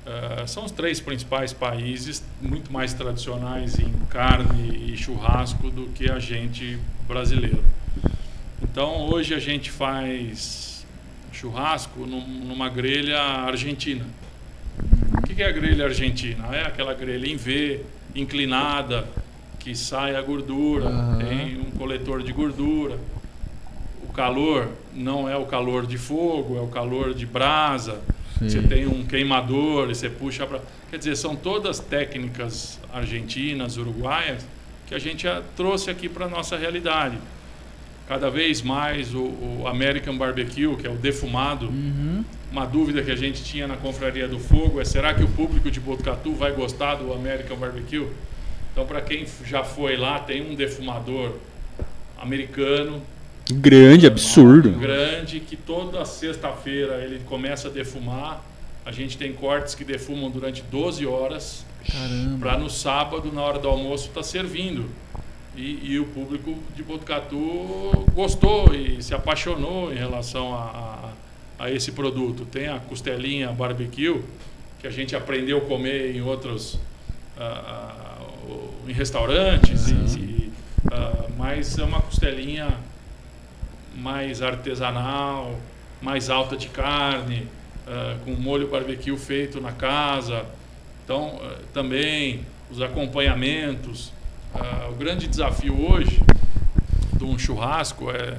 [0.06, 6.12] Ah, são os três principais países muito mais tradicionais em carne e churrasco do que
[6.12, 6.78] a gente
[7.08, 7.64] brasileiro.
[8.62, 10.86] Então hoje a gente faz
[11.32, 14.06] churrasco num- numa grelha argentina.
[15.18, 16.48] O que é a grelha argentina?
[16.56, 17.82] É aquela grelha em V,
[18.14, 19.08] inclinada,
[19.60, 21.18] que sai a gordura, Aham.
[21.20, 23.00] tem um coletor de gordura.
[24.04, 28.02] O calor não é o calor de fogo, é o calor de brasa.
[28.40, 28.50] Sim.
[28.50, 30.60] Você tem um queimador e você puxa para.
[30.90, 34.46] Quer dizer, são todas técnicas argentinas, uruguaias,
[34.88, 37.18] que a gente trouxe aqui para a nossa realidade.
[38.08, 41.68] cada vez mais o, o American Barbecue, que é o defumado.
[41.68, 42.24] Uhum.
[42.52, 45.72] Uma dúvida que a gente tinha na Confraria do Fogo é: será que o público
[45.72, 48.08] de Botucatu vai gostar do American Barbecue?
[48.72, 51.34] Então, para quem já foi lá, tem um defumador
[52.20, 53.02] americano,
[53.52, 54.72] Grande, absurdo.
[54.72, 58.42] grande, que toda sexta-feira ele começa a defumar.
[58.86, 62.38] A gente tem cortes que defumam durante 12 horas, Caramba.
[62.40, 64.90] para no sábado, na hora do almoço, estar servindo.
[65.56, 71.12] E, e o público de Botucatu gostou e se apaixonou em relação a,
[71.60, 72.46] a, a esse produto.
[72.46, 74.22] Tem a costelinha barbecue,
[74.80, 76.80] que a gente aprendeu a comer em outros.
[77.38, 78.18] ah,
[78.48, 80.52] o- em restaurantes, e- e,
[80.92, 82.68] ah, mas é uma costelinha
[83.96, 85.56] mais artesanal,
[86.02, 87.48] mais alta de carne,
[87.88, 90.46] ah, com molho barbecue feito na casa.
[91.04, 94.12] Então, ah, também os acompanhamentos.
[94.54, 96.22] Ah, o grande desafio hoje
[97.18, 98.38] de um churrasco é,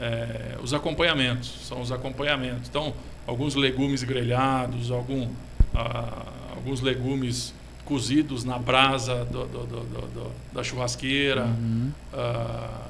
[0.00, 1.66] é os acompanhamentos.
[1.66, 2.68] São os acompanhamentos.
[2.68, 2.92] Então,
[3.26, 5.28] alguns legumes grelhados, algum,
[5.74, 6.24] ah,
[6.54, 7.54] alguns legumes
[7.84, 11.92] cozidos na brasa do- do- do- do- do- da churrasqueira Uhum.
[12.12, 12.80] ah,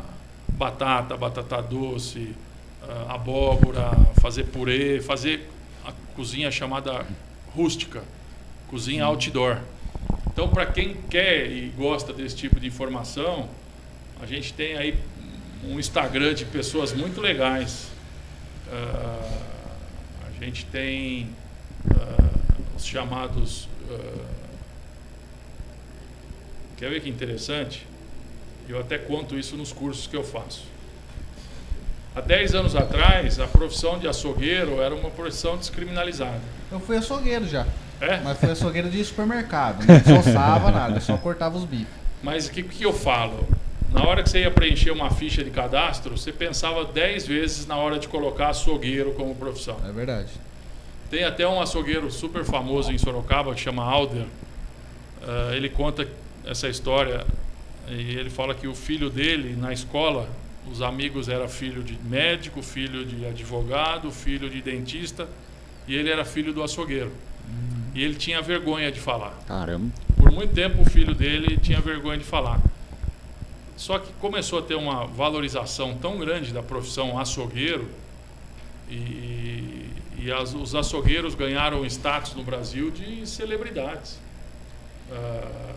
[0.56, 2.34] batata, batata doce,
[2.82, 5.48] ah, abóbora, fazer purê, fazer
[5.84, 7.06] a cozinha chamada
[7.54, 8.02] rústica,
[8.68, 9.58] cozinha outdoor.
[10.26, 13.48] Então, para quem quer e gosta desse tipo de informação,
[14.20, 14.98] a gente tem aí
[15.64, 17.88] um Instagram de pessoas muito legais.
[18.70, 19.40] Ah,
[20.26, 21.28] a gente tem
[21.90, 22.30] ah,
[22.76, 23.68] os chamados.
[23.90, 24.26] ah,
[26.76, 27.86] quer ver que interessante?
[28.68, 30.64] Eu até conto isso nos cursos que eu faço.
[32.14, 36.40] Há 10 anos atrás, a profissão de açougueiro era uma profissão descriminalizada.
[36.72, 37.66] Eu fui açougueiro já.
[38.00, 38.20] É?
[38.20, 39.84] Mas fui açougueiro de supermercado.
[39.86, 41.86] Não soçava nada, só cortava os bifes.
[42.22, 43.46] Mas o que, que eu falo?
[43.92, 47.76] Na hora que você ia preencher uma ficha de cadastro, você pensava 10 vezes na
[47.76, 49.78] hora de colocar açougueiro como profissão.
[49.86, 50.30] É verdade.
[51.10, 54.26] Tem até um açougueiro super famoso em Sorocaba que chama Alder.
[55.22, 56.06] Ah, ele conta
[56.44, 57.24] essa história
[57.88, 60.28] e ele fala que o filho dele na escola,
[60.70, 65.28] os amigos eram filho de médico, filho de advogado, filho de dentista
[65.86, 67.12] e ele era filho do açougueiro.
[67.94, 69.32] E ele tinha vergonha de falar.
[69.46, 69.90] Caramba.
[70.16, 72.60] Por muito tempo o filho dele tinha vergonha de falar.
[73.76, 77.88] Só que começou a ter uma valorização tão grande da profissão açougueiro
[78.90, 84.18] e, e as- os açougueiros ganharam status no Brasil de celebridades.
[85.12, 85.74] Ah,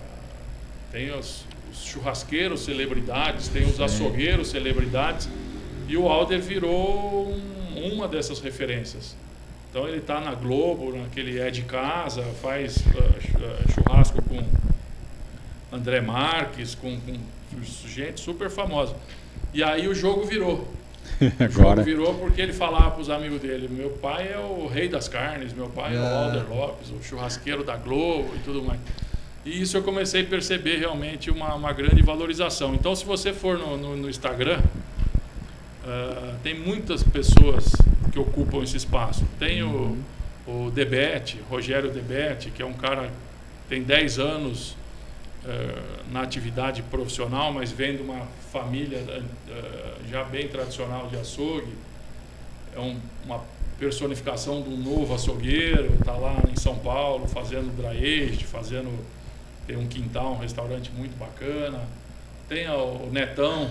[0.91, 5.29] tem os, os churrasqueiros celebridades, tem os açougueiros celebridades
[5.87, 7.27] e o Alder virou
[7.75, 9.15] um- uma dessas referências.
[9.69, 14.41] Então ele está na Globo, naquele É de Casa, faz ah, churrasco com
[15.71, 17.13] André Marques, com, com
[17.87, 18.95] gente super famosa.
[19.53, 20.67] E aí o jogo virou.
[21.21, 21.83] O jogo Agora.
[21.83, 25.51] virou porque ele falava para os amigos dele: meu pai é o rei das carnes,
[25.53, 26.23] meu pai é, o É.
[26.25, 28.79] Alder Lopes, o churrasqueiro da Globo e tudo mais.
[29.45, 32.75] E isso eu comecei a perceber realmente uma, uma grande valorização.
[32.75, 34.59] Então, se você for no, no- no Instagram,
[35.85, 37.71] ah, tem muitas pessoas
[38.11, 39.25] que ocupam esse espaço.
[39.39, 39.97] Tem o,
[40.47, 44.75] o Debete, Rogério Debete, que é um cara que tem 10 anos
[45.45, 45.75] eh,
[46.11, 51.71] na atividade profissional, mas vem de uma família eh, já bem tradicional de açougue.
[52.75, 53.41] É um- uma
[53.79, 58.89] personificação um novo açougueiro, está lá em São Paulo fazendo dry aged, fazendo
[59.69, 61.79] tem um quintal, um restaurante muito bacana.
[62.47, 63.69] Tem o Netão,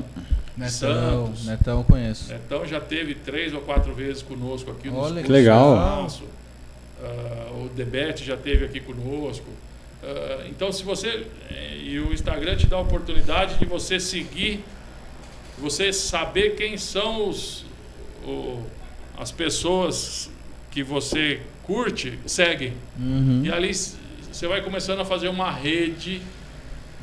[0.56, 1.44] Netão, Santos.
[1.44, 2.28] Netão eu conheço.
[2.32, 5.76] Netão já teve três ou quatro vezes conosco aqui nos Olha que legal.
[5.76, 6.06] Ah,
[7.52, 9.46] o Debete já teve aqui conosco.
[10.04, 11.26] Ah, então, se você.
[11.50, 14.62] eh, E o Instagram te dá a oportunidade de você seguir,
[15.58, 17.64] você saber quem são os,
[18.24, 18.62] o-
[19.18, 20.30] as pessoas
[20.70, 22.74] que você curte, segue.
[22.98, 23.42] Uhum.
[23.44, 23.70] E ali
[24.38, 26.22] você vai começando a fazer uma rede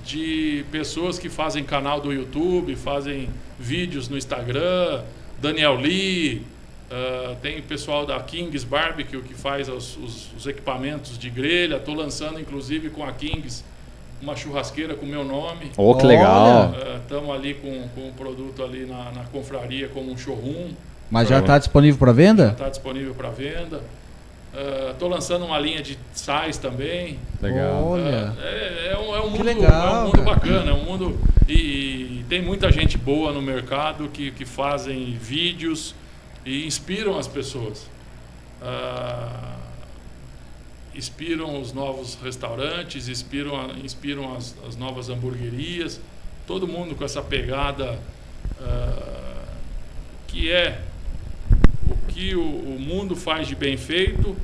[0.05, 3.27] de pessoas que fazem canal do YouTube, fazem
[3.59, 5.01] vídeos no Instagram,
[5.41, 6.43] Daniel Lee,
[6.89, 11.75] ah, tem pessoal da Kings Barbecue que faz os, os- os equipamentos de grelha.
[11.75, 13.65] Estou lançando inclusive com a Kings
[14.21, 15.73] uma churrasqueira com meu nome.
[15.75, 16.73] Oh, que legal.
[17.03, 20.69] Estamos ali com, com o produto ali na, na confraria como um showroom.
[21.11, 22.47] Mas já está disponível para venda?
[22.51, 23.81] Está disponível para venda.
[24.91, 27.19] Estou lançando uma linha de sais também.
[27.41, 27.84] Legal.
[27.84, 28.34] Olha.
[28.41, 30.36] É, é um, é um mundo, legal, é um mundo cara.
[30.36, 31.19] bacana, é um mundo.
[31.48, 35.94] E, e tem muita gente boa no mercado que, que fazem vídeos
[36.45, 37.88] e inspiram as pessoas.
[38.61, 39.57] Ah,
[40.95, 45.99] inspiram os novos restaurantes, inspiram, inspiram as, as novas hamburguerias.
[46.48, 47.99] Todo mundo com essa pegada
[48.61, 49.44] ah,
[50.27, 50.82] que é
[51.89, 54.35] o que o, o mundo faz de bem feito,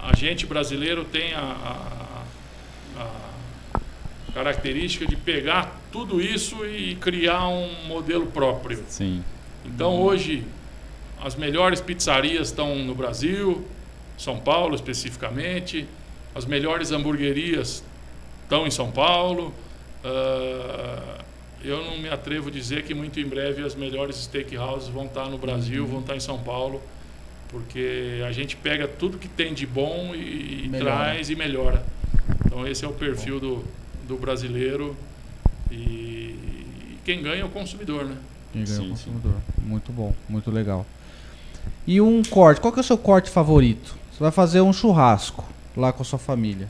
[0.00, 3.80] a gente brasileiro tem a, a- a
[4.32, 8.82] característica de pegar tudo isso e criar um modelo próprio.
[8.88, 9.22] Sim.
[9.64, 10.44] Então hoje
[11.22, 13.66] as melhores pizzarias estão no Brasil,
[14.18, 15.86] São Paulo especificamente,
[16.34, 17.82] as melhores hamburguerias
[18.42, 19.54] estão em São Paulo.
[20.04, 21.23] Ah,
[21.64, 25.28] eu não me atrevo a dizer que muito em breve as melhores steakhouses vão estar
[25.30, 26.80] no Brasil, vão estar em São Paulo,
[27.48, 31.84] porque a gente pega tudo que tem de bom e, e traz e melhora.
[32.44, 33.64] Então esse é o perfil do,
[34.06, 34.94] do brasileiro
[35.70, 38.16] e, e quem ganha é o consumidor, né?
[38.52, 39.36] Quem ganha é o Sim, consumidor.
[39.62, 40.84] Muito bom, muito legal.
[41.86, 43.96] E um corte, qual que é o seu corte favorito?
[44.12, 45.44] Você vai fazer um churrasco
[45.76, 46.68] lá com a sua família.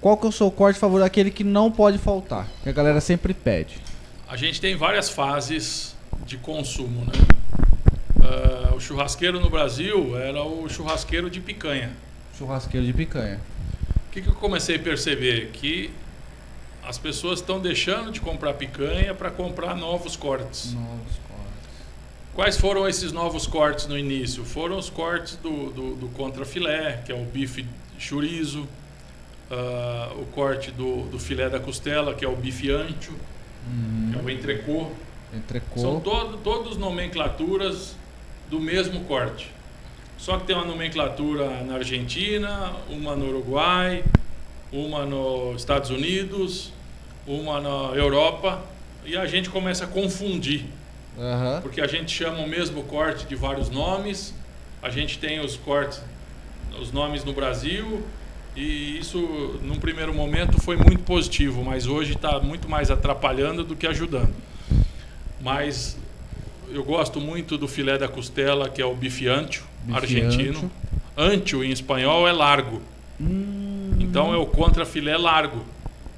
[0.00, 1.06] Qual que é o seu corte favorito?
[1.06, 3.78] Aquele que não pode faltar, que a galera sempre pede.
[4.26, 5.94] A gente tem várias fases
[6.24, 7.12] de consumo, né?
[8.22, 11.92] Ah, o churrasqueiro no Brasil era o churrasqueiro de picanha.
[12.38, 13.38] Churrasqueiro de picanha.
[14.08, 15.50] O que, que eu comecei a perceber?
[15.52, 15.90] Que
[16.82, 20.72] as pessoas estão deixando de comprar picanha para comprar novos cortes.
[20.72, 21.74] Novos cortes.
[22.34, 24.42] Quais foram esses novos cortes no início?
[24.42, 27.66] Foram os cortes do, do, do contrafilé, que é o bife
[27.98, 28.66] chorizo,
[29.50, 33.12] ah, o corte do, do filé da costela, que é o bife ancho,
[34.12, 34.90] que é o entrecô.
[35.32, 35.80] Entrecô.
[35.80, 37.96] São todo, todos nomenclaturas
[38.50, 39.50] do mesmo corte.
[40.16, 44.04] Só que tem uma nomenclatura na Argentina, uma no Uruguai,
[44.72, 46.72] uma nos Estados Unidos,
[47.26, 48.62] uma na Europa,
[49.04, 50.64] e a gente começa a confundir,
[51.18, 51.60] Aham.
[51.62, 54.34] porque a gente chama o mesmo corte de vários nomes,
[54.82, 56.00] a gente tem os cortes,
[56.80, 58.02] os nomes no Brasil,
[58.56, 59.18] e isso,
[59.62, 64.32] num primeiro momento, foi muito positivo, mas hoje está muito mais atrapalhando do que ajudando.
[65.40, 65.96] Mas
[66.72, 70.58] eu gosto muito do filé da costela, que é o bife ancho, Bife argentino.
[70.58, 70.70] ancho.
[71.16, 72.80] Ancho em espanhol é largo.
[73.20, 75.62] Hum, Então é o contrafilé largo,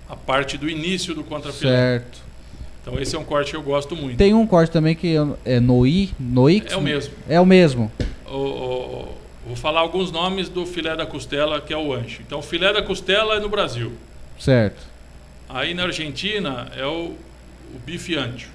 [0.09, 1.71] a parte do início do contrafilé.
[1.73, 2.27] certo.
[2.83, 4.17] Então esse é um corte que eu gosto muito.
[4.17, 6.71] Tem um corte também que é Noi, Noix?
[6.73, 7.15] É o mesmo.
[7.29, 7.91] É o mesmo.
[8.27, 9.16] O- o-
[9.47, 12.23] vou falar alguns nomes do filé da costela, que é o ancho.
[12.23, 13.93] Então o filé da costela é no Brasil.
[14.39, 14.83] Certo.
[15.49, 17.15] Aí na Argentina é o,
[17.75, 18.51] o bife ancho,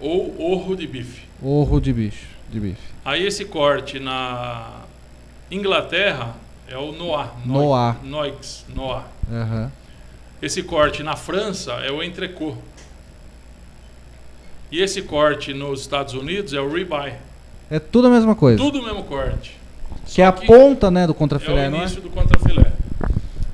[0.00, 1.22] ou orro de bife.
[1.42, 2.92] Orro de bicho, de bife.
[3.04, 4.82] Aí esse corte na
[5.50, 6.36] Inglaterra
[6.68, 7.30] é o Noir.
[7.44, 7.96] Noir.
[8.04, 9.02] Noix, Noir.
[9.30, 9.72] Aham.
[10.40, 12.56] Esse corte na França é o entrecô.
[14.70, 17.14] E esse corte nos Estados Unidos é o ribeye.
[17.70, 18.62] É tudo a mesma coisa.
[18.62, 19.61] Tudo o mesmo corte.
[20.06, 21.82] Que é a ponta, né, do É contrafilé, o não é?
[21.82, 22.72] início do contrafilé.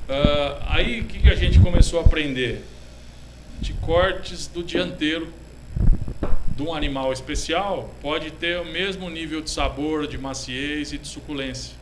[0.09, 2.63] Ah, aí o que, que a gente começou a aprender?
[3.61, 5.27] De cortes do dianteiro
[6.55, 11.07] de um animal especial pode ter o mesmo nível de sabor, de maciez e de
[11.07, 11.73] suculência.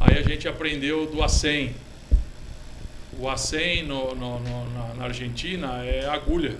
[0.00, 1.74] Aí a gente aprendeu do acém.
[3.18, 6.54] O acém no, no- no- na, na Argentina é agulha,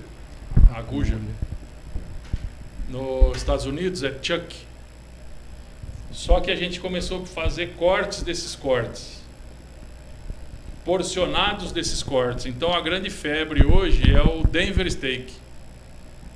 [0.75, 1.17] agulha.
[2.89, 4.57] Nos Estados Unidos é chuck.
[6.19, 9.23] Só que a gente começou a fazer cortes desses cortes.
[10.85, 12.47] Porcionados desses cortes.
[12.47, 15.33] Então a grande febre hoje é o Denver Steak.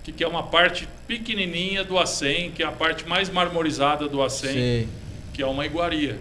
[0.05, 4.89] Que, é uma parte pequenininha do acém, que é a parte mais marmorizada do acém,
[5.35, 6.17] que é uma iguaria.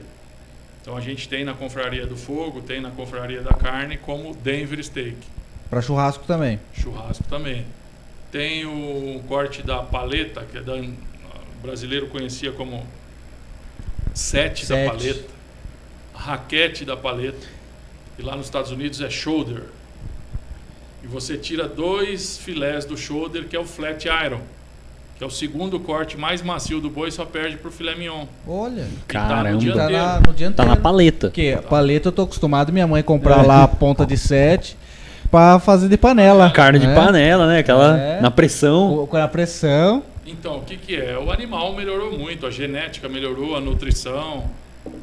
[0.81, 4.83] Então a gente tem na Confraria do Fogo, tem na Confraria da Carne como Denver
[4.83, 5.17] Steak.
[5.69, 6.59] Pra churrasco também.
[6.73, 7.63] Churrasco também.
[8.31, 12.83] Tem o corte da paleta, que é da, o brasileiro conhecia como
[14.13, 14.85] sete, Sete.
[14.85, 15.23] da paleta,
[16.13, 17.47] raquete da paleta,
[18.17, 19.63] e lá nos Estados Unidos é shoulder.
[21.03, 24.41] E você tira dois filés do shoulder, que é o flat iron,
[25.17, 28.25] que é o segundo corte mais macio do boi, só perde pro filé mignon.
[28.47, 28.83] Olha.
[28.83, 29.73] tá no Caramba.
[29.73, 30.53] Tá, na, no dianteiro.
[30.55, 31.27] Tá na paleta.
[31.27, 34.77] Porque a paleta eu tô acostumado minha mãe comprar lá a ponta de 7
[35.31, 36.51] pra fazer de panela.
[36.51, 36.93] Carne de né?
[36.95, 37.59] panela, né?
[37.59, 38.21] Aquela É.
[38.21, 39.07] na pressão.
[39.09, 40.03] Com a pressão.
[40.31, 41.17] Então, o que, que é?
[41.17, 44.49] O animal melhorou muito, a genética melhorou, a nutrição,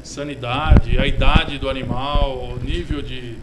[0.03, 3.35] sanidade, a idade do animal, o nível de,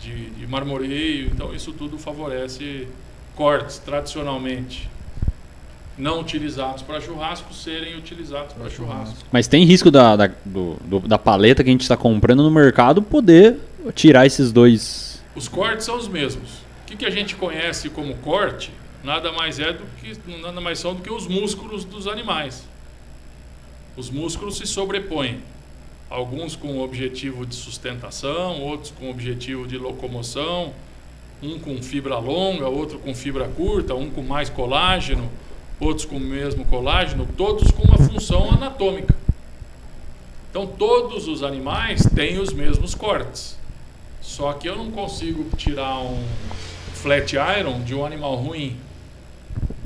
[0.00, 1.26] de, de marmoreio.
[1.34, 2.86] Então, isso tudo favorece
[3.34, 4.88] cortes, tradicionalmente
[5.98, 9.16] não utilizados para churrasco, serem utilizados para churrasco.
[9.32, 12.50] Mas tem risco da, da, do- do- da paleta que a gente está comprando no
[12.50, 13.56] mercado poder
[13.94, 15.22] tirar esses dois.
[15.34, 16.50] Os cortes são os mesmos.
[16.82, 18.70] O que, que a gente conhece como corte
[19.06, 22.66] nada mais é do que nada mais são do que os músculos dos animais.
[23.96, 25.40] Os músculos se sobrepõem.
[26.10, 30.74] Alguns com o objetivo de sustentação, outros com o objetivo de locomoção,
[31.40, 35.30] um com fibra longa, outro com fibra curta, um com mais colágeno,
[35.78, 39.14] outros com o mesmo colágeno, todos com uma função anatômica.
[40.50, 43.56] Então todos os animais têm os mesmos cortes.
[44.20, 46.24] Só que eu não consigo tirar um
[46.94, 48.76] flat iron de um animal ruim.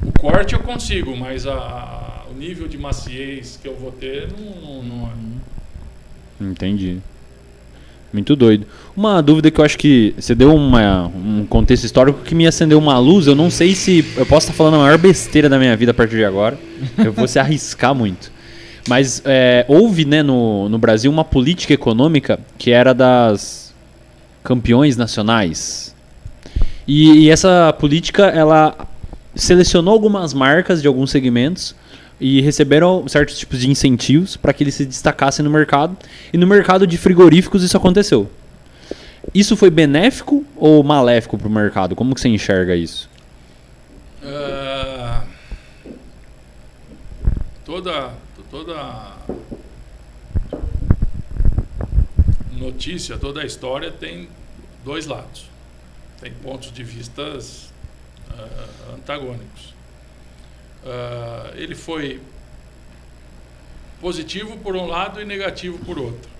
[0.02, 4.28] O corte eu consigo, mas a- a- o nível de maciez que eu vou ter
[4.39, 6.44] não, não, não é.
[6.51, 6.98] Entendi.
[8.12, 8.66] Muito doido.
[8.97, 12.78] Uma dúvida que eu acho que você deu uma- um contexto histórico que me acendeu
[12.78, 13.27] uma luz.
[13.27, 15.94] Eu não sei se eu posso estar falando a maior besteira da minha vida a
[15.94, 16.59] partir de agora.
[16.98, 18.32] Eu vou se arriscar muito.
[18.89, 23.72] Mas é, houve né, no, no Brasil uma política econômica que era das
[24.43, 25.94] campeões nacionais.
[26.89, 28.74] E, e essa política ela
[29.42, 31.74] selecionou algumas marcas de alguns segmentos
[32.20, 35.96] e receberam certos tipos de incentivos para que eles se destacassem no mercado.
[36.32, 38.30] E no mercado de frigoríficos isso aconteceu.
[39.34, 41.96] Isso foi benéfico ou maléfico para o mercado?
[41.96, 43.08] Como que você enxerga isso?
[44.22, 45.24] Ah,
[47.64, 48.10] toda
[48.50, 49.14] toda
[52.52, 54.28] notícia, toda história tem
[54.84, 55.48] dois lados.
[56.20, 57.69] Tem pontos de vistas
[58.39, 59.74] ah, antagônicos.
[60.85, 62.20] Ah, ele foi
[64.01, 66.31] positivo por um lado e negativo por outro.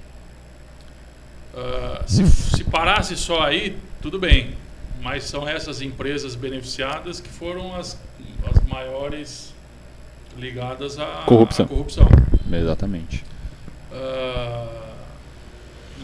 [1.55, 4.55] Ah, se, se parasse só aí, tudo bem.
[5.03, 7.99] Mas são essas empresas beneficiadas que foram as,
[8.45, 9.55] as maiores
[10.37, 11.65] ligadas à Corrupção.
[11.65, 12.07] à corrupção.
[12.53, 13.25] Exatamente.
[13.93, 14.91] Ah,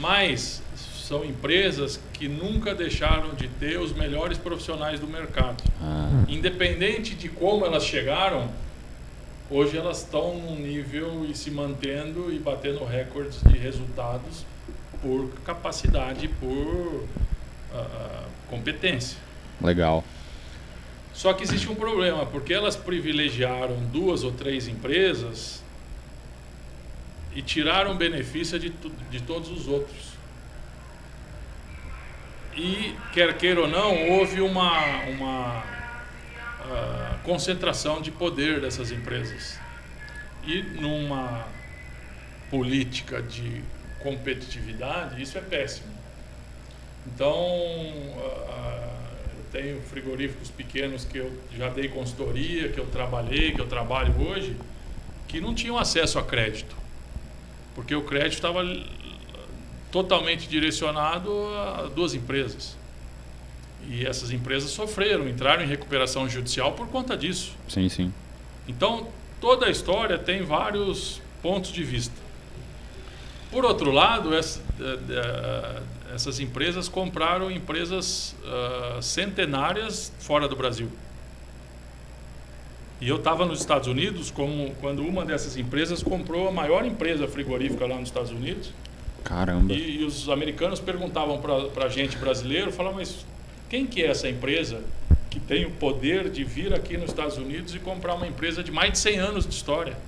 [0.01, 0.63] mas
[1.07, 5.63] são empresas que nunca deixaram de ter os melhores profissionais do mercado.
[5.81, 8.51] Ah, Independente de como elas chegaram,
[9.49, 14.45] hoje elas estão num nível e se mantendo e batendo recordes de resultados
[15.01, 17.05] por capacidade, por
[17.73, 19.19] ah, competência.
[19.63, 20.03] legal.
[21.15, 25.63] Só que existe um problema, porque elas privilegiaram duas ou três empresas
[27.35, 28.71] e tiraram benefício de,
[29.11, 30.06] de todos os outros.
[32.57, 35.63] E, quer queira ou não, houve uma, uma
[36.61, 39.59] ah, concentração de poder dessas empresas.
[40.43, 41.47] E numa
[42.51, 43.63] política de
[44.03, 45.95] competitividade, isso é péssimo.
[47.07, 47.37] Então,
[48.49, 48.89] ah,
[49.37, 54.15] eu tenho frigoríficos pequenos que eu já dei consultoria, que eu trabalhei, que eu trabalho
[54.19, 54.57] hoje,
[55.29, 56.75] que não tinham acesso a crédito.
[57.75, 58.63] Porque o crédito estava
[59.91, 62.77] totalmente direcionado a duas empresas.
[63.89, 67.53] E essas empresas sofreram, entraram em recuperação judicial por conta disso.
[67.69, 68.13] Sim, sim.
[68.67, 69.09] Então,
[69.41, 72.15] toda a história tem vários pontos de vista.
[73.51, 75.83] Por outro lado, essa- eh, eh,
[76.15, 80.91] essas empresas compraram empresas ah, centenárias fora do Brasil.
[83.01, 87.29] E eu estava nos Estados Unidos como, quando uma dessas empresas comprou a maior empresa
[87.29, 88.71] frigorífica lá nos Estados Unidos.
[89.27, 89.75] Caramba.
[89.75, 93.27] E, e os americanos perguntavam para a gente brasileiro, falavam, mas
[93.69, 94.81] quem que é essa empresa
[95.29, 98.71] que tem o poder de vir aqui nos Estados Unidos e comprar uma empresa de
[98.71, 99.99] mais de 100 anos de história?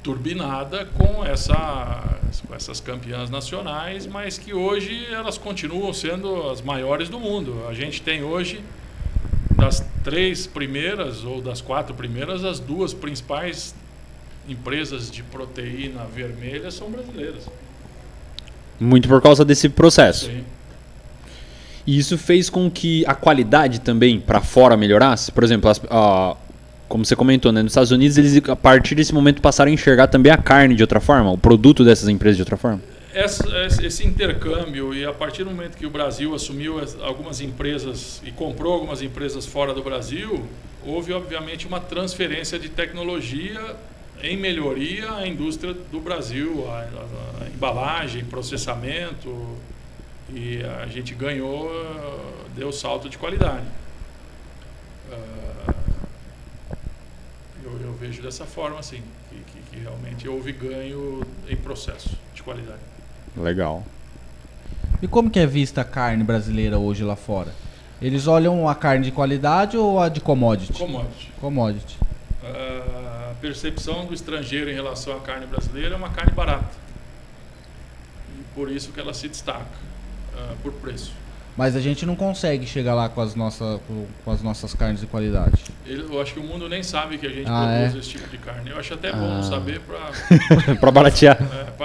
[0.00, 7.08] Turbinada com, essa, com essas campeãs nacionais, mas que hoje elas continuam sendo as maiores
[7.08, 7.66] do mundo.
[7.68, 8.62] A gente tem hoje,
[9.56, 13.74] das três primeiras ou das quatro primeiras, as duas principais
[14.48, 17.48] empresas de proteína vermelha são brasileiras.
[18.80, 20.26] Muito por causa desse processo.
[20.26, 20.44] Sim.
[21.86, 25.32] E isso fez com que a qualidade também para fora melhorasse?
[25.32, 26.36] Por exemplo, as- a-
[26.88, 30.06] como você comentou, né, nos Estados Unidos eles a partir desse momento passaram a enxergar
[30.08, 32.80] também a carne de outra forma, o produto dessas empresas de outra forma?
[33.12, 33.46] Essa-
[33.82, 38.30] esse intercâmbio e a partir do momento que o Brasil assumiu as- algumas empresas e
[38.30, 40.46] comprou algumas empresas fora do Brasil,
[40.86, 43.60] houve obviamente uma transferência de tecnologia
[44.22, 49.56] em melhoria à indústria do Brasil, a, a- a embalagem, processamento
[50.30, 51.70] e a gente ganhou,
[52.56, 53.64] deu salto de qualidade.
[55.12, 55.74] Ah,
[57.64, 62.42] eu, eu vejo dessa forma assim, que, que- que realmente houve ganho em processo de
[62.42, 62.80] qualidade.
[63.36, 63.84] Legal.
[65.00, 67.54] E como que é vista a carne brasileira hoje lá fora?
[68.02, 70.72] Eles olham a carne de qualidade ou a de commodity?
[70.72, 71.32] Commodity.
[71.40, 71.96] Commodity.
[72.42, 73.07] A
[73.40, 76.74] percepção do estrangeiro em relação à carne brasileira é uma carne barata.
[78.38, 79.66] E por isso que ela se destaca
[80.36, 81.12] ah, por preço.
[81.56, 85.00] Mas a gente não consegue chegar lá com as, nossa, com, com as nossas carnes
[85.00, 85.60] de qualidade.
[85.84, 87.98] Eu acho que o mundo nem sabe que a gente Ah, produz é?
[87.98, 88.70] esse tipo de carne.
[88.70, 89.42] Eu acho até bom Ah.
[89.42, 91.36] saber para para baratear.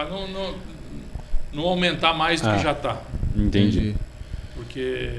[0.09, 0.55] não, não,
[1.51, 2.55] não aumentar mais do Ah.
[2.55, 3.01] que já está.
[3.35, 3.95] Entendi.
[4.55, 5.09] Porque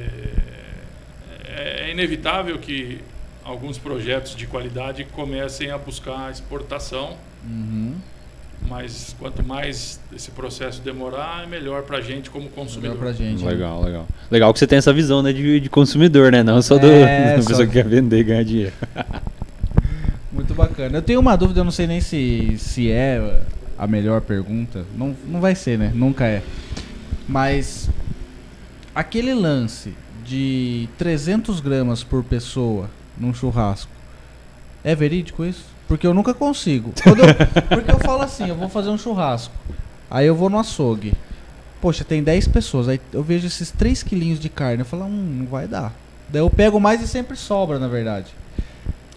[1.48, 3.00] é, é inevitável que
[3.44, 7.14] alguns projetos de qualidade comecem a buscar exportação,
[7.46, 7.94] Uhum.
[8.68, 12.96] mas quanto mais esse processo demorar, é melhor para a gente como Melhor consumidor.
[12.96, 13.44] pra gente.
[13.44, 13.50] né?
[13.50, 14.06] Legal, legal.
[14.30, 16.42] Legal que você tem essa visão né, de, de consumidor, né?
[16.42, 18.72] Não só do, É, da só- pessoa que quer vender e ganhar dinheiro.
[20.32, 20.98] Muito bacana.
[20.98, 23.40] Eu tenho uma dúvida, eu não sei nem se, se é
[23.78, 24.84] a melhor pergunta.
[24.96, 25.92] Não, não vai ser, né?
[25.94, 26.42] Nunca é.
[27.28, 27.88] Mas
[28.94, 29.92] aquele lance
[30.24, 32.88] de 300 gramas por pessoa
[33.18, 33.90] num churrasco,
[34.82, 35.64] é verídico isso?
[35.86, 36.92] Porque eu nunca consigo.
[37.04, 37.14] Eu-
[37.68, 39.54] porque eu falo assim, eu vou fazer um churrasco.
[40.10, 41.12] Aí eu vou no açougue.
[41.80, 42.88] Poxa, tem 10 pessoas.
[42.88, 44.80] Aí eu vejo esses 3 quilinhos de carne.
[44.80, 45.92] Eu falo, hum, não vai dar.
[46.28, 48.34] Daí eu pego mais e sempre sobra, na verdade.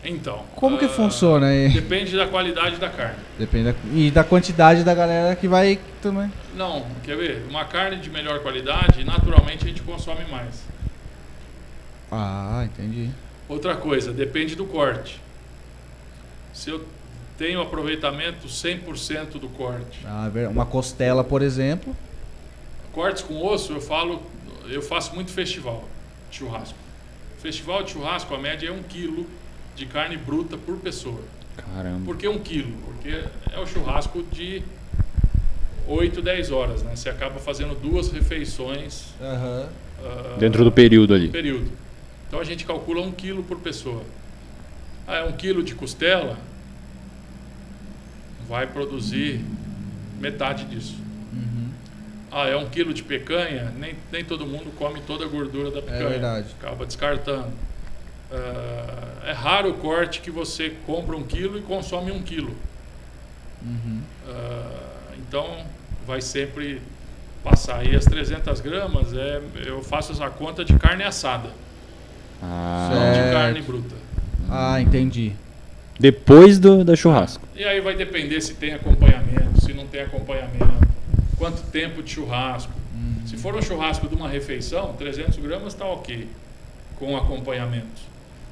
[0.04, 1.70] Então, Como que ah, funciona aí?
[1.70, 3.18] Depende da qualidade da carne.
[3.38, 6.32] Depende da, e da quantidade da galera que vai também.
[6.56, 7.46] Não, quer ver?
[7.50, 10.64] Uma carne de melhor qualidade, naturalmente a gente consome mais.
[12.12, 13.10] Ah, entendi.
[13.48, 15.22] Outra coisa, depende do corte.
[16.54, 16.84] Se eu
[17.38, 20.00] tenho aproveitamento 100% do corte.
[20.06, 21.96] Ah, ver- uma costela, por exemplo.
[22.92, 24.22] Cortes com osso, eu falo,
[24.68, 25.88] eu faço muito festival
[26.32, 26.78] de churrasco.
[27.42, 29.26] Festival de churrasco, a média é um quilo
[29.76, 31.22] de carne bruta por pessoa.
[31.56, 32.04] Caramba.
[32.06, 32.76] Por que um quilo?
[32.86, 33.10] Porque
[33.54, 34.64] é o churrasco de
[35.88, 36.96] 8, 10 horas, né?
[36.96, 39.70] Você acaba fazendo duas refeições Aham.
[40.04, 41.30] ah, Dentro do período ali.
[41.30, 41.70] período.
[42.28, 44.04] Então a gente calcula um quilo por pessoa.
[45.08, 46.38] Ah, é um quilo de costela,
[48.48, 49.44] vai produzir
[50.20, 50.98] metade disso.
[51.34, 51.70] Uhum.
[52.32, 55.82] Ah, é um quilo de picanha, nem, nem todo mundo come toda a gordura da
[55.82, 56.10] picanha.
[56.10, 56.48] verdade.
[56.60, 57.52] Acaba descartando.
[58.32, 62.56] Ah, é raro o corte que você compra um quilo e consome um quilo.
[63.62, 64.02] Uhum.
[64.28, 65.66] Ah, então
[66.06, 66.82] vai sempre
[67.44, 69.14] passar aí as 300 gramas.
[69.14, 71.50] É, eu faço essa conta de carne assada,
[72.42, 73.96] Ah, não de carne bruta.
[74.50, 75.34] Ah, entendi.
[76.00, 77.44] depois do da churrasco.
[77.56, 80.88] E aí vai depender se tem acompanhamento, se não tem acompanhamento,
[81.38, 82.72] quanto tempo de churrasco.
[83.26, 86.28] Se for um churrasco de uma refeição, 300 gramas está ok,
[86.98, 88.02] com acompanhamento.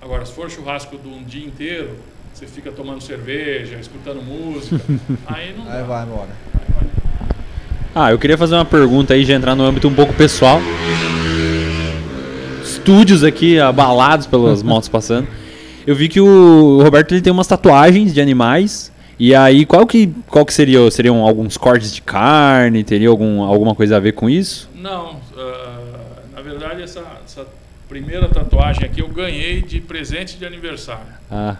[0.02, 1.96] Agora, se for churrasco de um dia inteiro,
[2.34, 4.76] você fica tomando cerveja, escutando música,
[5.26, 5.84] aí não Aí dá.
[5.84, 6.30] vai embora.
[6.54, 6.88] Aí vai.
[7.96, 10.60] Ah, eu queria fazer uma pergunta aí, já entrar no âmbito um pouco pessoal.
[12.86, 15.28] Estúdios aqui abalados pelas motos passando.
[15.88, 18.92] Eu vi que o Roberto ele tem umas tatuagens de animais.
[19.18, 20.92] E aí, qual que, qual que seria?
[20.92, 22.84] Seriam alguns cortes de carne?
[22.84, 24.70] Teria algum, alguma coisa a ver com isso?
[24.76, 27.48] Não, ah, na verdade essa, essa
[27.90, 31.08] primeira tatuagem aqui eu ganhei de presente de aniversário.
[31.32, 31.56] Ah,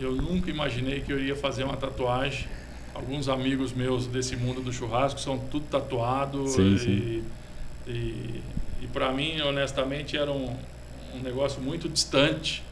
[0.00, 2.46] Eu nunca imaginei que eu iria fazer uma tatuagem.
[2.94, 7.22] Alguns amigos meus desse mundo do churrasco são tudo tatuado Sim, e, sim.
[7.86, 8.40] e,
[8.82, 10.54] e para mim, honestamente, era um,
[11.14, 12.62] um negócio muito distante.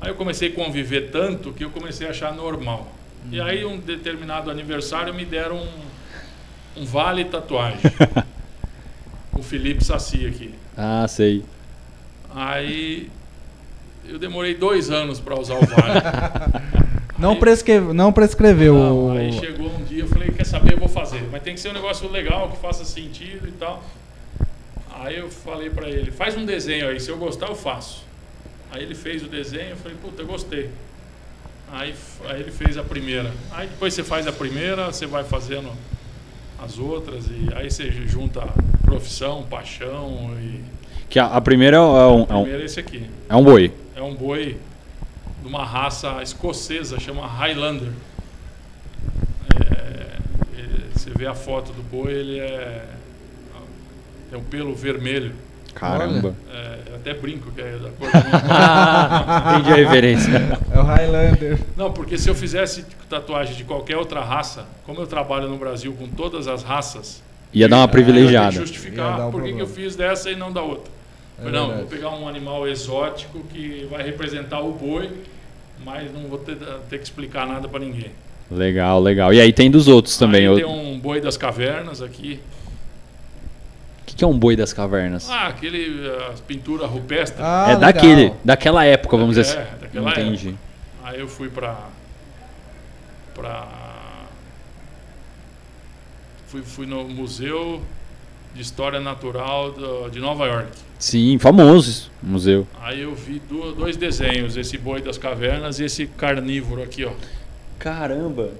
[0.00, 2.86] Aí eu comecei a conviver tanto que eu comecei a achar normal.
[3.30, 7.80] E aí, um determinado aniversário, me deram um, um vale tatuagem.
[9.32, 10.54] o Felipe Saci aqui.
[10.76, 11.42] ah, sei.
[12.34, 13.10] Aí
[14.08, 16.00] eu demorei dois anos para usar o vale.
[17.18, 17.80] Não, Aí- prescre...
[17.80, 18.74] não prescreveu.
[18.74, 21.26] Não, o- aí chegou um dia, eu falei, quer saber, eu vou fazer.
[21.32, 23.82] Mas tem que ser um negócio legal, que faça sentido e tal.
[24.98, 28.04] Aí eu falei pra ele, faz um desenho aí, se eu gostar eu faço.
[28.70, 30.70] Aí ele fez o desenho, eu falei, puta, eu gostei.
[31.70, 31.94] Aí,
[32.28, 33.30] aí ele fez a primeira.
[33.52, 35.70] Aí depois você faz a primeira, você vai fazendo
[36.62, 38.42] as outras, e aí você junta
[38.82, 40.60] profissão, paixão e.
[41.08, 43.08] Que a, a primeira é um, A é um, primeira é esse aqui.
[43.28, 43.72] é um boi.
[43.94, 44.56] É um boi
[45.42, 47.90] de uma raça escocesa, chama Highlander.
[49.54, 50.16] É,
[50.58, 52.84] ele- você vê a foto do boi, ele é.
[54.30, 55.32] Tem um pelo vermelho.
[55.74, 56.34] Caramba.
[56.50, 60.58] É, eu até brinco que é da cor da minha Entendi a referência.
[60.74, 61.58] É o Highlander.
[61.76, 65.92] Não, porque se eu fizesse tatuagem de qualquer outra raça, como eu trabalho no Brasil
[65.92, 67.22] com todas as raças,
[67.52, 68.52] Ia dar uma eu ia ter que privilegiada.
[68.52, 70.90] Justificar um por que que eu fiz dessa e não da outra.
[71.38, 71.80] É não, verdade.
[71.80, 75.10] vou pegar um animal exótico que vai representar o boi,
[75.84, 76.56] mas não vou ter,
[76.88, 78.10] ter que explicar nada para ninguém.
[78.50, 79.34] Legal, legal.
[79.34, 80.42] E aí tem dos outros também.
[80.42, 82.40] Aí O tem um boi das cavernas aqui.
[84.06, 85.28] Que, que é um boi das cavernas?
[85.28, 87.42] Ah, aquele as pintura rupestre.
[87.42, 87.80] Ah, é legal.
[87.92, 89.80] daquele, daquela época, vamos dizer É, assim.
[89.80, 90.54] daquela Entendi.
[91.04, 91.76] Aí eu fui pra.
[93.34, 93.66] pra.
[96.48, 97.82] Fui, fui no Museu
[98.54, 100.70] de História Natural do- de Nova York.
[100.98, 102.66] Sim, famoso museu.
[102.80, 103.40] Aí eu vi
[103.76, 107.12] dois desenhos, esse boi das cavernas e esse carnívoro aqui, ó.
[107.78, 108.50] Caramba.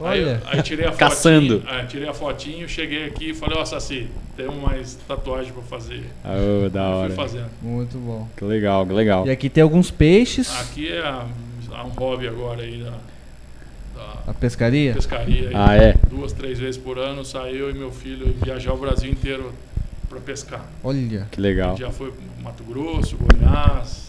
[0.00, 0.42] Aí, Olha.
[0.46, 1.60] aí tirei a Caçando.
[1.60, 1.74] fotinho.
[1.80, 4.06] é, tirei a fotinho, cheguei aqui e falei, ó, Saci,
[4.36, 6.04] temos mais tatuagem pra fazer.
[6.24, 7.14] Oh, da Fui hora.
[7.14, 7.50] fazendo.
[7.60, 8.28] Muito bom.
[8.36, 9.26] Que legal, que legal.
[9.26, 10.48] E aqui tem alguns peixes.
[10.60, 11.02] Aqui é
[11.84, 12.90] um hobby agora aí da,
[14.00, 14.92] da A pescaria?
[14.94, 15.48] pescaria.
[15.48, 15.54] aí.
[15.54, 15.94] Ah, é?
[16.08, 19.52] Duas, três vezes por ano sai eu e meu filho viajar o Brasil inteiro
[20.08, 20.64] para pescar.
[20.84, 21.76] Olha, Que legal.
[21.76, 22.12] Já foi
[22.42, 24.07] Mato Grosso, Goiás.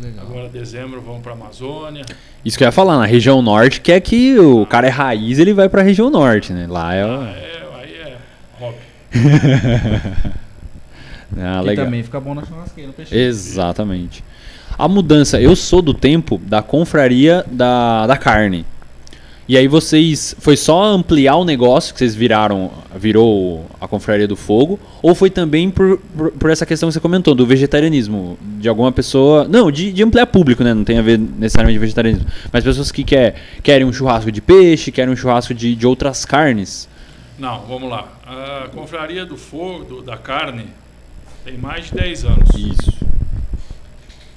[0.00, 0.26] Legal.
[0.26, 2.04] Agora dezembro vamos para Amazônia.
[2.44, 5.38] Isso que eu ia falar, na região norte, que é que o cara é raiz,
[5.38, 6.66] ele vai pra região norte, né?
[6.68, 7.02] Lá é.
[7.02, 8.16] Ah, é, aí é
[8.58, 8.78] hobby.
[11.38, 11.84] Ah, legal.
[11.84, 13.16] também fica bom na churrasqueira, no peixe.
[13.16, 14.24] Exatamente.
[14.76, 18.66] A mudança, eu sou do tempo da confraria da, da carne.
[19.50, 20.32] E aí vocês.
[20.38, 22.70] Foi só ampliar o negócio que vocês viraram.
[22.94, 24.78] Virou a confraria do fogo?
[25.02, 28.38] Ou foi também por, por, por essa questão que você comentou, do vegetarianismo?
[28.60, 29.48] De alguma pessoa.
[29.48, 30.72] Não, de, de ampliar público, né?
[30.72, 32.28] Não tem a ver necessariamente vegetarianismo.
[32.52, 36.24] Mas pessoas que quer, querem um churrasco de peixe, querem um churrasco de, de outras
[36.24, 36.88] carnes.
[37.36, 38.06] Não, vamos lá.
[38.24, 40.66] A confraria do fogo, do- da carne,
[41.44, 42.48] tem mais de 10 anos.
[42.56, 42.92] Isso.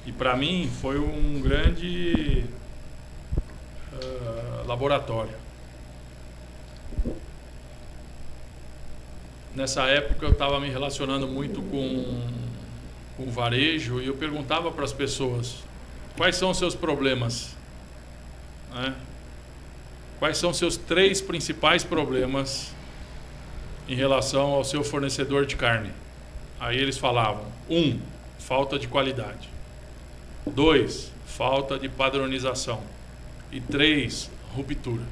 [0.08, 2.42] E para mim foi um grande
[4.02, 5.44] ah, laboratório.
[9.54, 12.28] Nessa época eu estava me relacionando muito com,
[13.16, 15.62] com o varejo e eu perguntava para as pessoas
[16.16, 17.56] quais são os seus problemas.
[18.72, 18.94] né?
[20.18, 22.72] Quais são os seus três principais problemas
[23.88, 25.90] em relação ao seu fornecedor de carne?
[26.58, 28.00] Aí eles falavam: um,
[28.38, 29.48] falta de qualidade.
[30.46, 32.82] Dois, falta de padronização.
[33.54, 35.04] E três, ruptura.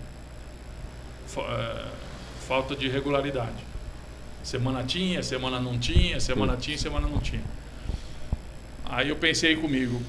[1.37, 1.87] Eh,
[2.49, 3.65] falta de regularidade.
[4.43, 7.45] Semana tinha, semana não tinha, semana tinha, semana não tinha.
[8.85, 10.03] Aí eu pensei comigo,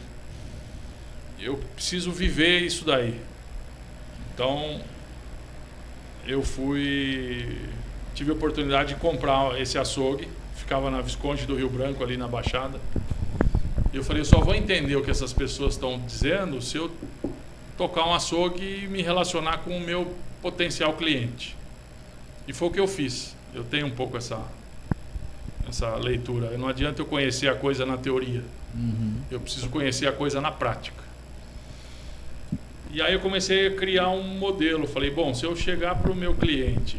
[1.40, 3.22] eu preciso viver isso daí.
[4.34, 4.82] Então
[6.26, 7.56] eu fui
[8.16, 12.28] tive a oportunidade de comprar esse açougue, ficava na Visconde do Rio Branco ali na
[12.28, 12.80] Baixada.
[13.94, 16.92] E eu falei, eu só vou entender o que essas pessoas estão dizendo se eu
[17.84, 21.54] tocar um açougue e me relacionar com o meu potencial cliente.
[22.48, 23.36] E foi o que eu fiz.
[23.54, 24.42] Eu tenho um pouco essa
[25.68, 26.58] essa leitura.
[26.58, 28.44] Não adianta eu conhecer a coisa na teoria.
[28.74, 29.16] Uhum.
[29.30, 31.04] Eu preciso conhecer a coisa na prática.
[32.92, 34.88] E aí eu comecei a criar um modelo.
[34.88, 36.98] Falei, bom, se eu chegar para o meu cliente,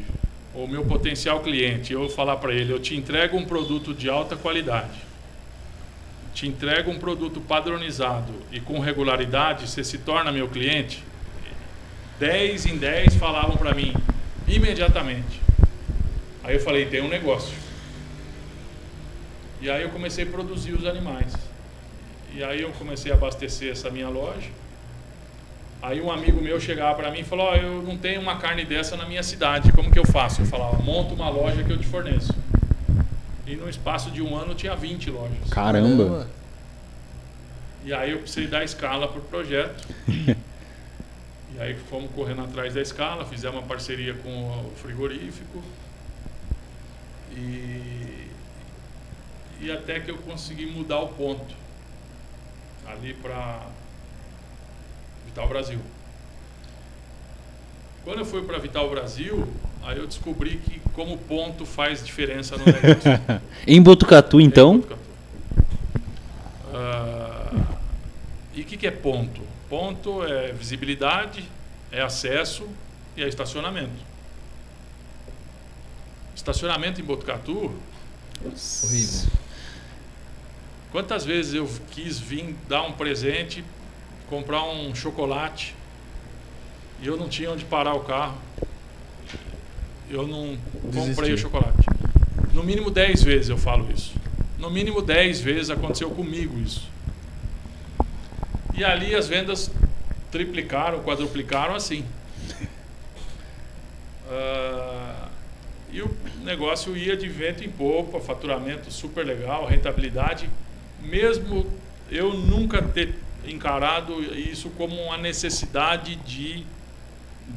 [0.52, 4.36] ou meu potencial cliente, eu falar para ele, eu te entrego um produto de alta
[4.36, 5.00] qualidade,
[6.34, 11.04] te entrego um produto padronizado e com regularidade, você se torna meu cliente.
[12.18, 13.94] 10 em 10 falavam para mim
[14.48, 15.40] imediatamente.
[16.42, 17.54] Aí eu falei, tem um negócio.
[19.60, 21.32] E aí eu comecei a produzir os animais.
[22.34, 24.50] E aí eu comecei a abastecer essa minha loja.
[25.80, 28.64] Aí um amigo meu chegava para mim e falou: "Ó, eu não tenho uma carne
[28.64, 29.70] dessa na minha cidade.
[29.72, 32.43] Como que eu faço?" Eu falava: "Monta uma loja que eu te forneço."
[33.46, 35.50] E no espaço de um ano tinha 20 lojas.
[35.50, 36.26] Caramba.
[37.84, 39.86] E aí eu precisei dar escala para o projeto.
[40.08, 45.62] e aí fomos correndo atrás da escala, fizemos uma parceria com o frigorífico.
[47.32, 48.28] E,
[49.60, 51.54] e até que eu consegui mudar o ponto
[52.86, 53.66] ali para
[55.26, 55.80] Vital Brasil.
[58.04, 59.46] Quando eu fui para Vital Brasil,
[59.84, 63.40] aí eu descobri que como ponto faz diferença no negócio.
[63.66, 64.82] Em Botucatu, então.
[66.72, 67.52] Ah,
[68.54, 69.42] e o que, que é ponto?
[69.68, 71.44] Ponto é visibilidade,
[71.90, 72.68] é acesso
[73.16, 74.14] e é estacionamento.
[76.34, 77.72] Estacionamento em Botucatu,
[78.44, 79.30] Horrível.
[80.90, 83.64] quantas vezes eu quis vir dar um presente,
[84.28, 85.74] comprar um chocolate
[87.00, 88.36] e eu não tinha onde parar o carro.
[90.10, 91.34] Eu não comprei Desistiu.
[91.34, 91.86] o chocolate.
[92.52, 94.14] No mínimo 10 vezes eu falo isso.
[94.58, 96.88] No mínimo 10 vezes aconteceu comigo isso.
[98.76, 99.70] E ali as vendas
[100.30, 102.04] triplicaram, quadruplicaram assim.
[104.26, 105.28] Ah,
[105.92, 106.10] e o
[106.42, 110.48] negócio ia de vento em popa, faturamento super legal, rentabilidade,
[111.02, 111.66] mesmo
[112.10, 113.14] eu nunca ter
[113.46, 116.64] encarado isso como uma necessidade de,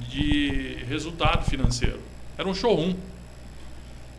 [0.10, 2.00] de resultado financeiro.
[2.38, 2.94] Era um showroom.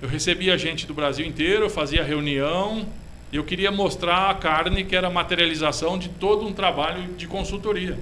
[0.01, 2.86] Eu recebia gente do Brasil inteiro, eu fazia reunião,
[3.32, 7.27] e eu queria mostrar a carne que era a materialização de todo um trabalho de
[7.27, 7.99] consultoria.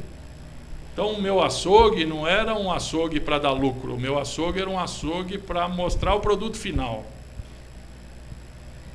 [0.93, 4.71] Então, o meu açougue não era um açougue para dar lucro, o meu açougue era
[4.71, 7.05] um açougue para mostrar o produto final.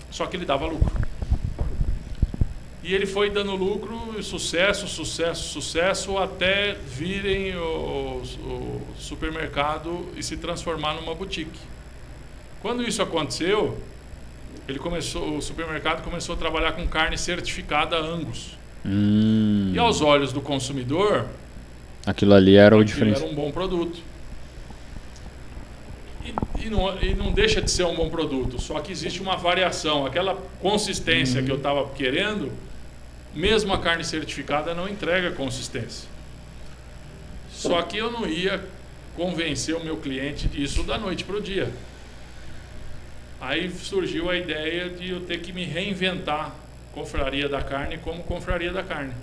[0.10, 1.11] Só que ele dava lucro.
[2.84, 10.36] E ele foi dando lucro, sucesso, sucesso, sucesso, até virem o, o supermercado e se
[10.38, 11.60] transformar numa boutique.
[12.60, 13.78] Quando isso aconteceu,
[14.68, 18.58] ele começou, o supermercado começou a trabalhar com carne certificada Angus.
[18.84, 21.28] Hum, E aos olhos do consumidor,
[22.04, 23.30] aquilo ali era o diferencial.
[23.30, 24.00] era um bom produto.
[26.26, 29.36] E, e não, e não deixa de ser um bom produto, só que existe uma
[29.38, 30.06] variação.
[30.06, 32.52] Aquela consistência que eu estava querendo,
[33.34, 36.10] mesmo a carne certificada não entrega consistência.
[37.52, 38.64] Só que eu não ia
[39.16, 41.72] convencer o meu cliente disso da noite para o dia.
[43.40, 46.56] Aí surgiu a ideia de eu ter que me reinventar
[46.94, 49.14] confraria da carne como confraria da carne.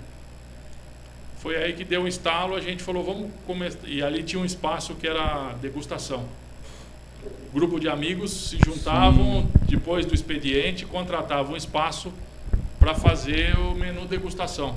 [1.37, 3.87] Foi aí que deu um estalo, a gente falou, vamos começar.
[3.87, 6.27] E ali tinha um espaço que era degustação.
[7.53, 12.11] Grupo de amigos se juntavam depois do expediente, contratavam um espaço
[12.89, 14.75] para fazer o menu degustação.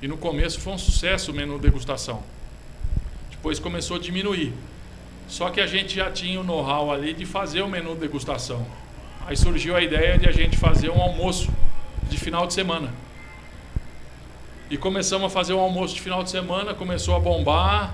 [0.00, 2.22] E no começo foi um sucesso o menu degustação.
[3.30, 4.52] Depois começou a diminuir.
[5.26, 8.64] Só que a gente já tinha o know-how ali de fazer o menu degustação.
[9.26, 11.50] Aí surgiu a ideia de a gente fazer um almoço
[12.08, 12.94] de final de semana.
[14.70, 17.92] E começamos a fazer um almoço de final de semana, começou a bombar,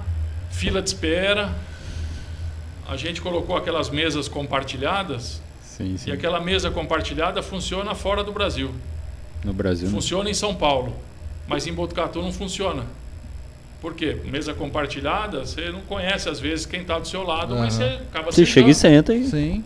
[0.50, 1.54] fila de espera.
[2.86, 6.10] A gente colocou aquelas mesas compartilhadas Sim, sim.
[6.10, 8.74] e aquela mesa compartilhada funciona fora do Brasil.
[9.44, 9.86] No Brasil.
[9.88, 9.94] não.
[9.94, 10.94] Funciona em São Paulo,
[11.46, 12.84] mas em Botucatu não funciona.
[13.80, 14.16] Por quê?
[14.24, 18.30] Mesa compartilhada, você não conhece às vezes quem está do seu lado, mas você acaba
[18.30, 19.12] Você chega e sentando.
[19.12, 19.24] senta e.
[19.28, 19.64] Sim.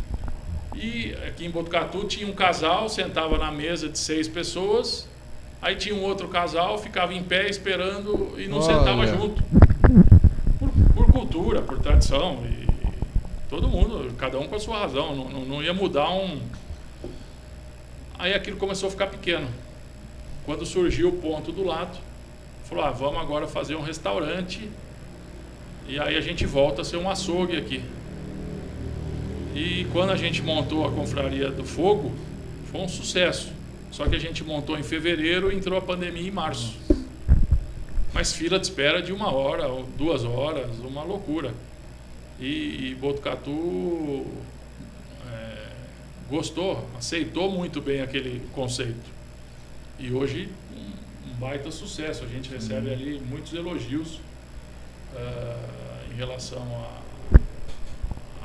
[0.75, 5.07] E aqui em Botucatu tinha um casal, sentava na mesa de seis pessoas,
[5.61, 8.79] aí tinha um outro casal, ficava em pé esperando e não Olha.
[8.79, 9.43] sentava junto.
[10.59, 12.43] Por, por cultura, por tradição.
[12.47, 12.67] E
[13.51, 16.41] todo mundo, cada um com a sua razão, não, não, não ia mudar um.
[18.19, 19.47] Aí aquilo começou a ficar pequeno.
[20.47, 21.99] Quando surgiu o ponto do lado,
[22.65, 24.71] falou: ah, vamos agora fazer um restaurante.
[25.89, 27.83] E aí a gente volta a ser um açougue aqui.
[29.55, 32.13] E quando a gente montou a Confraria do Fogo,
[32.71, 33.53] foi um sucesso.
[33.91, 36.77] Só que a gente montou em fevereiro e entrou a pandemia em março.
[38.13, 41.53] Mas fila de espera de uma hora ou duas horas, uma loucura.
[42.39, 44.27] E, e Botucatu
[45.33, 45.69] é,
[46.29, 49.16] gostou, aceitou muito bem aquele conceito.
[49.99, 52.25] E hoje um, baita sucesso.
[52.25, 54.21] A gente recebe ali muitos elogios
[55.15, 55.57] ah,
[56.13, 56.97] em relação a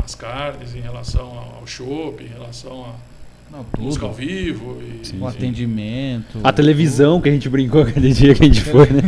[0.03, 1.27] as carnes, em relação
[1.59, 4.25] ao shopping, em relação à Não, música ao tudo.
[4.25, 4.81] vivo.
[4.81, 6.39] E, Sim, O atendimento.
[6.43, 9.03] A televisão que a gente brincou aquele dia que a gente foi, né?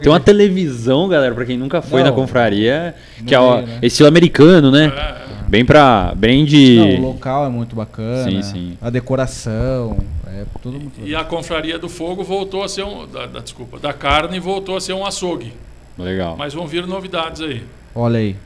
[0.00, 2.94] Tem uma a televisão, galera, pra quem nunca foi Não, na confraria,
[3.26, 3.78] que é o né?
[3.82, 4.92] estilo americano, né?
[4.94, 5.24] É, é.
[5.48, 6.14] Bem pra.
[6.16, 6.76] Bem de.
[6.76, 8.30] Não, o local é muito bacana.
[8.30, 8.78] Sim, sim.
[8.82, 9.98] A decoração.
[10.34, 13.06] É tudo muito E a Confraria do Fogo voltou a ser um.
[13.06, 15.52] Da, da- desculpa, da carne voltou a ser um açougue.
[15.98, 16.36] Legal.
[16.36, 17.62] Mas vão vir novidades aí.
[17.94, 18.36] Olha aí.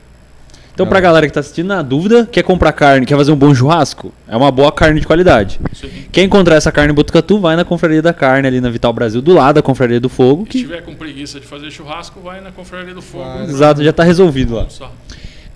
[0.71, 3.53] Então, pra galera que tá assistindo, na dúvida, quer comprar carne, quer fazer um bom
[3.53, 5.59] churrasco, é uma boa carne de qualidade.
[5.73, 5.89] Sim.
[6.09, 9.21] Quer encontrar essa carne em Botucatu, vai na Confraria da Carne, ali na Vital Brasil,
[9.21, 12.39] do lado da Confraria do Fogo, Se que, tiver com preguiça de fazer churrasco, vai
[12.39, 13.25] na Confraria do Fogo.
[13.25, 13.43] Vai.
[13.43, 14.67] exato, já tá resolvido lá.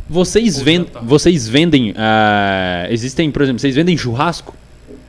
[0.10, 1.04] Vocês, Ou ven jantar.
[1.04, 4.54] vocês vendem, ah, existem, por exemplo, vocês vendem churrasco?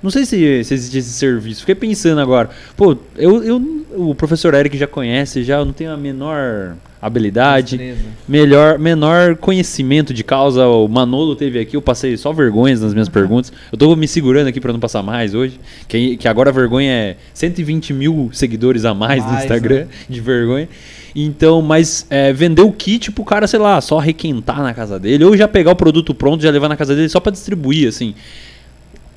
[0.04, 1.60] Não sei se, se existe esse serviço.
[1.60, 2.50] Fiquei pensando agora.
[2.76, 7.78] Pô, eu, eu, o professor Eric já conhece, já eu não tenho a menor habilidade,
[7.78, 8.08] Destreza.
[8.28, 10.66] melhor, menor conhecimento de causa.
[10.66, 13.50] O Manolo teve aqui, eu passei só vergonhas nas minhas perguntas.
[13.72, 15.58] Eu tô me segurando aqui pra não passar mais hoje.
[15.88, 19.88] Que, que agora a vergonha é 120 mil seguidores a mais, no Mais, Instagram né?
[20.06, 20.68] de vergonha.
[21.16, 25.24] Então, mas é, vender o kit pro cara, sei lá, só requentar na casa dele,
[25.24, 27.88] ou já pegar o produto pronto e já levar na casa dele só pra distribuir,
[27.88, 28.14] assim.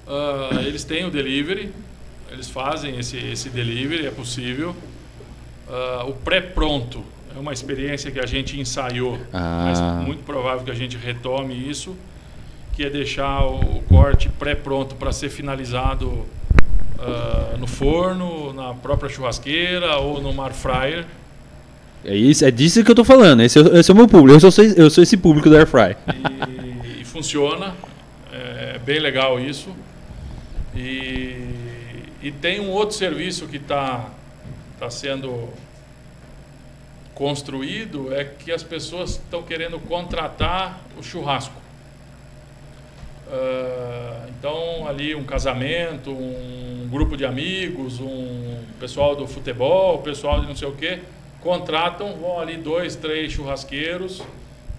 [0.07, 1.71] Ah, eles têm o delivery,
[2.31, 4.75] eles fazem esse, esse delivery, é possível.
[5.69, 7.03] Ah, o pré-pronto
[7.35, 9.65] é uma experiência que a gente ensaiou, Ah.
[9.99, 11.95] mas muito provável que a gente retome isso,
[12.73, 16.25] que é deixar o corte pré-pronto para ser finalizado
[16.99, 21.05] ah, no forno, na própria churrasqueira ou no mar fryer.
[22.05, 23.41] É, isso, é disso que eu tô falando.
[23.41, 24.39] Esse, é- esse é o meu público.
[24.43, 25.95] Eu sou, eu sou esse público da Airfry.
[26.97, 27.73] e, e funciona.
[28.31, 29.69] É bem legal isso.
[30.77, 31.35] E,
[32.21, 34.11] e tem um outro serviço que está
[34.79, 35.49] tá sendo
[37.15, 41.59] construído, é que as pessoas estão querendo contratar o churrasco.
[43.27, 50.47] Ah, então, ali um casamento, um grupo de amigos, um pessoal do futebol, pessoal de
[50.47, 50.99] não sei o quê,
[51.41, 54.21] contratam, vão ali dois, três churrasqueiros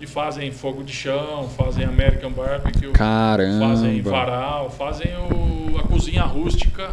[0.01, 3.69] e fazem fogo de chão, fazem American Barbecue, Caramba.
[3.69, 6.91] fazem varal, fazem o- a cozinha rústica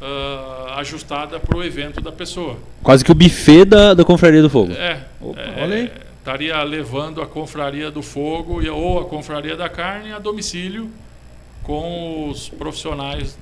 [0.00, 2.56] ah, ajustada para o evento da pessoa.
[2.82, 4.72] Quase que o buffet da, da Confraria do Fogo.
[4.72, 5.90] É, Opa, é, olha aí.
[6.18, 10.90] estaria levando a confraria do fogo e- ou a confraria da carne a domicílio
[11.62, 13.36] com os profissionais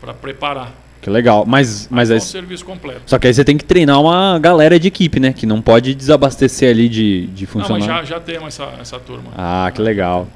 [0.00, 0.72] para preparar.
[1.04, 1.44] Que legal.
[1.46, 3.02] Mas, mas é aí, um serviço completo.
[3.04, 5.34] só que aí você tem que treinar uma galera de equipe, né?
[5.34, 7.86] Que não pode desabastecer ali de, de Não, funcionário.
[7.86, 9.30] mas já, já temos essa, essa turma.
[9.36, 10.26] Ah, que legal.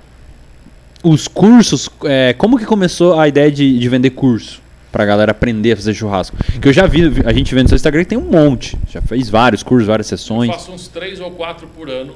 [1.03, 4.61] Os cursos, é, como que começou a ideia de, de vender curso?
[4.93, 6.37] Pra galera aprender a fazer churrasco.
[6.61, 8.77] Que eu já vi, a gente vê no seu Instagram que tem um monte.
[8.91, 10.51] Já fez vários cursos, várias Eu sessões.
[10.51, 12.13] faço uns três ou quatro por ano.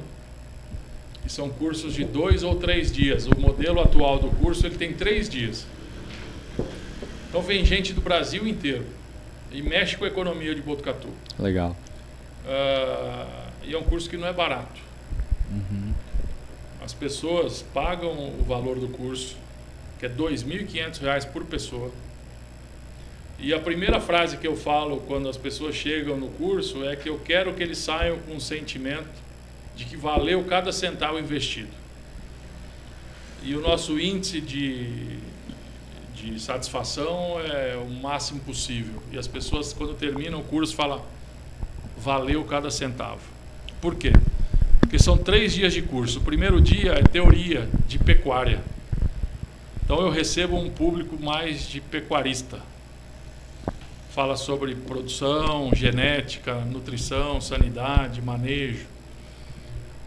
[1.25, 3.25] E são cursos de dois ou três dias.
[3.25, 5.65] O modelo atual do curso ele tem três dias.
[7.33, 8.85] Então vem gente do Brasil inteiro
[9.51, 11.07] e mexe com a economia de Botucatu.
[11.39, 11.75] Legal.
[12.45, 14.79] Ah, e é um curso que não é barato.
[16.79, 19.35] As pessoas pagam o valor do curso,
[19.97, 21.89] que é 2.500 reais por pessoa.
[23.39, 27.09] E a primeira frase que eu falo quando as pessoas chegam no curso é que
[27.09, 29.09] eu quero que eles saiam com o sentimento
[29.75, 31.71] de que valeu cada centavo investido.
[33.41, 35.17] E o nosso índice de,
[36.13, 39.01] de satisfação é o máximo possível.
[39.11, 41.01] E as pessoas, quando terminam o curso, falam:
[41.97, 43.21] valeu cada centavo.
[43.81, 44.13] Por quê?
[44.79, 46.19] Porque são três dias de curso.
[46.19, 48.61] O primeiro dia é teoria de pecuária.
[49.83, 52.59] Então eu recebo um público mais de pecuarista.
[54.11, 58.85] Fala sobre produção, genética, nutrição, sanidade, manejo.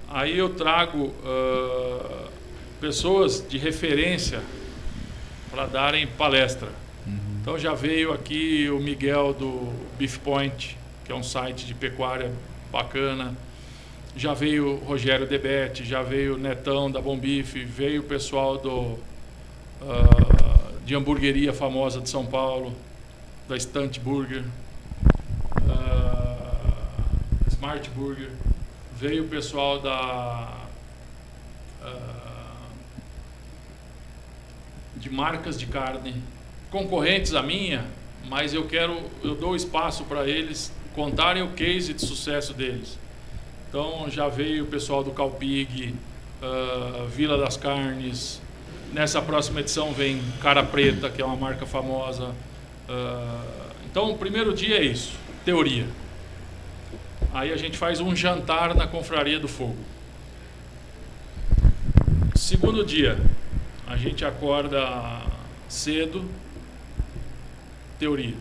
[0.08, 2.28] Aí eu trago ah,
[2.80, 4.40] pessoas de referência
[5.50, 6.68] para darem palestra.
[7.46, 12.32] Então já veio aqui o Miguel do Beef Point, que é um site de pecuária
[12.72, 13.36] bacana.
[14.16, 18.58] Já veio o Rogério Debete, já veio o Netão da Bom Bife, veio o pessoal
[18.58, 18.98] do
[19.80, 22.74] ah, de hamburgueria famosa de São Paulo,
[23.48, 24.42] da Stunt Burger,
[25.68, 27.04] ah,
[27.48, 28.30] Smart Burger,
[28.98, 30.52] veio o pessoal da
[31.80, 32.15] ah,
[34.96, 36.14] de marcas de carne,
[36.70, 37.84] concorrentes à minha,
[38.28, 42.98] mas eu quero, eu dou espaço para eles contarem o case de sucesso deles.
[43.68, 45.94] Então já veio o pessoal do Calpig,
[46.42, 48.40] ah, Vila das Carnes.
[48.92, 52.34] Nessa próxima edição vem Cara Preta, que é uma marca famosa.
[52.88, 53.44] Ah,
[53.90, 55.12] então o primeiro dia é isso,
[55.44, 55.86] teoria.
[57.34, 59.76] Aí a gente faz um jantar na Confraria do Fogo.
[62.34, 63.18] Segundo dia,
[63.86, 65.22] a gente acorda
[65.68, 66.28] cedo,
[67.98, 68.34] teoria.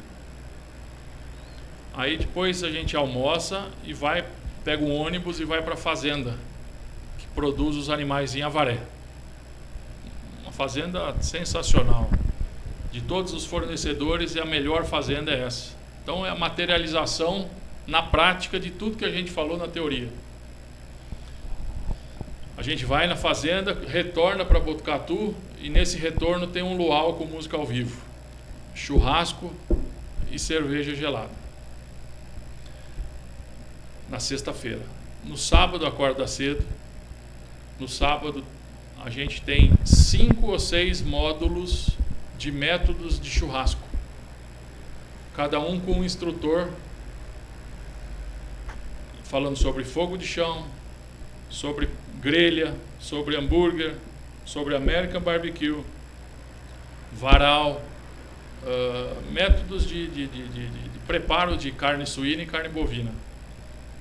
[1.94, 4.26] Aí depois a gente almoça e vai,
[4.64, 6.36] pega um ônibus e vai para a fazenda,
[7.18, 8.80] que produz os animais em Avaré.
[10.42, 12.10] Uma fazenda sensacional.
[12.92, 15.74] De todos os fornecedores, é a melhor fazenda é essa.
[16.04, 17.50] Então é a materialização
[17.86, 20.10] na prática de tudo que a gente falou na teoria.
[22.58, 27.26] A gente vai na fazenda, retorna para Botucatu e nesse retorno tem um luau com
[27.26, 28.02] música ao vivo,
[28.74, 29.54] churrasco
[30.32, 31.32] e cerveja gelada.
[34.10, 34.82] Na sexta-feira.
[35.24, 36.64] No sábado acorda cedo.
[37.80, 38.44] No sábado
[39.04, 41.90] a gente tem cinco ou seis módulos
[42.38, 43.82] de métodos de churrasco.
[45.36, 46.70] Cada um com um instrutor
[49.24, 50.66] falando sobre fogo de chão,
[51.50, 51.90] sobre
[52.22, 53.94] grelha, sobre hambúrguer,
[54.46, 55.78] sobre American Barbecue,
[57.14, 57.82] varal,
[58.66, 63.12] ah, métodos de, de, de, de- preparo de carne suína e carne bovina.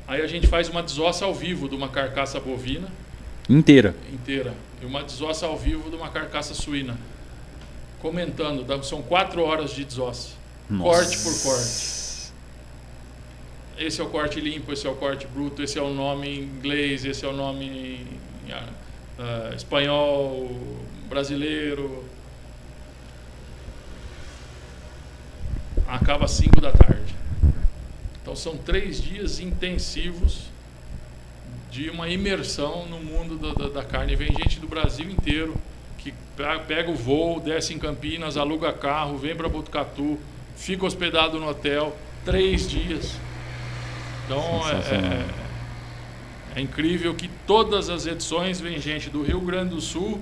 [0.09, 2.89] Aí a gente faz uma desossa ao vivo de uma carcaça bovina
[3.49, 3.95] Inteira.
[4.13, 6.97] inteira e uma desossa ao vivo de uma carcaça suína,
[8.01, 8.65] comentando.
[8.85, 10.31] São quatro horas de desossa,
[10.79, 12.04] corte por corte.
[13.77, 16.43] Esse é o corte limpo, esse é o corte bruto, esse é o nome em
[16.43, 18.07] inglês, esse é o nome
[19.19, 20.51] ah, espanhol,
[21.09, 22.05] brasileiro.
[25.87, 27.15] Acaba às 5 da tarde.
[28.23, 30.45] Então são três dias intensivos
[31.71, 34.15] de uma imersão no mundo da, da- da carne.
[34.17, 35.55] Vem gente do Brasil inteiro
[35.99, 40.19] que pe- pega o voo, desce em Campinas, aluga carro, vem para Botucatu,
[40.57, 41.95] fica hospedado no hotel
[42.25, 43.17] três dias.
[44.25, 45.25] Então é, é-
[46.57, 50.21] é incrível que todas as edições vem gente do Rio Grande do Sul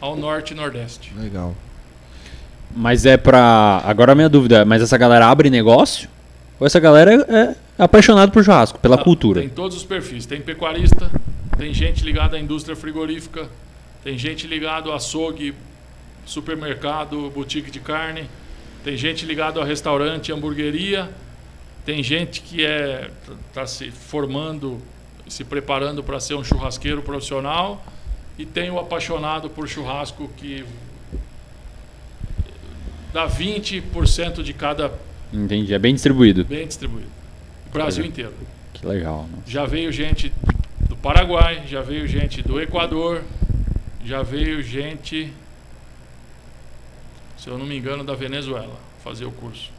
[0.00, 1.12] ao norte e nordeste.
[1.16, 1.54] Legal.
[2.74, 3.80] Mas é pra.
[3.84, 6.08] Agora a minha dúvida é: mas essa galera abre negócio?
[6.60, 9.40] Ou essa galera é apaixonada por churrasco, pela Ah, cultura?
[9.40, 10.24] Tem todos os perfis.
[10.26, 11.10] Tem pecuarista,
[11.56, 13.48] tem gente ligada à indústria frigorífica,
[14.04, 15.54] tem gente ligada ao açougue,
[16.24, 18.28] supermercado, boutique de carne,
[18.84, 21.08] Tem gente ligada ao restaurante, hamburgueria.
[21.84, 23.10] Tem gente que é
[23.48, 24.80] está se formando,
[25.28, 27.84] se preparando para ser um churrasqueiro profissional.
[28.36, 30.64] E tem o apaixonado por churrasco que
[33.12, 34.92] dá 20% de cada
[35.32, 35.74] Entendi.
[35.74, 36.44] É bem distribuído.
[36.44, 37.08] bem distribuído.
[37.72, 38.32] Brasil inteiro.
[38.72, 39.26] Que legal.
[39.30, 39.38] né?
[39.46, 40.32] Já veio gente
[40.88, 43.22] do Paraguai, já veio gente do Equador,
[44.04, 45.32] já veio gente,
[47.36, 49.73] se eu não me engano, da Venezuela fazer o curso.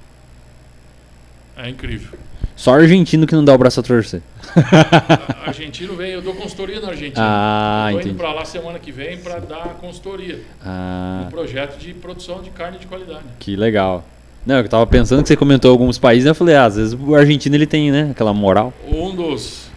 [1.58, 2.18] É incrível.
[2.56, 4.22] Só argentino que não dá o braço a torcer.
[4.56, 7.16] A- Argentino veio, eu dou consultoria na Argentina.
[7.18, 8.18] Ah, Estou indo entendi.
[8.24, 10.40] para lá semana que vem para dar consultoria.
[10.64, 13.24] Ah, Um projeto de produção de carne de qualidade.
[13.40, 14.06] que legal.
[14.46, 17.16] Não, eu tava pensando que você comentou alguns países, eu falei, ah, às vezes o
[17.16, 18.74] argentino ele tem, né, aquela moral.
[18.88, 19.68] Um dos.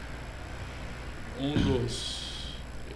[1.40, 2.18] Um dos.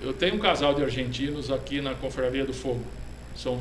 [0.01, 2.83] Eu tenho um casal de argentinos aqui na Confraria do Fogo.
[3.35, 3.61] São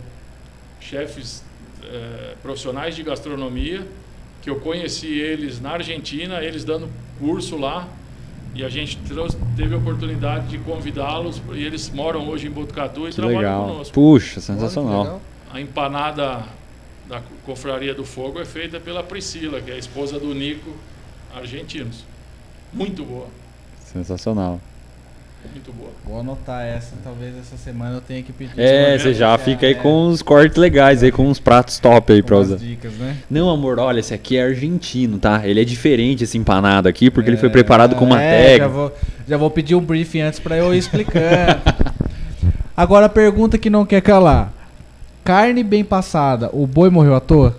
[0.80, 1.43] chefes
[1.84, 3.85] eh, profissionais de gastronomia
[4.41, 6.89] que eu conheci eles na Argentina, eles dando
[7.19, 7.88] curso lá.
[8.53, 11.41] E a gente trouxe- teve a oportunidade de convidá-los.
[11.53, 13.68] E eles moram hoje em Botucatu e Que trabalham legal.
[13.68, 13.93] conosco.
[13.93, 15.22] Puxa, sensacional.
[15.53, 16.43] A empanada
[17.07, 20.72] da Confraria do Fogo é feita pela Priscila, que é a esposa do Nico,
[21.34, 22.03] argentinos.
[22.73, 23.27] Muito boa,
[23.85, 24.59] Sensacional.
[25.49, 25.89] Muito boa.
[26.05, 28.53] Vou anotar essa, talvez essa semana eu tenha que pedir.
[28.59, 32.22] É, você já fica aí com uns cortes legais aí, com uns pratos top aí
[32.22, 32.57] pra usar.
[32.57, 33.18] dicas, né?
[33.30, 35.41] Não, amor, olha, esse aqui é argentino, tá?
[35.45, 38.65] Ele é diferente esse empanado aqui, porque ele foi É, preparado com uma é, técnica.
[38.65, 38.91] Já vou,
[39.30, 41.61] já vou pedir um briefing antes pra eu ir explicando.
[42.76, 44.51] Agora a pergunta que não quer calar.
[45.23, 47.55] Carne bem passada, o boi morreu à toa?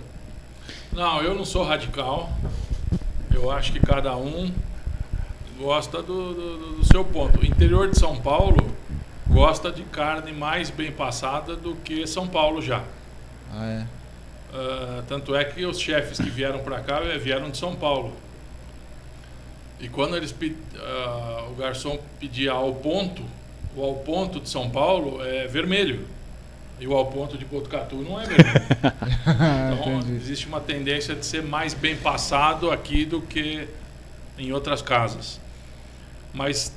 [0.91, 2.29] Não, eu não sou radical.
[3.33, 4.51] Eu acho que cada um
[5.57, 7.39] gosta do, do- do- seu ponto.
[7.39, 8.73] O interior de São Paulo
[9.27, 12.83] gosta de carne mais bem passada do que São Paulo já.
[13.53, 13.85] Ah, é.
[14.53, 18.13] Ah, tanto é que os chefes que vieram para cá eh, vieram de São Paulo.
[19.79, 20.33] E quando eles
[20.79, 23.23] ah, o garçom pedia ao ponto,
[23.75, 26.07] o ao ponto de São Paulo é vermelho.
[26.79, 28.53] E o ao ponto de Botucatu não é vermelho.
[29.73, 30.15] Então, Entendi.
[30.15, 33.67] existe uma tendência de ser mais bem passado aqui do que
[34.37, 35.39] em outras casas.
[36.33, 36.73] Mas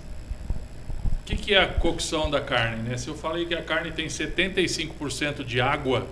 [1.21, 2.83] o que, que é a cocção da carne?
[2.89, 2.97] Né?
[2.97, 6.07] Se eu falei que a carne tem 75% de água,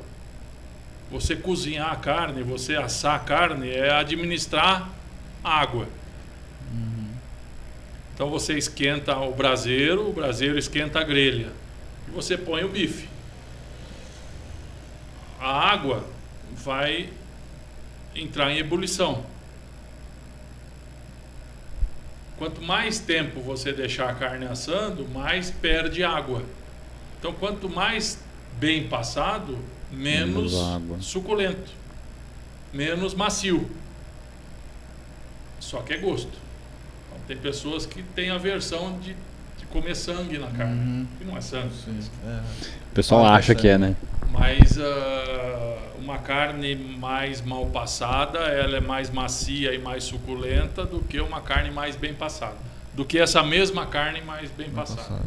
[1.10, 4.90] você cozinhar a carne, você assar a carne, é administrar
[5.42, 5.86] a água.
[8.14, 11.48] Então você esquenta o braseiro, o braseiro esquenta a grelha.
[12.06, 13.08] E você põe o bife.
[15.40, 16.04] A água
[16.52, 17.10] vai
[18.14, 19.26] entrar em ebulição.
[22.44, 26.42] Quanto mais tempo você deixar a carne assando, mais perde água.
[27.18, 28.18] Então, quanto mais
[28.58, 29.56] bem passado,
[29.90, 30.96] menos Menos água.
[31.00, 31.72] suculento,
[32.70, 33.66] menos macio.
[35.58, 36.28] Só que é gosto.
[37.08, 39.16] Então, tem pessoas que têm aversão de,
[39.56, 41.06] de comer sangue na carne, Uhum.
[41.18, 41.72] que não é sangue.
[41.82, 42.40] Sim, é.
[42.90, 43.96] O pessoal Ah, acha que é, né?
[44.38, 50.98] Mas ah, uma carne mais mal passada, ela é mais macia e mais suculenta do
[51.00, 52.56] que uma carne mais bem passada.
[52.94, 55.00] Do que essa mesma carne mais bem passada.
[55.02, 55.24] Passado.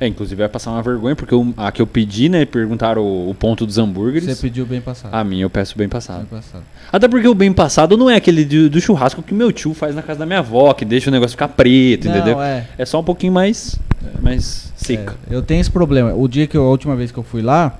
[0.00, 3.30] É, inclusive vai passar uma vergonha, porque eu- a que eu pedi, né, perguntaram o,
[3.30, 4.24] o ponto dos hambúrgueres.
[4.28, 5.14] Você pediu bem passado.
[5.14, 6.26] A minha eu peço bem passado.
[6.28, 6.64] Bem passado.
[6.92, 9.94] Até porque o bem passado não é aquele do, do churrasco que meu tio faz
[9.94, 12.42] na casa da minha avó, que deixa o negócio ficar preto, Não, entendeu?
[12.42, 12.66] é.
[12.76, 13.76] É só um pouquinho mais,
[14.20, 15.16] mais seca.
[15.30, 16.12] É, eu tenho esse problema.
[16.14, 17.78] O dia que eu, a última vez que eu fui lá,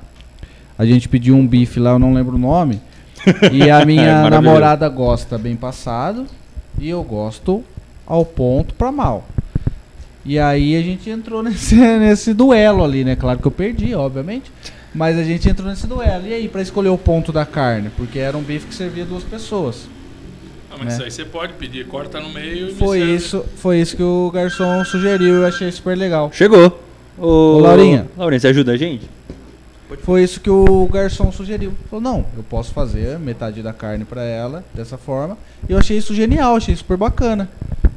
[0.78, 2.80] a gente pediu um bife lá, eu não lembro o nome.
[3.52, 4.30] e a É, minha maravilhoso.
[4.42, 6.26] namorada gosta bem passado
[6.78, 7.62] e eu gosto
[8.06, 9.26] ao ponto pra mal.
[10.24, 13.14] E aí a gente entrou nesse, nesse duelo ali, né?
[13.16, 14.51] Claro que eu perdi, obviamente.
[14.94, 16.26] Mas a gente entrou nesse duelo.
[16.26, 17.90] E aí, pra escolher o ponto da carne?
[17.96, 19.88] Porque era um bife que servia duas pessoas.
[20.78, 20.92] Mas Né?
[20.94, 24.30] isso aí você pode pedir, corta no meio e Foi isso, foi isso que o
[24.32, 26.30] garçom sugeriu e eu achei super legal.
[26.32, 26.80] Chegou.
[27.16, 28.06] Ô, Ô, Laurinha.
[28.16, 29.09] Laurinha, você ajuda a gente?
[30.02, 31.72] Foi isso que o garçom sugeriu.
[31.88, 35.38] Falou, não, eu posso fazer metade da carne pra ela, dessa forma.
[35.68, 37.48] E eu achei isso genial, achei super bacana.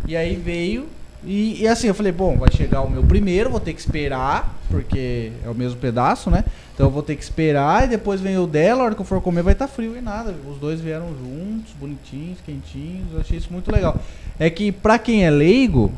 [0.07, 0.85] E aí veio,
[1.27, 4.55] e, e assim, eu falei, bom, vai chegar o meu primeiro, vou ter que esperar,
[4.69, 6.45] porque é o mesmo pedaço, né?
[6.73, 9.05] Então eu vou ter que esperar e depois vem o dela, a hora que eu
[9.05, 10.33] for comer vai estar frio e nada.
[10.49, 13.99] Os dois vieram juntos, bonitinhos, quentinhos, eu achei isso muito legal.
[14.39, 15.91] É que pra quem é leigo,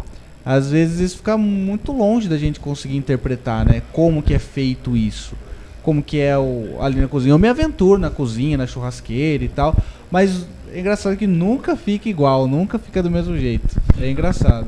[0.44, 3.84] às vezes isso fica muito longe da gente conseguir interpretar, né?
[3.94, 5.36] Como que é feito isso
[5.82, 7.34] como que é o, ali na cozinha.
[7.34, 9.76] Eu me aventuro na cozinha, na churrasqueira e tal,
[10.12, 13.80] mas é engraçado que nunca fica igual, nunca fica do mesmo jeito.
[14.00, 14.68] É engraçado.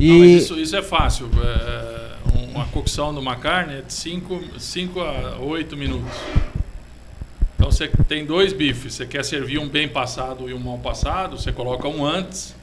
[0.00, 1.28] Não, E mas isso, isso é fácil.
[1.42, 2.10] É,
[2.54, 6.10] uma cocção de uma carne é de 5 a 8 minutos.
[7.56, 11.38] Então você tem dois bifes, você quer servir um bem passado e um mal passado,
[11.38, 12.54] você coloca um antes.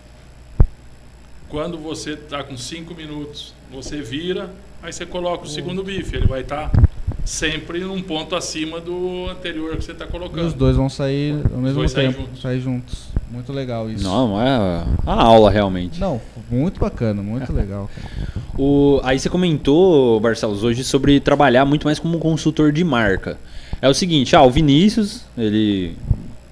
[1.50, 4.50] Quando você está com cinco minutos, você vira,
[4.84, 6.16] aí você coloca o segundo bife.
[6.18, 6.72] Ele vai estar
[7.24, 10.54] sempre num ponto acima do anterior que você está E os colocando.
[10.56, 12.22] dois vão sair ao mesmo tempo.
[12.22, 12.42] juntos.
[12.42, 13.08] Sair juntos.
[13.32, 14.04] Muito legal isso.
[14.04, 16.00] Não, não é a aula realmente.
[16.00, 17.90] Não, muito bacana, muito legal.
[18.58, 23.38] O, aí você comentou, Barcelos, hoje sobre trabalhar muito mais como consultor de marca.
[23.82, 25.96] É o seguinte, ah, o Vinícius, ele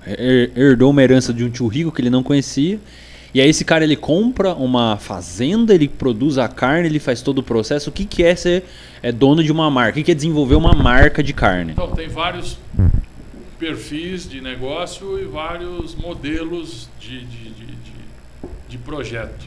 [0.05, 2.79] her- herdou uma herança de um tio rico que ele não conhecia.
[3.33, 7.39] E aí esse cara ele compra uma fazenda, ele produz a carne, ele faz todo
[7.39, 7.89] o processo.
[7.89, 8.63] O que, que é ser
[9.03, 9.91] é, dono de uma marca?
[9.91, 11.71] O que, que é desenvolver uma marca de carne?
[11.73, 12.57] Então, tem vários
[13.59, 17.95] perfis de negócio e vários modelos de, de, de, de-
[18.69, 19.45] de projeto.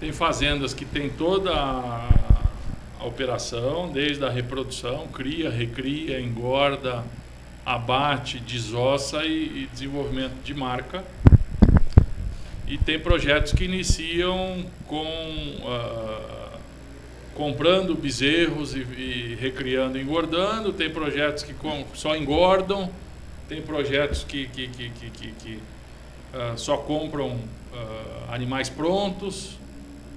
[0.00, 2.08] Tem fazendas que tem toda a,
[3.00, 7.04] a operação, desde a reprodução, cria, recria, engorda,
[7.64, 11.04] abate, desossa e, e desenvolvimento de marca.
[12.66, 15.06] E tem projetos que iniciam com
[15.66, 16.47] ah,
[17.38, 20.72] comprando bezerros e, e recriando engordando.
[20.72, 22.90] Tem projetos que com- só engordam.
[23.48, 25.58] Tem projetos que, que, que, que, que-
[26.34, 27.38] ah, só compram
[27.72, 29.56] ah, animais prontos.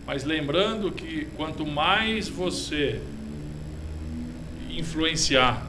[0.06, 2.99] Mas lembrando que quanto mais você
[4.72, 5.65] influenciar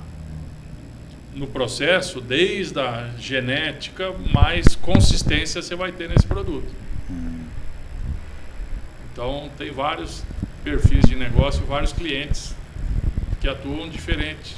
[1.35, 6.66] no processo, desde a genética, mais consistência você vai ter nesse produto.
[9.13, 10.23] Então, tem vários
[10.65, 12.55] perfis de negócio, vários clientes
[13.41, 14.55] que atuam diferentes,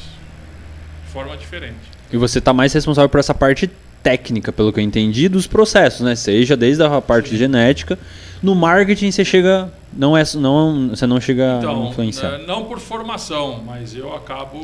[1.07, 1.77] de forma diferente.
[2.13, 3.69] E você está mais responsável por essa parte
[4.03, 6.15] técnica, pelo que eu entendi, dos processos, né?
[6.15, 7.99] Seja desde a parte genética,
[8.43, 12.35] no marketing você chega, não é, não, você não chega a Então, influenciar.
[12.35, 14.59] eh, não por formação, mas eu acabo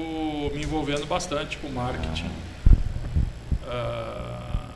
[0.54, 2.30] me envolvendo bastante com marketing.
[3.66, 4.66] Ah,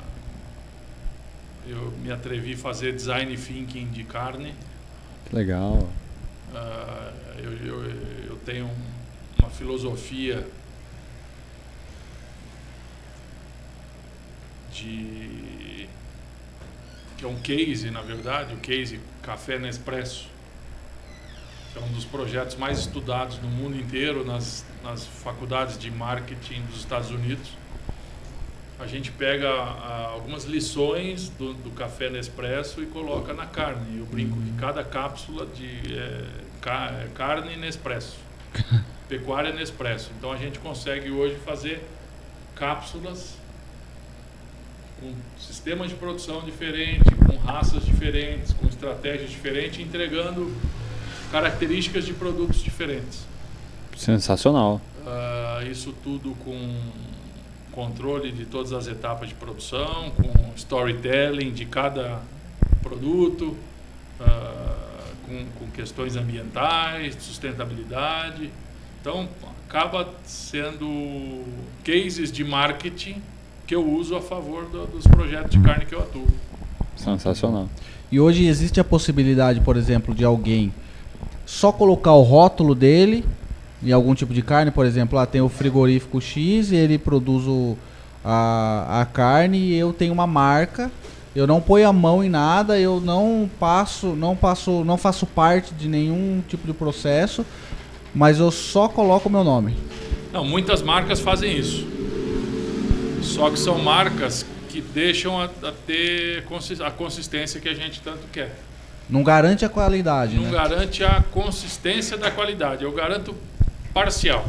[1.69, 4.55] eu me atrevi a fazer design thinking de carne.
[5.28, 5.88] Que legal.
[6.55, 7.84] Ah, eu, eu,
[8.28, 8.70] eu tenho
[9.38, 10.46] uma filosofia
[14.72, 15.88] de
[17.16, 20.28] que é um case, na verdade, o case Café Nespresso,
[21.72, 26.62] que é um dos projetos mais estudados no mundo inteiro nas, nas faculdades de marketing
[26.66, 27.51] dos Estados Unidos.
[28.78, 33.98] A gente pega ah, algumas lições do, do café Nespresso e coloca na carne.
[33.98, 36.24] Eu brinco que cada cápsula de eh,
[36.60, 38.16] ca- é carne Nespresso,
[39.09, 40.10] pecuária Nespresso.
[40.18, 41.86] Então a gente consegue hoje fazer
[42.56, 43.36] cápsulas
[45.01, 50.52] com sistemas de produção diferentes, com raças diferentes, com estratégias diferentes, entregando
[51.30, 53.20] características de produtos diferentes.
[53.96, 54.80] Sensacional.
[55.06, 56.80] Ah, isso tudo com
[57.74, 62.20] controle de todas as etapas de produção, com storytelling de cada
[62.82, 63.56] produto,
[64.20, 68.51] ah, com, com questões ambientais, de sustentabilidade.
[69.01, 69.28] Então,
[69.68, 71.42] acaba sendo
[71.82, 73.20] cases de marketing
[73.66, 76.26] que eu uso a favor do- dos projetos de carne que eu atuo.
[76.96, 77.68] Sensacional.
[78.12, 80.72] E hoje existe a possibilidade, por exemplo, de alguém
[81.44, 83.24] só colocar o rótulo dele
[83.85, 87.44] em algum tipo de carne, por exemplo, lá tem o frigorífico X e ele produz
[87.47, 87.77] o-
[88.24, 90.90] a, a carne e eu tenho uma marca.
[91.36, 95.74] Eu não ponho a mão em nada, eu não passo, não passo, não faço parte
[95.74, 97.44] de nenhum tipo de processo,
[98.15, 99.77] mas eu só coloco o meu nome.
[100.32, 101.86] Não, muitas marcas fazem isso.
[103.23, 106.44] Só que são marcas que deixam a, a ter
[106.85, 108.55] a consistência que a gente tanto quer.
[109.09, 110.51] Não garante a qualidade, Não né?
[110.51, 112.85] garante a consistência da qualidade.
[112.85, 113.35] Eu garanto
[113.94, 114.44] parcial.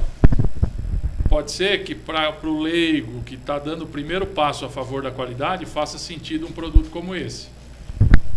[1.29, 5.11] Pode ser que para o leigo que está dando o primeiro passo a favor da
[5.11, 7.47] qualidade faça sentido um produto como esse.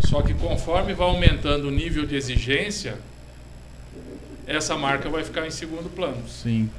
[0.07, 2.99] Só que conforme vai aumentando o nível de exigência,
[4.47, 6.23] essa marca vai ficar em segundo plano.
[6.29, 6.71] Sim.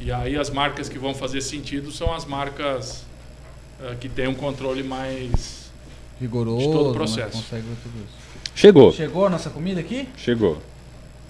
[0.00, 3.04] E aí as marcas que vão fazer sentido são as marcas
[3.82, 5.70] eh, que têm um controle mais.
[6.20, 6.66] Rigoroso.
[6.66, 6.94] De todo o né?
[6.94, 7.36] processo.
[7.36, 8.14] Consegue ver tudo isso.
[8.54, 8.92] Chegou.
[8.92, 10.08] Chegou a nossa comida aqui?
[10.16, 10.60] Chegou.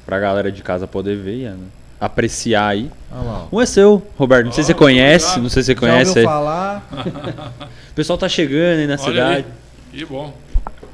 [0.05, 1.57] Pra galera de casa poder ver e né,
[2.01, 2.91] apreciar aí.
[3.13, 3.47] Ó.
[3.57, 4.47] Um é seu, Roberto.
[4.47, 6.09] Não sei se você conhece, não sei se você Já conhece.
[6.11, 6.27] ouviu aí.
[6.27, 6.89] falar?
[7.91, 9.37] O pessoal tá chegando aí na Olha cidade.
[9.37, 9.45] aí.
[9.99, 10.33] Que bom.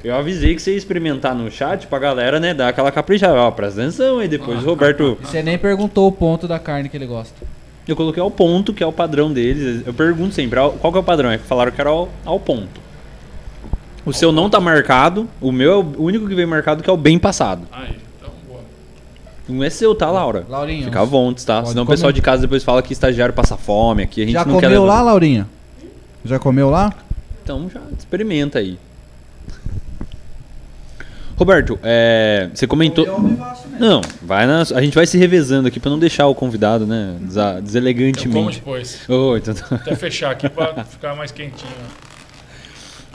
[0.03, 3.35] Eu avisei que você ia experimentar no chat pra galera, né, dar aquela caprichada.
[3.35, 4.61] Ó, presta atenção aí depois.
[4.63, 7.35] O Roberto, Você nem perguntou o ponto da carne que ele gosta.
[7.87, 9.85] eu coloquei ao ponto, que é o padrão deles.
[9.85, 11.29] Eu pergunto sempre, ao- qual que é o padrão?
[11.31, 12.81] É que falaram que era ao, ao ponto.
[14.05, 16.93] O seu não tá marcado, o meu é o único que veio marcado que é
[16.93, 17.61] o bem passado.
[17.71, 17.95] Aí.
[19.49, 20.45] Não é seu, tá, Laura?
[20.49, 20.85] Laurinha.
[20.85, 21.65] Fica à vontade, tá?
[21.65, 21.95] Senão o comer.
[21.95, 24.21] pessoal de casa depois fala que estagiário passa fome aqui.
[24.21, 24.95] A gente Já não quer comeu levar.
[24.95, 25.47] lá, Laurinha?
[26.25, 26.93] Já comeu lá?
[27.43, 28.77] Então já experimenta aí.
[31.37, 33.05] Roberto, é, você comentou.
[33.79, 37.15] Não, vai na- a gente vai se revezando aqui pra não deixar o convidado, né?
[37.21, 38.55] desa- Eu como Deselegantemente.
[38.59, 38.99] depois.
[39.07, 39.75] Oh, então tá.
[39.75, 41.69] Até fechar aqui pra ficar mais quentinho.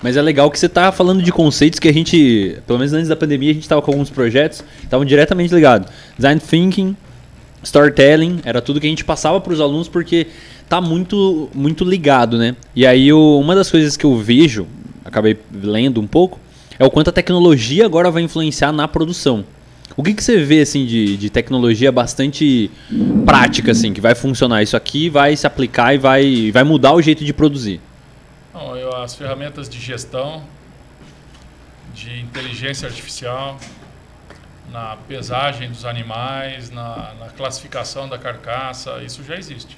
[0.03, 3.09] Mas é legal que você tá falando de conceitos que a gente, pelo menos antes
[3.09, 5.89] da pandemia, a gente tava com alguns projetos, estavam diretamente ligados.
[6.17, 6.97] Design thinking,
[7.63, 10.27] storytelling, era tudo que a gente passava para os alunos porque
[10.69, 12.57] tá muito muito ligado, né?
[12.75, 14.67] E aí o- uma das coisas que eu vejo,
[15.05, 16.41] acabei lendo um pouco,
[16.79, 19.45] é o quanto a tecnologia agora vai influenciar na produção.
[19.97, 22.71] O que, que você vê assim de, de tecnologia bastante
[23.27, 27.03] prática assim, que vai funcionar isso aqui, vai se aplicar e vai vai mudar o
[27.03, 27.79] jeito de produzir?
[28.63, 30.45] Não, eu- as ferramentas de gestão,
[31.93, 33.59] de inteligência artificial,
[34.71, 39.77] na pesagem dos animais, na, na classificação da carcaça, isso já existe.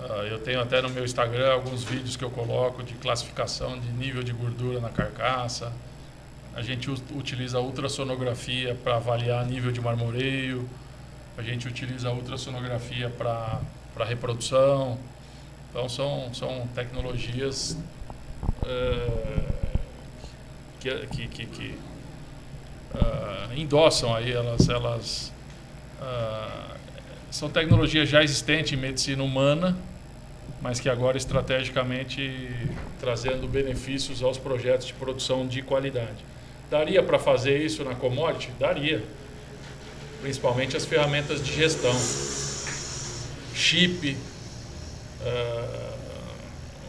[0.00, 3.88] Ah, eu tenho até no meu Instagram alguns vídeos que eu coloco de classificação de
[3.90, 5.72] nível de gordura na carcaça.
[6.54, 10.68] A gente utiliza ultrassonografia para avaliar nível de marmoreio.
[11.36, 14.96] A gente utiliza ultrassonografia para reprodução.
[15.72, 17.78] Então são, são tecnologias
[18.66, 19.42] eh,
[20.78, 21.74] que, que, que, que,
[22.94, 25.32] ah, endossam aí, elas, elas
[25.98, 26.76] ah,
[27.30, 29.74] são tecnologias já existentes em medicina humana,
[30.60, 32.50] mas que agora estrategicamente
[33.00, 36.22] trazendo benefícios aos projetos de produção de qualidade.
[36.70, 38.50] Daria para fazer isso na commodity?
[38.60, 39.02] Daria.
[40.20, 41.94] Principalmente as ferramentas de gestão.
[43.54, 44.16] Chip,
[45.24, 45.92] ah,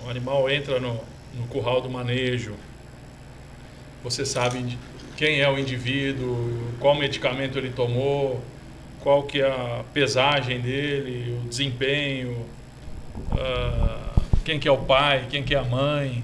[0.05, 0.99] o animal entra no,
[1.33, 2.55] no curral do manejo,
[4.03, 4.77] você sabe
[5.15, 8.43] quem é o indivíduo, qual medicamento ele tomou,
[9.01, 12.45] qual que é a pesagem dele, o desempenho,
[13.31, 16.23] ah, quem que é o pai, quem que é a mãe.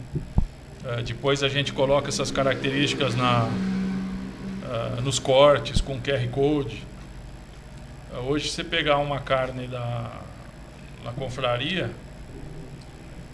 [0.86, 3.49] Ah, depois a gente coloca essas características na,
[4.65, 6.84] ah, nos cortes com QR Code.
[8.27, 10.11] Hoje você pegar uma carne da,
[11.03, 11.89] na confraria,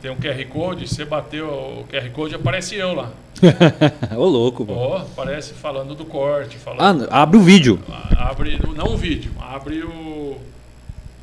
[0.02, 3.12] tem um QR Code, você bateu o QR Code, aparece eu lá.
[4.16, 4.74] Ô louco, pô.
[4.74, 7.08] Ó, aparece falando do corte, falando.
[7.12, 7.80] Ah, abre o vídeo.
[8.18, 10.38] Abre, não o vídeo, abre o.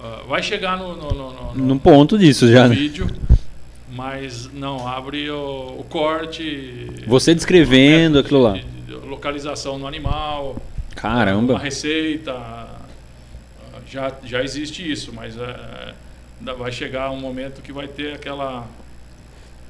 [0.01, 2.74] ah, vai chegar no, no, no, no- no- ponto disso já, no né?
[2.74, 3.06] vídeo,
[3.90, 6.90] mas não, abre o, o corte.
[7.06, 8.52] Você descrevendo aquilo lá.
[8.55, 10.60] de- de Localização no animal, uma
[10.94, 11.59] Caramba.
[11.59, 12.32] receita.
[12.32, 12.66] ah,
[13.89, 15.94] Já, já existe isso, mas ainda
[16.59, 18.66] vai chegar um momento que vai ter aquela.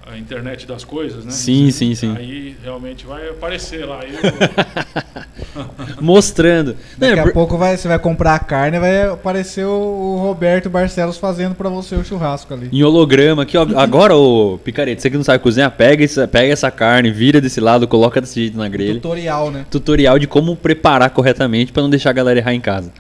[0.05, 1.31] A internet das coisas, né?
[1.31, 2.17] Sim, sim, sim.
[2.17, 4.01] Aí realmente vai aparecer lá.
[4.05, 4.19] Eu,
[6.01, 6.77] Mostrando.
[6.97, 10.19] Daqui é a pouco vai, você vai comprar a carne e vai aparecer o, o
[10.19, 12.69] Roberto Barcelos fazendo pra você o churrasco ali.
[12.73, 13.63] Em holograma aqui, ó.
[13.79, 17.61] Agora, ô Picareta, você que não sabe cozinhar, pega essa, pega essa carne, vira desse
[17.61, 18.95] lado, coloca desse jeito na grelha.
[18.95, 19.67] Tutorial, né?
[19.71, 22.91] Tutorial de como preparar corretamente pra não deixar a galera errar em casa.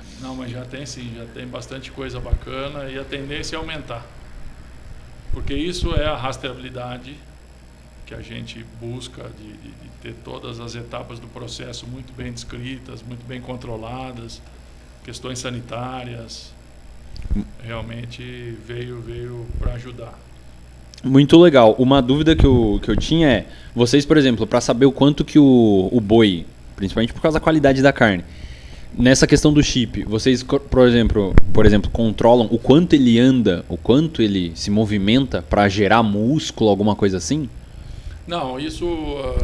[0.73, 4.05] Tem sim, já tem bastante coisa bacana e a tendência é aumentar.
[5.33, 7.15] Porque isso é a rastreabilidade
[8.07, 12.33] que a gente busca de, de- de ter todas as etapas do processo muito bem
[12.33, 14.41] descritas, muito bem controladas,
[15.05, 16.53] questões sanitárias.
[17.63, 20.19] Realmente veio, veio para ajudar.
[21.05, 21.75] Muito legal.
[21.79, 25.25] Uma dúvida que eu, que eu tinha é, vocês, por exemplo, pra saber o quanto
[25.25, 26.47] que o, o boi,
[26.77, 28.25] principalmente por causa da qualidade da carne,
[28.97, 33.77] nessa questão do chip, vocês, por exemplo, por exemplo, controlam o quanto ele anda, o
[33.77, 37.49] quanto ele se movimenta pra gerar músculo, alguma coisa assim?
[38.27, 38.87] Não, isso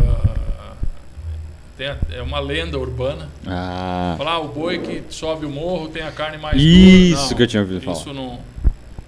[0.05, 3.29] a- é uma lenda urbana.
[3.47, 7.23] Ah, Falar ah, o boi que sobe o morro tem a carne mais Isso dura.
[7.31, 7.97] Não, que eu tinha ouvido falar.
[7.97, 8.41] Isso não.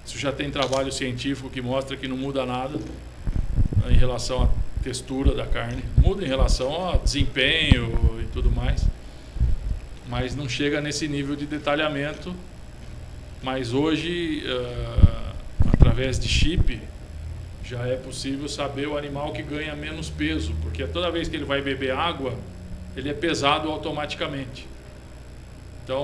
[0.05, 2.79] Isso já tem trabalho científico que mostra que não muda nada
[3.89, 4.47] em relação à
[4.83, 5.83] textura da carne.
[5.97, 8.85] Muda em relação ao desempenho e tudo mais.
[10.11, 12.35] Mas não chega nesse nível de detalhamento.
[13.41, 15.33] Mas hoje, ah,
[15.73, 16.81] através de chip,
[17.63, 21.45] já é possível saber o animal que ganha menos peso, porque toda vez que ele
[21.45, 22.37] vai beber água,
[22.93, 24.67] ele é pesado automaticamente.
[25.81, 26.03] Então,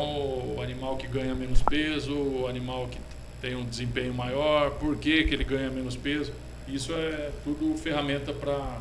[0.56, 3.00] o animal que ganha menos peso, o animal que
[3.42, 6.32] tem um desempenho maior, por que, que ele ganha menos peso,
[6.66, 8.80] isso é tudo ferramenta para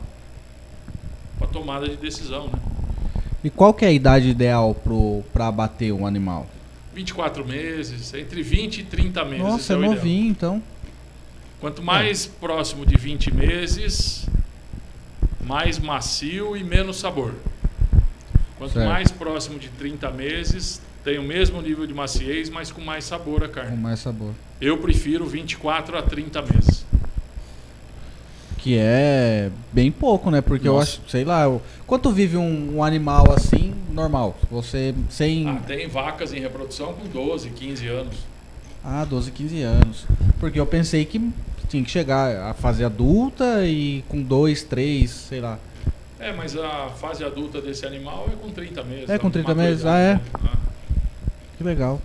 [1.36, 2.46] para tomada de decisão.
[2.46, 2.75] Né?
[3.47, 6.48] E qual que é a idade ideal pro, pra abater um animal?
[6.93, 9.39] 24 meses, entre 20 e 30 meses.
[9.44, 9.94] Nossa, é ideal.
[9.94, 10.60] novinho, então.
[11.60, 14.27] Quanto mais próximo de 20 meses,
[15.47, 17.35] mais macio e menos sabor.
[18.59, 18.89] Quanto Certo.
[18.89, 23.44] mais próximo de 30 meses, tem o mesmo nível de maciez, mas com mais sabor
[23.44, 23.77] a Com carne.
[23.77, 24.32] mais sabor.
[24.60, 26.85] Eu prefiro 24 a 30 meses.
[28.58, 30.40] Que é bem pouco, né?
[30.40, 30.98] Porque eu Nossa.
[30.98, 34.36] acho, sei lá, eu- quanto vive um, um animal assim, normal?
[34.50, 35.48] Você sem.
[35.48, 38.16] Ah, tem vacas em reprodução com 12, 15 anos.
[38.84, 40.04] Ah, 12, 15 anos.
[40.40, 41.30] Porque eu pensei que
[41.68, 45.58] tinha que chegar à fase adulta e com 2, 3, sei lá.
[46.18, 49.08] É, mas a fase adulta desse animal é com 30 meses.
[49.10, 49.84] É, com a 30 meses?
[49.84, 50.20] Ah, né?
[51.58, 52.00] Que legal.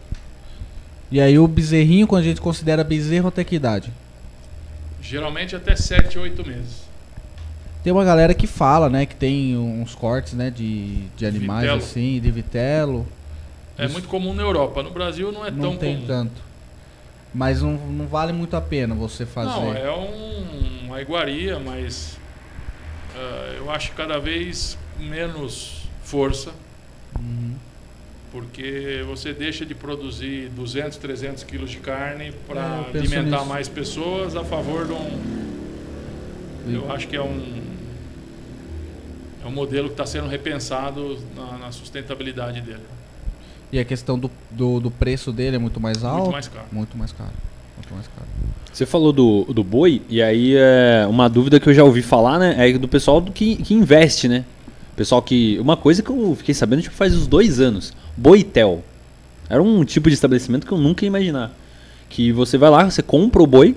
[1.10, 3.91] E aí o bezerrinho, quando a gente considera bezerro até que idade?
[5.02, 6.91] Geralmente até 7, 8 meses.
[7.84, 11.80] Tem uma galera que fala, né, que tem uns cortes, né, de, de animais Vitelo.
[11.80, 13.07] assim, de vitelo.
[13.78, 13.94] É Isso.
[13.94, 14.84] muito comum na Europa.
[14.84, 16.07] No Brasil não é não tão tem comum.
[16.07, 16.41] tanto.
[17.34, 19.49] Mas não, não vale muito a pena você fazer.
[19.49, 22.19] Não, é um, uma iguaria, mas
[23.15, 26.52] ah, eu acho cada vez menos força.
[28.32, 33.49] Porque você deixa de produzir 200, 300 quilos de carne É, para penso alimentar nisso.
[33.49, 35.41] mais pessoas a favor de um.
[36.72, 37.62] Eu acho que é um.
[39.44, 42.84] É um modelo que está sendo repensado na, na sustentabilidade dele.
[43.72, 46.24] E a questão do, do, do preço dele é muito mais alto?
[46.24, 46.66] Muito mais caro.
[46.72, 47.32] Muito mais caro.
[47.78, 48.28] Muito mais caro.
[48.72, 52.38] Você falou do, do boi, e aí é uma dúvida que eu já ouvi falar,
[52.38, 52.56] né?
[52.70, 54.45] É do pessoal do que, que investe, né?
[54.95, 55.58] Pessoal que.
[55.60, 57.94] Uma coisa que eu fiquei sabendo tipo, faz uns dois anos.
[58.22, 58.84] Boitel.
[59.49, 61.52] Era um tipo de estabelecimento que eu nunca ia imaginar.
[62.07, 63.76] Que você vai lá, você compra o boi,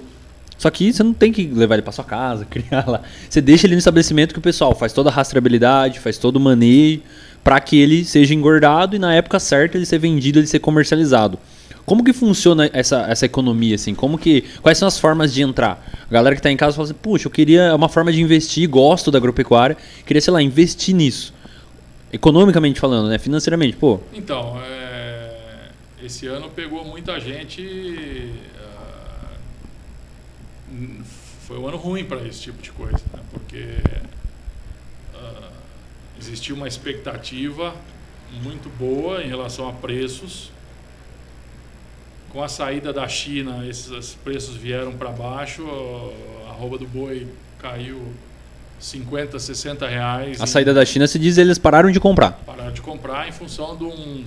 [0.58, 3.00] só que você não tem que levar ele pra sua casa, criar lá.
[3.28, 6.40] Você deixa ele no estabelecimento que o pessoal faz toda a rastreabilidade, faz todo o
[6.40, 7.00] manejo,
[7.42, 11.38] para que ele seja engordado e na época certa ele ser vendido, ele ser comercializado.
[11.86, 13.94] Como que funciona essa, essa economia, assim?
[13.94, 15.82] Como que, quais são as formas de entrar?
[16.08, 18.20] A galera que está em casa fala assim, puxa, eu queria é uma forma de
[18.20, 21.32] investir, gosto da agropecuária, queria, sei lá, investir nisso.
[22.14, 23.18] Economicamente falando, né?
[23.18, 25.70] Financeiramente, pô, Então, é,
[26.00, 28.32] esse ano pegou muita gente.
[28.60, 29.32] ah,
[31.40, 33.20] foi um ano ruim para esse tipo de coisa, né?
[33.32, 33.64] porque
[35.12, 35.50] ah,
[36.16, 37.74] existia uma expectativa
[38.44, 40.52] muito boa em relação a preços.
[42.30, 45.64] Com a saída da China, esses preços vieram para baixo,
[46.46, 47.26] a arroba do boi
[47.58, 48.00] caiu
[48.78, 50.40] 50, 60 reais.
[50.40, 52.32] a em- saída da China se diz eles pararam de comprar.
[52.46, 54.24] pararam de comprar em função de um,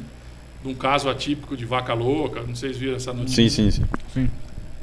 [0.63, 2.41] de um caso atípico de vaca louca.
[2.41, 3.49] Não sei se viram essa notícia.
[3.49, 3.83] Sim, sim, sim.
[4.13, 4.29] Sim.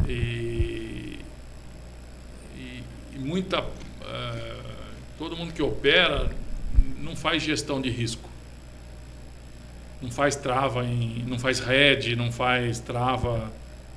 [0.08, 1.18] E,
[2.56, 2.82] e,
[3.14, 3.64] e muita.
[4.06, 4.56] eh,
[5.18, 6.30] todo mundo que opera
[7.00, 8.28] não faz gestão de risco.
[10.02, 13.50] Não faz trava, em, não faz head, não faz trava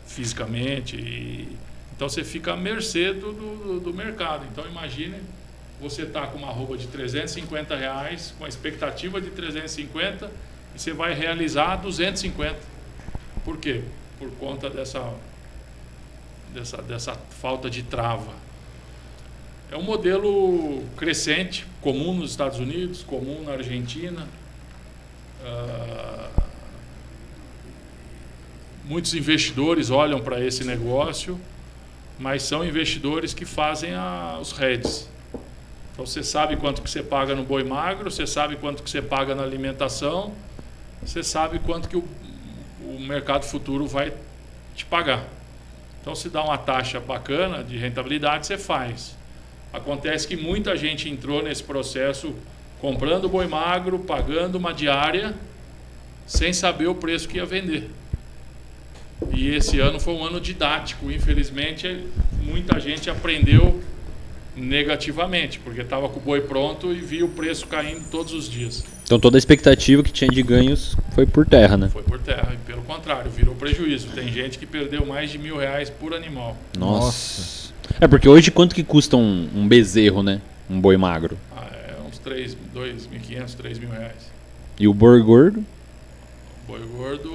[0.06, 0.96] fisicamente.
[0.96, 1.48] e-
[1.96, 4.46] então você fica à mercê do, do, do mercado.
[4.52, 5.16] Então imagine
[5.80, 10.32] você está com uma roupa de 350 reais, com a expectativa de 350,
[10.76, 12.58] e você vai realizar 250.
[13.46, 13.84] Por quê?
[14.18, 15.14] Por conta dessa,
[16.54, 18.34] dessa, dessa falta de trava.
[19.72, 24.28] É um modelo crescente, comum nos Estados Unidos, comum na Argentina.
[25.44, 26.30] Ah,
[28.86, 31.40] muitos investidores olham para esse negócio,
[32.18, 35.10] mas são investidores que fazem a, os heads.
[35.98, 39.02] Então você sabe quanto que você paga no boi magro, você sabe quanto que você
[39.02, 40.32] paga na alimentação,
[41.02, 42.08] você sabe quanto que o,
[42.84, 44.14] o mercado futuro vai
[44.76, 45.26] te pagar.
[46.00, 49.18] Então se dá uma taxa bacana de rentabilidade, você faz.
[49.74, 52.36] Acontece que muita gente entrou nesse processo
[52.80, 55.34] comprando boi magro, pagando uma diária,
[56.28, 57.90] sem saber o preço que ia vender.
[59.34, 61.12] E esse ano foi um ano didático.
[61.12, 62.06] Infelizmente,
[62.44, 63.82] muita gente aprendeu
[64.58, 68.84] negativamente, porque estava com o boi pronto e via o preço caindo todos os dias.
[69.04, 71.90] Então toda a expectativa que tinha de ganhos foi por terra, né?
[71.90, 74.10] Foi por terra, e pelo contrário, virou prejuízo.
[74.10, 76.58] Tem gente que perdeu mais de mil reais por animal.
[76.78, 77.72] Nossa.
[78.02, 80.42] É porque hoje quanto que custa um, um bezerro, né?
[80.70, 81.38] Um boi magro.
[81.56, 84.32] Ah, é uns 3, 2.500, 3 mil reais.
[84.80, 85.64] E o boi gordo?
[86.68, 87.32] Boi gordo,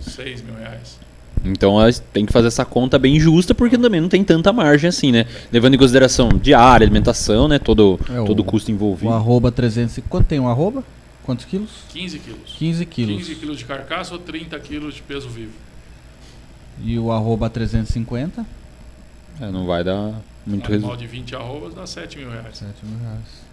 [0.00, 0.98] 6 mil reais.
[1.44, 1.76] Então
[2.12, 5.26] tem que fazer essa conta bem justa, porque também não tem tanta margem assim, né?
[5.52, 7.58] Levando em consideração diária, alimentação, né?
[7.58, 9.12] Todo, É, o- todo o custo O envolvido.
[9.12, 10.00] arroba 300.
[10.08, 10.82] Quanto tem um arroba?
[11.24, 11.70] Quantos quilos?
[11.90, 12.54] 15 quilos.
[12.58, 13.16] 15 quilos.
[13.18, 15.52] 15 quilos de carcaça ou 30 quilos de peso vivo.
[16.82, 18.44] E o arroba 350?
[19.40, 20.12] É, não vai dar
[20.46, 20.98] muito resultado.
[20.98, 22.56] de 20 arrobas dá 7 mil reais.
[22.58, 23.47] 7 mil reais.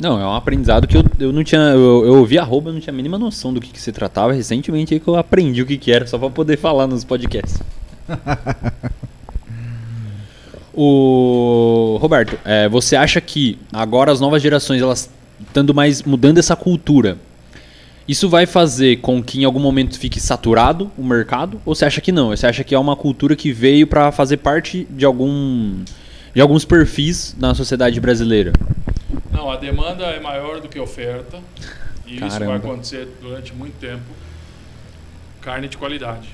[0.00, 1.60] Não, é um aprendizado que eu, eu não tinha.
[1.60, 4.32] Eu, eu ouvi arroba, eu não tinha a mínima noção do que, que se tratava.
[4.32, 7.62] Recentemente aí que eu aprendi o que, que era, só pra poder falar nos podcasts.
[10.74, 15.10] o Roberto, é, você acha que agora as novas gerações elas
[15.40, 17.18] estando mais mudando essa cultura,
[18.08, 21.60] isso vai fazer com que em algum momento fique saturado o mercado?
[21.64, 22.28] Ou você acha que não?
[22.28, 25.82] Você acha que é uma cultura que veio pra fazer parte de algum
[26.36, 28.52] de alguns perfis na sociedade brasileira.
[29.32, 31.40] Não, a demanda é maior do que a oferta.
[32.06, 32.44] E isso Caramba.
[32.44, 34.04] vai acontecer durante muito tempo.
[35.40, 36.28] Carne de qualidade.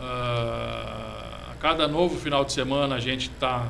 [0.00, 3.68] Ah, a cada novo final de semana a gente está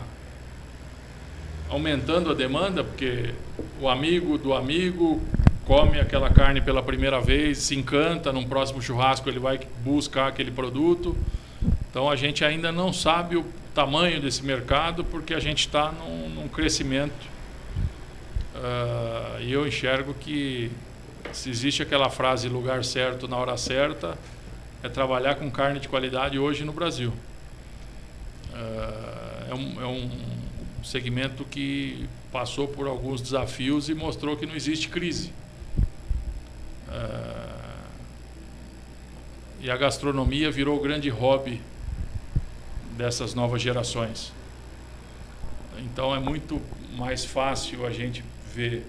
[1.68, 3.34] aumentando a demanda, porque
[3.80, 5.20] o amigo do amigo
[5.64, 10.52] come aquela carne pela primeira vez, se encanta, num próximo churrasco ele vai buscar aquele
[10.52, 11.16] produto.
[11.90, 13.44] Então a gente ainda não sabe o
[13.74, 17.28] tamanho desse mercado, porque a gente está num, num crescimento.
[18.54, 20.70] Ah, e eu enxergo que
[21.32, 24.18] se existe aquela frase lugar certo na hora certa,
[24.82, 27.12] é trabalhar com carne de qualidade hoje no Brasil.
[28.52, 30.10] Ah, é, um, é um
[30.84, 35.32] segmento que passou por alguns desafios e mostrou que não existe crise.
[36.88, 37.46] Ah,
[39.62, 41.60] e a gastronomia virou grande hobby
[43.00, 44.30] dessas novas gerações.
[45.78, 46.60] Então é muito
[46.94, 48.22] mais fácil a gente
[48.54, 48.84] ver.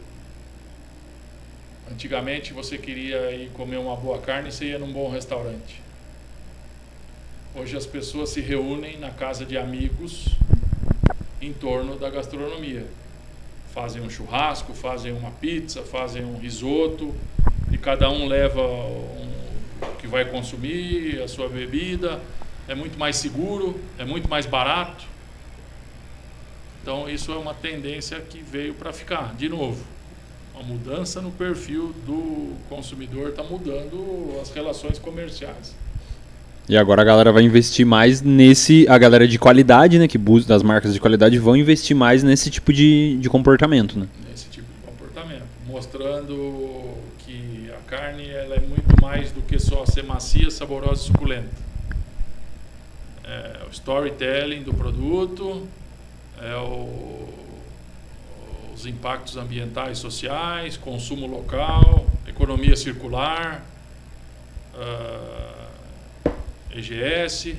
[1.89, 5.81] Antigamente você queria ir comer uma boa carne e você ia num bom restaurante.
[7.55, 10.25] Hoje as pessoas se reúnem na casa de amigos
[11.41, 12.85] em torno da gastronomia.
[13.73, 17.15] Fazem um churrasco, fazem uma pizza, fazem um risoto
[17.71, 22.21] e cada um leva o que vai consumir, a sua bebida.
[22.71, 25.03] É muito mais seguro, é muito mais barato.
[26.81, 29.35] Então isso é uma tendência que veio para ficar.
[29.35, 29.83] De novo,
[30.55, 35.75] uma mudança no perfil do consumidor está mudando as relações comerciais.
[36.69, 38.87] E agora a galera vai investir mais nesse.
[38.87, 40.07] A galera de qualidade, né?
[40.07, 44.07] Que busca das marcas de qualidade vão investir mais nesse tipo de, de comportamento, né?
[44.29, 49.85] nesse tipo de comportamento, mostrando que a carne ela é muito mais do que só
[49.85, 51.70] ser macia, saborosa e suculenta.
[53.33, 55.65] É o storytelling do produto,
[56.41, 57.29] é o-
[58.73, 63.63] os impactos ambientais, sociais, consumo local, economia circular,
[64.75, 65.67] ah,
[66.71, 67.55] EGS,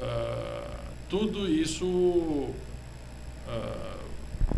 [0.00, 0.70] ah,
[1.10, 2.48] tudo isso
[3.48, 3.98] ah,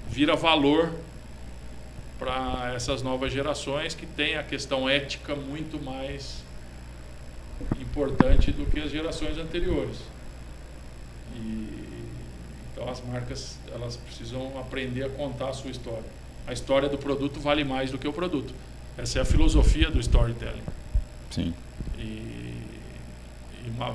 [0.09, 0.93] vira valor
[2.21, 6.47] para essas novas gerações que têm a questão ética muito mais
[7.89, 9.99] importante do que as gerações anteriores.
[11.35, 11.89] E,
[12.73, 16.05] então as marcas elas precisam aprender a contar a sua história.
[16.47, 18.55] A história do produto vale mais do que o produto.
[18.97, 20.63] Essa é a filosofia do storytelling
[21.31, 21.55] Sim.
[21.99, 23.95] e, e uma,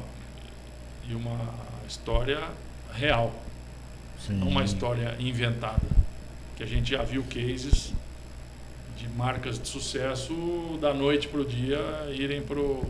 [1.10, 1.54] e uma
[1.88, 2.40] história
[2.94, 3.34] real,
[4.30, 5.82] não uma história inventada.
[6.56, 7.94] Que a gente já viu cases
[8.98, 11.80] de marcas de sucesso da noite para o dia
[12.14, 12.90] irem para o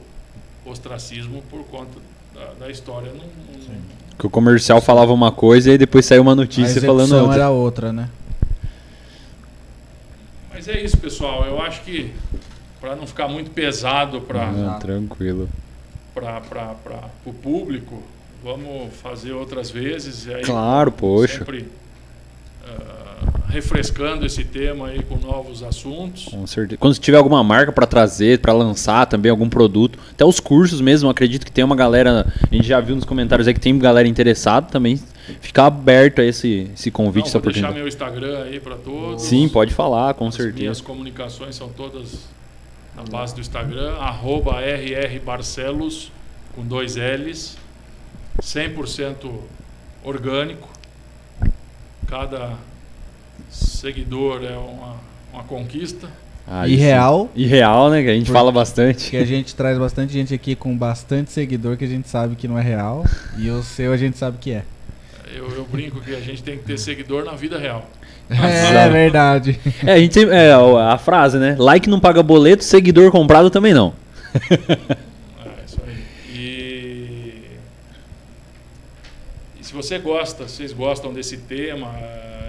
[0.65, 1.99] ostracismo por conta
[2.33, 3.09] da, da história.
[3.11, 7.35] Não, não- Que o comercial falava uma coisa e depois saiu uma notícia falando outra.
[7.35, 8.09] era outra, né?
[10.53, 11.45] Mas é isso, pessoal.
[11.45, 12.13] Eu acho que
[12.79, 15.49] para não ficar muito pesado para Ah, tranquilo.
[16.13, 16.41] para
[17.25, 18.01] o público,
[18.43, 20.25] vamos fazer outras vezes.
[20.27, 21.39] E aí, Claro, poxa.
[21.39, 21.67] Sempre
[22.65, 23.02] ah,
[23.53, 26.25] refrescando esse tema aí com novos assuntos.
[26.25, 26.77] Com certeza.
[26.79, 31.07] Quando tiver alguma marca para trazer, para lançar também algum produto, até os cursos mesmo,
[31.09, 34.07] acredito que tem uma galera, a gente já viu nos comentários aí que tem galera
[34.07, 34.99] interessada também,
[35.39, 37.75] ficar aberto a esse, esse convite, Não, essa vou deixar oportunidade.
[37.75, 39.21] meu Instagram aí para todos.
[39.21, 40.83] Sim, pode falar, com As minhas certeza.
[40.83, 42.27] comunicações são todas
[42.95, 46.11] na base do Instagram, arroba rrbarcelos,
[46.55, 47.55] com dois L's,
[48.41, 49.29] 100%
[50.03, 50.67] orgânico.
[52.07, 52.57] Cada
[53.49, 54.95] seguidor é uma,
[55.33, 56.09] uma conquista.
[56.45, 56.83] Aí e sim.
[56.83, 58.03] real, E real, né?
[58.03, 59.09] Que a gente fala bastante.
[59.09, 62.47] que a gente traz bastante gente aqui com bastante seguidor que a gente sabe que
[62.47, 63.05] não é real.
[63.37, 64.63] E o seu a gente sabe que é.
[65.33, 67.89] Eu, eu brinco que a gente tem que ter seguidor na vida real.
[68.29, 69.59] É verdade.
[69.85, 71.55] É, a gente é a frase, né?
[71.59, 73.93] Like não paga boleto, seguidor comprado também não.
[75.45, 76.03] É isso aí.
[76.33, 77.43] E,
[79.59, 81.93] e se você gosta, vocês gostam desse tema,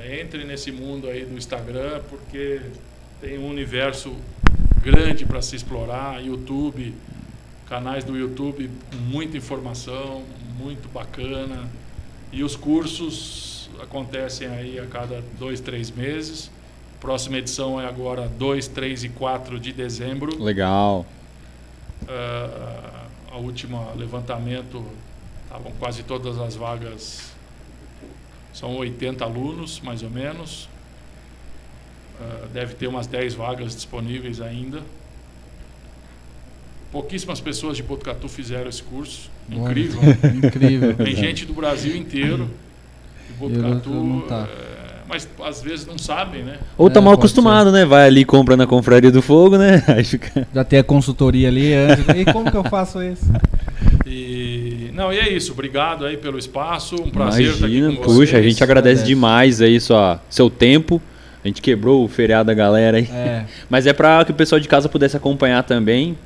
[0.04, 2.60] entre nesse mundo aí do Instagram, porque
[3.20, 4.14] tem um universo
[4.82, 6.94] grande para se explorar, YouTube,
[7.66, 8.70] canais do YouTube
[9.08, 10.22] muita informação,
[10.58, 11.68] muito bacana.
[12.32, 16.50] E os cursos acontecem aí a cada dois, três meses.
[17.00, 20.42] Próxima edição é agora 2, 3 e 4 de dezembro.
[20.42, 21.04] Legal.
[22.08, 24.84] Ah, a última levantamento
[25.44, 27.33] estavam quase todas as vagas,
[28.54, 30.68] são 80 alunos mais ou menos.
[32.20, 34.80] Ah, deve ter umas 10 vagas disponíveis ainda.
[36.92, 39.28] Pouquíssimas pessoas de Botucatu fizeram esse curso.
[39.50, 40.00] Incrível.
[40.32, 40.94] Incrível.
[40.94, 42.48] Tem gente do Brasil inteiro.
[43.28, 44.24] de Botucatu.
[44.28, 44.48] tá.
[44.48, 44.74] é,
[45.08, 46.58] mas às vezes não sabem, né?
[46.78, 47.84] Ou tá É, mal acostumado, né?
[47.84, 49.82] Vai ali, compra na Confraria do Fogo, né?
[49.88, 50.46] Aí fica...
[50.54, 52.04] Já tem a consultoria ali antes.
[52.16, 53.26] E como que eu faço isso?
[54.14, 55.52] E não, e é isso.
[55.52, 56.94] Obrigado aí pelo espaço.
[56.94, 58.44] Um prazer estar aqui Imagina, com puxa, a vocês.
[58.44, 59.04] gente agradece Agradece.
[59.04, 61.02] demais aí sua, seu tempo.
[61.44, 63.08] A gente quebrou o feriado da galera aí.
[63.12, 63.44] É.
[63.68, 66.16] Mas é pra que o pessoal de casa pudesse acompanhar também.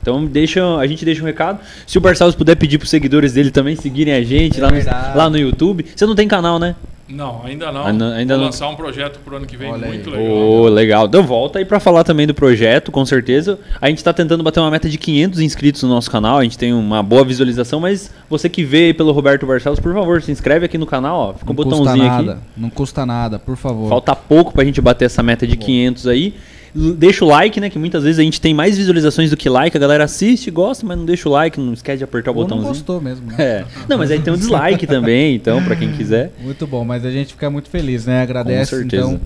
[0.00, 1.60] Então deixa, a gente deixa um recado.
[1.86, 5.16] Se o Barcelos puder pedir pros seguidores dele também seguirem a gente É lá, no,
[5.18, 5.84] lá no YouTube.
[5.94, 6.74] Você não tem canal, né?
[7.14, 7.92] Não, ainda não.
[7.92, 8.46] Não, ainda Vou não.
[8.46, 10.16] lançar um projeto pro ano que vem Olha muito aí.
[10.16, 10.36] legal.
[10.36, 11.06] Ô, legal.
[11.06, 13.58] Então volta aí pra falar também do projeto, com certeza.
[13.80, 16.38] A gente tá tentando bater uma meta de 500 inscritos no nosso canal.
[16.38, 19.92] A gente tem uma boa visualização, mas você que vê aí pelo Roberto Barcelos, por
[19.92, 21.32] favor, se inscreve aqui no canal, ó.
[21.34, 22.26] Fica um Não custa botãozinho aqui.
[22.26, 22.40] nada.
[22.56, 23.88] Não custa nada, por favor.
[23.90, 26.34] Falta pouco pra gente bater essa meta de 500 aí.
[26.74, 27.68] Deixa o like, né?
[27.68, 29.76] Que muitas vezes a gente tem mais visualizações do que like.
[29.76, 32.40] A galera assiste, gosta, mas não deixa o like, não esquece de apertar o Ou
[32.40, 32.72] não botãozinho.
[32.74, 33.34] gostou mesmo, né?
[33.38, 33.64] É.
[33.88, 36.32] Não, mas aí tem um dislike também, então, pra quem quiser.
[36.40, 38.22] Muito bom, mas a gente fica muito feliz, né?
[38.22, 39.02] Agradece, Com certeza.
[39.06, 39.20] então,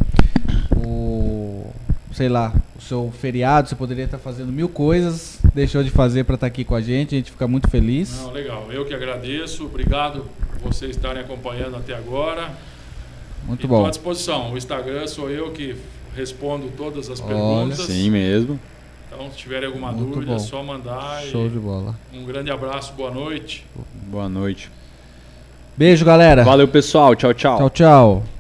[0.82, 1.66] o...
[2.12, 6.34] Sei lá, o seu feriado, você poderia estar fazendo mil coisas, deixou de fazer para
[6.34, 8.22] estar aqui com a gente, a gente fica muito feliz.
[8.22, 8.66] Não, legal.
[8.72, 9.64] Eu que agradeço.
[9.66, 10.24] Obrigado
[10.62, 12.50] por vocês estarem acompanhando até agora.
[13.46, 13.86] Muito Estou bom.
[13.86, 14.52] à disposição.
[14.52, 15.76] O Instagram sou eu que
[16.16, 17.78] respondo todas as Olha, perguntas.
[17.80, 18.58] Sim mesmo.
[19.12, 20.36] Então, se tiverem alguma Muito dúvida, bom.
[20.36, 21.24] é só mandar.
[21.24, 21.94] e Show de bola.
[22.12, 23.64] Um grande abraço, boa noite.
[24.08, 24.70] Boa noite.
[25.76, 26.42] Beijo, galera.
[26.42, 27.14] Valeu, pessoal.
[27.14, 27.58] Tchau, tchau.
[27.58, 28.35] Tchau, tchau.